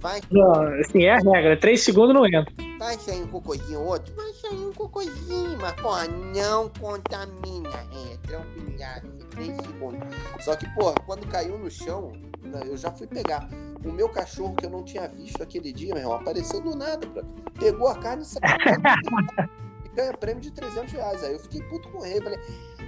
vai, 0.00 0.20
Não, 0.30 0.62
assim, 0.80 1.04
é 1.04 1.14
a 1.14 1.18
regra. 1.18 1.56
Três 1.56 1.82
segundos 1.82 2.14
não 2.14 2.26
entra. 2.26 2.46
vai 2.78 2.98
sair 2.98 3.22
um 3.22 3.28
cocôzinho 3.28 3.80
outro, 3.80 4.14
vai 4.14 4.32
sair 4.32 4.66
um 4.66 4.72
cocôzinho, 4.72 5.58
mas 5.60 5.72
porra, 5.74 6.06
não 6.08 6.68
contamina. 6.70 7.68
É, 7.68 8.16
tranquilidade, 8.26 9.06
3 9.30 9.56
segundos. 9.56 10.00
Só 10.40 10.56
que, 10.56 10.68
porra, 10.74 10.94
quando 11.06 11.26
caiu 11.28 11.58
no 11.58 11.70
chão, 11.70 12.12
né, 12.42 12.60
eu 12.64 12.76
já 12.76 12.90
fui 12.90 13.06
pegar. 13.06 13.48
O 13.84 13.92
meu 13.92 14.08
cachorro 14.08 14.54
que 14.56 14.66
eu 14.66 14.70
não 14.70 14.84
tinha 14.84 15.08
visto 15.08 15.42
aquele 15.42 15.72
dia, 15.72 15.94
meu 15.94 16.02
irmão, 16.02 16.16
apareceu 16.16 16.60
do 16.60 16.74
nada. 16.76 17.06
Pra... 17.06 17.22
Pegou 17.58 17.88
a 17.88 17.94
carne 17.96 18.24
e 18.24 19.86
e 19.86 19.88
ganha 19.96 20.12
prêmio 20.12 20.40
de 20.42 20.50
300 20.50 20.92
reais. 20.92 21.24
Aí 21.24 21.32
eu 21.32 21.38
fiquei 21.40 21.62
puto 21.62 21.88
com 21.88 22.00
rei. 22.00 22.20
Falei, 22.20 22.38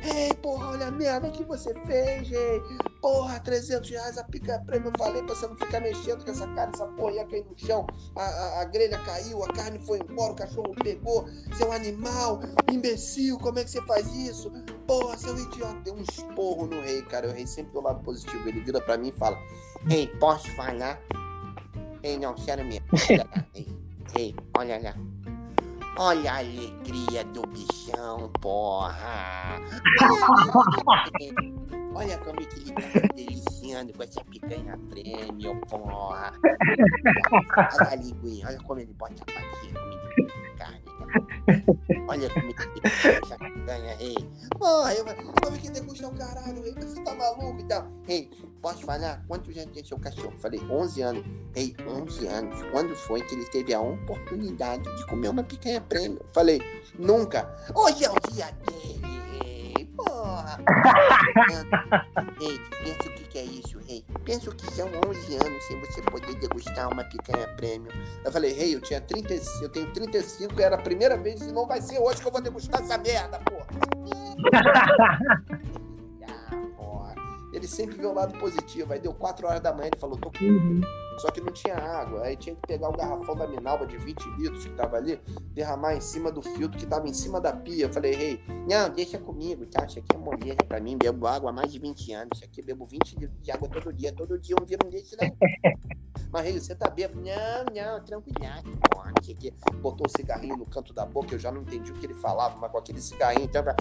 ei, 0.05 0.35
porra, 0.35 0.73
olha 0.73 0.87
a 0.89 0.91
merda 0.91 1.31
que 1.31 1.45
você 1.45 1.73
fez, 1.87 2.29
rei. 2.29 2.63
Porra, 3.03 3.41
300 3.41 3.91
reais 3.91 4.17
a 4.17 4.23
pica 4.23 4.63
prêmio. 4.65 4.93
Eu 4.95 4.97
falei 4.97 5.21
pra 5.25 5.35
você 5.35 5.49
não 5.49 5.57
ficar 5.57 5.81
mexendo 5.81 6.25
com 6.25 6.31
essa 6.31 6.47
carne, 6.47 6.73
essa 6.73 6.87
porra 6.87 7.15
ia 7.15 7.27
cair 7.27 7.45
no 7.45 7.59
chão. 7.59 7.85
A, 8.15 8.23
a, 8.23 8.61
a 8.61 8.65
grelha 8.65 8.97
caiu, 9.01 9.43
a 9.43 9.53
carne 9.53 9.81
foi 9.81 9.99
embora, 9.99 10.33
o 10.33 10.37
cachorro 10.37 10.73
pegou. 10.85 11.27
Seu 11.59 11.73
animal, 11.73 12.39
imbecil, 12.71 13.39
como 13.39 13.59
é 13.59 13.65
que 13.65 13.73
você 13.73 13.83
faz 13.83 14.07
isso? 14.15 14.53
Porra, 14.87 15.19
seu 15.19 15.37
idiota. 15.37 15.81
Deu 15.81 15.95
um 15.95 16.01
esporro 16.01 16.69
no 16.69 16.81
rei, 16.81 17.03
cara. 17.03 17.27
O 17.27 17.33
rei 17.33 17.45
sempre 17.45 17.73
do 17.73 17.81
lado 17.81 18.05
positivo. 18.05 18.49
Ele 18.49 18.61
vira 18.61 18.81
pra 18.81 18.97
mim 18.97 19.09
e 19.09 19.13
fala: 19.13 19.37
Ei, 19.91 20.07
posso 20.21 20.49
falar? 20.55 20.97
Ei, 22.05 22.17
não, 22.21 22.37
sério 22.37 22.65
mesmo. 22.65 22.87
Olha 23.11 23.29
lá, 23.35 23.47
ei, 23.53 23.69
ei, 24.17 24.37
olha 24.57 24.81
lá. 24.81 24.95
Olha 25.99 26.35
a 26.35 26.39
alegria 26.39 27.25
do 27.25 27.43
bichão, 27.49 28.31
porra. 28.41 29.61
Olha 31.95 32.19
como 32.19 32.41
é 32.41 32.45
que 32.45 32.61
ele 32.61 32.73
tá 32.73 33.09
deliciando 33.15 33.93
com 33.93 34.03
essa 34.03 34.25
picanha 34.25 34.79
prêmio, 34.89 35.61
porra. 35.69 36.33
Olha 37.33 37.91
a 37.91 37.95
linguinha, 37.95 38.49
olha 38.49 38.59
como 38.63 38.81
ele 38.81 38.93
bota 38.95 39.15
a 39.23 39.27
patinha, 39.27 39.75
carne. 40.57 40.83
Olha 42.09 42.31
como 42.31 42.47
ele 42.47 42.55
bota 42.55 42.89
essa 43.25 43.39
picanha, 43.39 43.97
rei. 43.97 44.17
Porra, 44.59 44.95
eu 44.95 45.05
como 45.05 45.57
é 45.57 45.59
que 45.59 45.71
degusta 45.71 46.09
o 46.09 46.15
caralho, 46.15 46.63
rei? 46.63 46.75
Você 46.75 47.03
tá 47.03 47.15
maluco 47.15 47.61
e 47.61 47.65
tal? 47.65 47.89
Rei, 48.07 48.31
posso 48.61 48.85
falar? 48.87 49.23
Quantos 49.29 49.57
anos 49.57 49.73
tem 49.73 49.85
seu 49.85 49.99
cachorro? 49.99 50.35
Falei, 50.39 50.61
11 50.61 51.03
anos. 51.03 51.25
Rei, 51.55 51.77
11 51.87 52.27
anos. 52.27 52.63
Quando 52.71 52.97
foi 52.97 53.21
que 53.23 53.35
ele 53.35 53.45
teve 53.47 53.75
a 53.75 53.81
oportunidade 53.81 54.85
de 54.97 55.07
comer 55.07 55.29
uma 55.29 55.43
picanha 55.45 55.81
prêmio? 55.81 56.25
Falei, 56.33 56.61
nunca. 56.99 57.55
Hoje 57.75 58.05
é 58.05 58.11
o 58.11 58.15
dia 58.33 58.51
dele, 58.67 59.01
rei. 59.41 59.52
Porra. 60.33 60.59
Rei, 62.41 62.59
pensa 62.83 63.09
o 63.09 63.13
que, 63.13 63.25
que 63.25 63.39
é 63.39 63.45
isso, 63.45 63.79
rei. 63.87 64.03
Pensa 64.25 64.49
o 64.49 64.55
que 64.55 64.73
são 64.73 64.89
11 65.07 65.35
anos 65.35 65.63
sem 65.65 65.79
você 65.79 66.01
poder 66.01 66.35
degustar 66.37 66.91
uma 66.91 67.05
picanha 67.05 67.47
prêmio. 67.49 67.93
Eu 68.25 68.33
falei, 68.33 68.51
rei, 68.55 68.75
eu 68.75 68.81
tinha 68.81 68.99
30, 68.99 69.35
eu 69.61 69.69
tenho 69.69 69.93
35, 69.93 70.59
era 70.59 70.77
a 70.77 70.79
primeira 70.79 71.19
vez 71.19 71.43
e 71.43 71.53
não 71.53 71.67
vai 71.67 71.83
ser 71.83 71.99
hoje 71.99 72.23
que 72.23 72.29
eu 72.29 72.33
vou 72.33 72.41
degustar 72.41 72.81
essa 72.81 72.97
merda, 72.97 73.39
porra. 73.41 73.67
Ah. 77.53 77.57
Ele 77.57 77.67
sempre 77.67 77.97
vê 77.97 78.07
o 78.07 78.13
lado 78.13 78.39
positivo. 78.39 78.93
Aí 78.93 79.01
deu 79.01 79.13
4 79.15 79.47
horas 79.47 79.61
da 79.61 79.73
manhã, 79.73 79.89
ele 79.93 80.01
falou, 80.01 80.17
tô 80.17 80.31
com 80.31 80.45
Uhum. 80.45 80.81
só 81.19 81.31
que 81.31 81.41
não 81.41 81.53
tinha 81.53 81.77
água. 81.77 82.23
Aí 82.23 82.37
tinha 82.37 82.55
que 82.57 82.63
pegar 82.67 82.89
o 82.89 82.97
garrafão 82.97 83.35
da 83.37 83.47
Minalba 83.47 83.87
de 83.87 83.97
20 83.99 84.25
litros 84.39 84.65
que 84.65 84.73
tava 84.73 84.97
ali, 84.97 85.21
derramar 85.53 85.95
em 85.95 86.01
cima 86.01 86.33
do 86.33 86.41
filtro 86.43 86.79
que 86.79 86.87
tava 86.87 87.09
em 87.09 87.13
cima 87.13 87.41
da 87.41 87.53
pia. 87.53 87.85
Eu 87.85 87.93
falei, 87.93 88.15
rei, 88.15 88.41
não, 88.69 88.89
deixa 88.91 89.19
comigo, 89.19 89.67
tá? 89.67 89.85
Isso 89.85 89.99
aqui 89.99 90.15
é 90.15 90.19
moleza 90.19 90.57
pra 90.67 90.81
mim, 90.81 90.97
bebo 90.97 91.27
água 91.27 91.51
há 91.51 91.53
mais 91.53 91.71
de 91.73 91.79
20 91.79 92.13
anos. 92.13 92.31
Isso 92.35 92.45
aqui 92.45 92.63
bebo 92.63 92.87
20 92.87 93.17
litros 93.19 93.43
de 93.43 93.51
água 93.51 93.69
todo 93.69 93.93
dia. 93.93 94.13
Todo 94.13 94.39
dia 94.39 94.55
eu 94.55 94.61
não 94.61 94.67
viro 94.67 94.87
um 94.87 94.91
desse, 94.91 95.17
não. 95.21 95.31
Mas, 96.33 96.45
rei, 96.45 96.59
você 96.59 96.75
tá 96.75 96.89
bêbado? 96.89 97.21
Não, 97.21 97.65
não, 97.75 98.03
tranquilidade, 98.03 98.65
porra, 98.91 99.13
não 99.15 99.23
sei 99.23 99.35
o 99.35 99.37
quê. 99.37 99.53
Botou 99.83 100.07
o 100.07 100.11
cigarrinho 100.11 100.57
no 100.57 100.65
canto 100.65 100.95
da 100.95 101.05
boca, 101.05 101.35
eu 101.35 101.39
já 101.39 101.53
não 101.53 101.61
entendi 101.61 101.93
o 101.93 101.95
que 101.95 102.07
ele 102.07 102.15
falava, 102.15 102.57
mas 102.57 102.71
com 102.71 102.79
aquele 102.79 103.03
cigarrinho, 103.03 103.47
tava... 103.49 103.77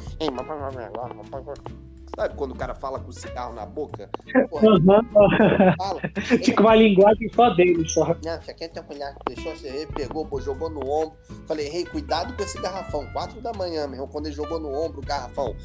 Sabe 2.16 2.36
quando 2.36 2.52
o 2.52 2.56
cara 2.56 2.76
fala 2.76 3.00
com 3.00 3.10
o 3.10 3.14
cigarro 3.14 3.54
na 3.54 3.66
boca? 3.66 4.10
Porra, 4.50 5.76
fala. 5.78 6.02
Fica 6.44 6.62
uma 6.62 6.76
linguagem 6.76 7.30
só 7.34 7.50
dele, 7.52 7.88
só. 7.88 8.16
Não, 8.24 8.40
isso 8.40 8.52
aqui 8.52 8.64
é 8.66 8.68
tranquilidade. 8.68 9.18
Deixou 9.28 9.56
você 9.56 9.88
pegou, 9.94 10.26
pô, 10.26 10.42
jogou 10.42 10.70
no 10.70 10.82
ombro. 10.90 11.18
Falei, 11.48 11.70
rei, 11.70 11.86
cuidado 11.86 12.34
com 12.36 12.44
esse 12.44 12.62
garrafão. 12.62 13.06
Quatro 13.14 13.42
da 13.42 13.54
manhã, 13.54 13.88
meu 13.88 13.96
irmão, 13.96 14.08
quando 14.08 14.26
ele 14.26 14.36
jogou 14.36 14.60
no 14.60 14.74
ombro 14.74 15.00
o 15.00 15.06
garrafão. 15.06 15.56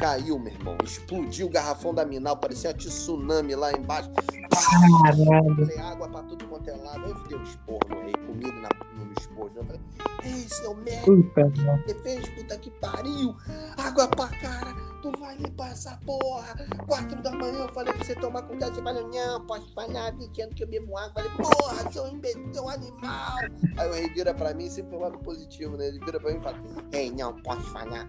Caiu, 0.00 0.38
meu 0.38 0.52
irmão. 0.52 0.76
Explodiu 0.82 1.46
o 1.46 1.50
garrafão 1.50 1.92
da 1.94 2.04
Minal, 2.06 2.36
parecia 2.38 2.70
um 2.70 2.74
tsunami 2.74 3.54
lá 3.54 3.70
embaixo. 3.72 4.10
Caralho. 4.50 5.54
Falei, 5.56 5.78
água 5.78 6.08
pra 6.08 6.22
tudo 6.22 6.46
quanto 6.48 6.68
é 6.70 6.74
lado. 6.76 7.04
Aí 7.04 7.10
eu 7.10 7.22
dei 7.28 7.36
um 7.38 7.42
esporro 7.42 7.80
no 7.88 8.00
rei, 8.00 8.12
comigo 8.14 8.52
na, 8.60 8.68
no 9.04 9.12
esporro. 9.18 9.50
Eu 9.54 9.64
falei, 9.64 9.80
ei, 10.24 10.48
seu 10.48 10.74
merda, 10.74 11.04
Puta, 11.04 11.40
mano. 11.62 11.82
você 11.86 11.94
fez, 12.02 12.28
puta 12.30 12.58
que 12.58 12.70
pariu. 12.70 13.36
Água 13.76 14.08
pra 14.08 14.28
cara, 14.28 14.74
tu 15.00 15.10
vai 15.18 15.36
limpar 15.36 15.72
essa 15.72 15.98
porra. 16.04 16.54
Quatro 16.86 17.20
da 17.22 17.30
manhã 17.32 17.60
eu 17.60 17.72
falei 17.72 17.92
pra 17.92 18.04
você 18.04 18.14
tomar 18.14 18.42
cuidado. 18.42 18.74
Você 18.74 18.82
falou, 18.82 19.08
não, 19.08 19.46
posso 19.46 19.72
falar, 19.74 20.12
20 20.12 20.42
anos 20.42 20.54
que 20.54 20.62
eu 20.62 20.68
bebo 20.68 20.96
água. 20.96 21.22
Eu 21.22 21.30
falei, 21.30 21.50
porra, 21.50 21.92
seu 21.92 22.06
imbecil, 22.08 22.68
animal. 22.68 23.38
Aí 23.78 23.88
o 23.88 23.92
rei 23.92 24.08
vira 24.10 24.34
pra 24.34 24.54
mim, 24.54 24.68
sempre 24.68 24.96
o 24.96 25.00
lado 25.00 25.18
positivo, 25.18 25.76
né? 25.76 25.88
Ele 25.88 25.98
vira 25.98 26.20
pra 26.20 26.30
mim 26.30 26.38
e 26.38 26.42
fala, 26.42 26.58
ei, 26.92 27.10
não, 27.10 27.34
posso 27.42 27.62
falar. 27.70 28.08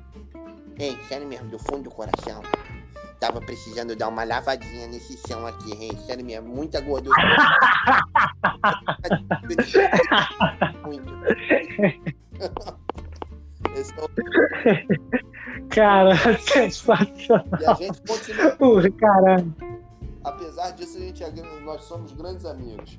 Ei, 0.78 0.98
sério 1.08 1.28
mesmo, 1.28 1.50
do 1.50 1.60
fundo 1.60 1.84
do 1.84 1.92
coração. 1.92 2.42
Tava 3.20 3.40
precisando 3.40 3.96
dar 3.96 4.08
uma 4.08 4.24
lavadinha 4.24 4.88
nesse 4.88 5.16
chão 5.28 5.46
aqui, 5.46 5.76
rei. 5.76 5.96
Sério 6.08 6.26
mesmo, 6.26 6.50
muita 6.50 6.82
gordura. 6.82 7.16
Muito. 10.84 11.14
Esse 13.76 13.94
é 13.94 14.04
o... 14.04 14.10
Cara, 15.70 16.16
sensacional. 16.40 17.46
E 17.60 17.66
a 17.66 17.74
gente 17.74 18.02
continua. 18.02 18.92
Caralho. 18.92 19.56
Apesar 20.24 20.72
disso, 20.72 20.98
a 20.98 21.02
gente 21.02 21.24
é, 21.24 21.32
nós 21.64 21.84
somos 21.84 22.12
grandes 22.12 22.46
amigos. 22.46 22.98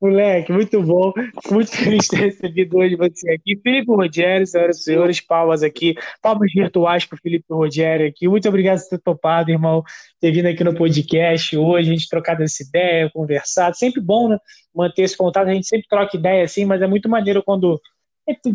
Moleque, 0.00 0.52
muito 0.52 0.82
bom. 0.82 1.12
Muito 1.50 1.70
feliz 1.70 2.04
de 2.04 2.10
ter 2.10 2.16
recebido 2.26 2.76
hoje 2.76 2.94
você 2.94 3.32
aqui. 3.32 3.56
Felipe 3.56 3.90
Rogério, 3.90 4.46
senhoras 4.46 4.78
e 4.78 4.82
senhores, 4.82 5.20
palmas 5.20 5.62
aqui. 5.62 5.94
Palmas 6.20 6.52
virtuais 6.52 7.06
para 7.06 7.16
o 7.16 7.20
Felipe 7.20 7.46
Rogério 7.50 8.06
aqui. 8.06 8.28
Muito 8.28 8.48
obrigado 8.48 8.80
por 8.80 8.88
ter 8.90 8.98
topado, 8.98 9.50
irmão, 9.50 9.82
ter 10.20 10.30
vindo 10.30 10.46
aqui 10.46 10.62
no 10.62 10.74
podcast 10.74 11.56
hoje, 11.56 11.90
a 11.90 11.92
gente 11.94 12.08
trocado 12.08 12.42
essa 12.42 12.62
ideia, 12.62 13.10
conversado. 13.10 13.76
Sempre 13.76 14.00
bom, 14.00 14.28
né? 14.28 14.38
Manter 14.74 15.02
esse 15.02 15.16
contato. 15.16 15.48
A 15.48 15.54
gente 15.54 15.66
sempre 15.66 15.88
troca 15.88 16.16
ideia 16.16 16.44
assim, 16.44 16.64
mas 16.64 16.82
é 16.82 16.86
muito 16.86 17.08
maneiro 17.08 17.42
quando 17.42 17.80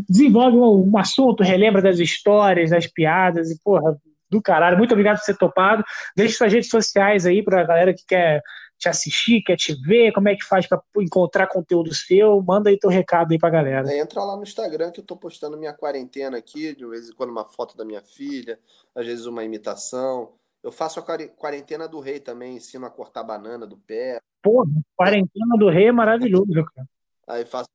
desenvolve 0.07 0.57
um, 0.57 0.91
um 0.91 0.97
assunto, 0.97 1.43
relembra 1.43 1.81
das 1.81 1.99
histórias, 1.99 2.71
das 2.71 2.87
piadas 2.87 3.51
e, 3.51 3.59
porra, 3.63 3.99
do 4.29 4.41
caralho. 4.41 4.77
Muito 4.77 4.91
obrigado 4.91 5.17
por 5.17 5.25
ter 5.25 5.37
topado. 5.37 5.83
Deixe 6.15 6.35
suas 6.35 6.53
redes 6.53 6.69
sociais 6.69 7.25
aí 7.25 7.43
para 7.43 7.61
a 7.61 7.65
galera 7.65 7.93
que 7.93 8.05
quer 8.05 8.41
te 8.77 8.87
assistir, 8.87 9.41
quer 9.41 9.57
te 9.57 9.73
ver, 9.81 10.13
como 10.13 10.29
é 10.29 10.35
que 10.35 10.45
faz 10.45 10.65
para 10.65 10.81
encontrar 10.99 11.47
conteúdo 11.47 11.93
seu? 11.93 12.41
Manda 12.41 12.69
aí 12.69 12.79
teu 12.79 12.89
recado 12.89 13.31
aí 13.33 13.37
pra 13.37 13.49
galera. 13.49 13.91
É, 13.91 13.99
entra 13.99 14.23
lá 14.23 14.37
no 14.37 14.43
Instagram 14.43 14.89
que 14.91 15.01
eu 15.01 15.05
tô 15.05 15.17
postando 15.17 15.57
minha 15.57 15.73
quarentena 15.73 16.37
aqui, 16.37 16.73
de 16.73 16.85
vez 16.85 17.09
em 17.09 17.13
quando 17.13 17.29
uma 17.29 17.43
foto 17.43 17.75
da 17.75 17.83
minha 17.83 18.01
filha, 18.01 18.57
às 18.95 19.05
vezes 19.05 19.25
uma 19.25 19.43
imitação. 19.43 20.31
Eu 20.63 20.71
faço 20.71 20.99
a 20.99 21.03
quare- 21.03 21.27
quarentena 21.35 21.87
do 21.87 21.99
rei 21.99 22.19
também, 22.19 22.55
ensino 22.55 22.85
a 22.85 22.89
cortar 22.89 23.23
banana 23.23 23.67
do 23.67 23.77
pé. 23.77 24.19
Porra, 24.41 24.69
quarentena 24.95 25.57
do 25.57 25.69
rei 25.69 25.87
é 25.87 25.91
maravilhoso, 25.91 26.53
cara. 26.73 26.87
Aí 27.29 27.45
faço 27.45 27.69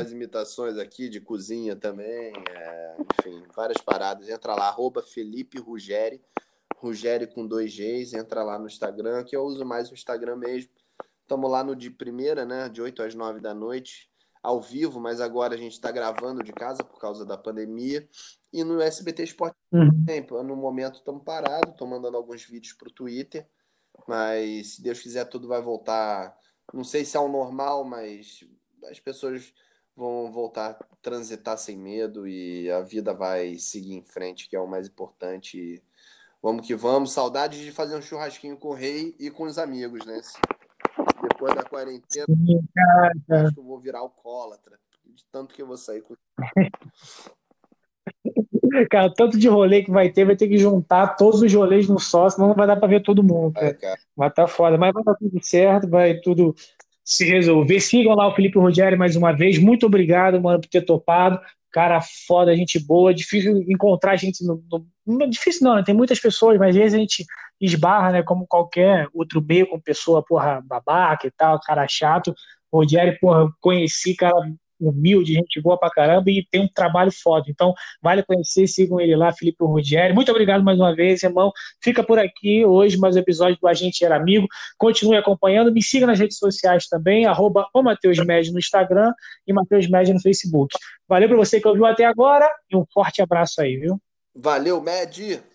as 0.00 0.12
imitações 0.12 0.78
aqui 0.78 1.08
de 1.08 1.20
cozinha 1.20 1.74
também. 1.74 2.32
é, 2.48 2.96
enfim, 3.20 3.42
várias 3.54 3.82
paradas. 3.82 4.28
Entra 4.28 4.54
lá, 4.54 4.68
arroba 4.68 5.02
Felipe 5.02 5.58
Ruggeri, 5.58 6.22
Ruggeri 6.76 7.26
com 7.26 7.46
dois 7.46 7.74
Gs. 7.74 8.16
Entra 8.16 8.44
lá 8.44 8.56
no 8.56 8.66
Instagram, 8.66 9.24
que 9.24 9.34
eu 9.34 9.42
uso 9.42 9.64
mais 9.64 9.90
o 9.90 9.94
Instagram 9.94 10.36
mesmo. 10.36 10.70
Estamos 11.22 11.50
lá 11.50 11.62
no 11.64 11.74
de 11.74 11.90
primeira, 11.90 12.44
né? 12.44 12.68
De 12.68 12.80
8 12.80 13.02
às 13.02 13.14
9 13.14 13.40
da 13.40 13.52
noite. 13.52 14.08
ao 14.42 14.58
vivo, 14.58 14.98
mas 14.98 15.20
agora 15.20 15.54
a 15.54 15.58
gente 15.58 15.72
está 15.72 15.90
gravando 15.90 16.42
de 16.42 16.50
casa 16.52 16.82
por 16.82 16.98
causa 16.98 17.26
da 17.26 17.36
pandemia. 17.36 18.08
E 18.52 18.64
no 18.64 18.80
SBT 18.80 19.24
Esporte 19.24 19.56
uhum. 19.70 20.04
tempo. 20.06 20.42
No 20.42 20.56
momento 20.56 20.96
estamos 20.96 21.22
parados, 21.24 21.72
estou 21.72 21.86
mandando 21.86 22.16
alguns 22.16 22.44
vídeos 22.44 22.72
para 22.72 22.88
o 22.88 22.92
Twitter, 22.92 23.46
mas 24.08 24.76
se 24.76 24.82
Deus 24.82 25.00
quiser 25.00 25.26
tudo 25.26 25.46
vai 25.46 25.60
voltar. 25.60 26.34
Não 26.72 26.84
sei 26.84 27.04
se 27.04 27.16
é 27.16 27.20
o 27.20 27.28
normal, 27.28 27.84
mas 27.84 28.40
as 28.88 29.00
pessoas 29.00 29.52
vão 29.96 30.30
voltar 30.32 30.70
a 30.70 30.74
transitar 31.02 31.58
sem 31.58 31.76
medo 31.76 32.26
e 32.26 32.70
a 32.70 32.80
vida 32.80 33.12
vai 33.12 33.56
seguir 33.56 33.94
em 33.94 34.02
frente, 34.02 34.48
que 34.48 34.56
é 34.56 34.60
o 34.60 34.66
mais 34.66 34.86
importante. 34.86 35.82
Vamos 36.42 36.66
que 36.66 36.74
vamos. 36.74 37.12
Saudades 37.12 37.60
de 37.60 37.70
fazer 37.70 37.96
um 37.96 38.02
churrasquinho 38.02 38.56
com 38.56 38.68
o 38.68 38.74
rei 38.74 39.14
e 39.18 39.30
com 39.30 39.44
os 39.44 39.58
amigos, 39.58 40.06
né? 40.06 40.20
Depois 41.22 41.54
da 41.54 41.62
quarentena, 41.62 42.26
Sim, 42.26 42.60
acho 43.30 43.54
que 43.54 43.60
eu 43.60 43.64
vou 43.64 43.78
virar 43.78 43.98
alcoólatra. 43.98 44.78
De 45.04 45.24
tanto 45.30 45.54
que 45.54 45.60
eu 45.60 45.66
vou 45.66 45.76
sair 45.76 46.02
com. 46.02 46.14
Cara, 48.90 49.12
tanto 49.12 49.36
de 49.38 49.48
rolê 49.48 49.82
que 49.82 49.90
vai 49.90 50.10
ter, 50.10 50.24
vai 50.24 50.36
ter 50.36 50.48
que 50.48 50.56
juntar 50.56 51.16
todos 51.16 51.42
os 51.42 51.52
rolês 51.52 51.88
no 51.88 51.98
só, 51.98 52.30
senão 52.30 52.48
não 52.48 52.54
vai 52.54 52.66
dar 52.66 52.76
pra 52.76 52.88
ver 52.88 53.02
todo 53.02 53.22
mundo. 53.22 53.52
Cara. 53.54 53.66
É, 53.66 53.74
cara. 53.74 54.00
Vai 54.16 54.30
tá 54.30 54.46
foda, 54.46 54.78
mas 54.78 54.92
vai 54.92 55.02
dar 55.02 55.16
tudo 55.16 55.44
certo, 55.44 55.88
vai 55.88 56.20
tudo 56.20 56.54
se 57.10 57.24
resolver. 57.24 57.80
Sigam 57.80 58.14
lá 58.14 58.28
o 58.28 58.34
Felipe 58.34 58.58
Rogério 58.58 58.96
mais 58.96 59.16
uma 59.16 59.32
vez. 59.32 59.58
Muito 59.58 59.86
obrigado, 59.86 60.40
mano, 60.40 60.60
por 60.60 60.68
ter 60.68 60.82
topado. 60.82 61.40
Cara 61.72 62.00
foda, 62.00 62.54
gente 62.54 62.78
boa. 62.78 63.12
Difícil 63.12 63.64
encontrar 63.68 64.16
gente 64.16 64.44
no, 64.44 64.62
no... 65.06 65.28
Difícil 65.28 65.66
não, 65.66 65.74
né? 65.74 65.82
Tem 65.82 65.94
muitas 65.94 66.20
pessoas, 66.20 66.56
mas 66.56 66.70
às 66.70 66.76
vezes 66.76 66.94
a 66.94 66.98
gente 66.98 67.26
esbarra, 67.60 68.12
né? 68.12 68.22
Como 68.22 68.46
qualquer 68.46 69.08
outro 69.12 69.42
meio 69.42 69.66
com 69.66 69.80
pessoa, 69.80 70.24
porra, 70.24 70.62
babaca 70.64 71.26
e 71.26 71.30
tal, 71.32 71.60
cara 71.60 71.86
chato. 71.88 72.32
Rogério, 72.72 73.18
porra, 73.20 73.52
conheci, 73.60 74.14
cara 74.14 74.36
humilde, 74.80 75.34
gente 75.34 75.60
boa 75.60 75.78
pra 75.78 75.90
caramba 75.90 76.30
e 76.30 76.46
tem 76.50 76.62
um 76.62 76.68
trabalho 76.68 77.10
foda. 77.12 77.46
Então, 77.48 77.74
vale 78.02 78.22
conhecer, 78.22 78.66
sigam 78.66 79.00
ele 79.00 79.14
lá, 79.14 79.32
Felipe 79.32 79.64
Rudieri. 79.64 80.12
Muito 80.12 80.30
obrigado 80.30 80.64
mais 80.64 80.78
uma 80.78 80.94
vez, 80.94 81.22
irmão. 81.22 81.52
Fica 81.82 82.02
por 82.02 82.18
aqui 82.18 82.64
hoje 82.64 82.96
mais 82.96 83.16
um 83.16 83.18
episódio 83.18 83.58
do 83.60 83.68
Agente 83.68 84.04
Era 84.04 84.16
Amigo. 84.16 84.46
Continue 84.78 85.16
acompanhando, 85.16 85.72
me 85.72 85.82
siga 85.82 86.06
nas 86.06 86.18
redes 86.18 86.38
sociais 86.38 86.86
também, 86.86 87.26
arroba 87.26 87.66
o 87.74 87.82
Médio 88.24 88.52
no 88.52 88.58
Instagram 88.58 89.12
e 89.46 89.52
Médio 89.90 90.14
no 90.14 90.20
Facebook. 90.20 90.76
Valeu 91.08 91.28
para 91.28 91.36
você 91.36 91.60
que 91.60 91.68
ouviu 91.68 91.86
até 91.86 92.04
agora 92.04 92.48
e 92.70 92.76
um 92.76 92.84
forte 92.92 93.20
abraço 93.20 93.60
aí, 93.60 93.76
viu? 93.76 94.00
Valeu, 94.34 94.80
Med! 94.80 95.49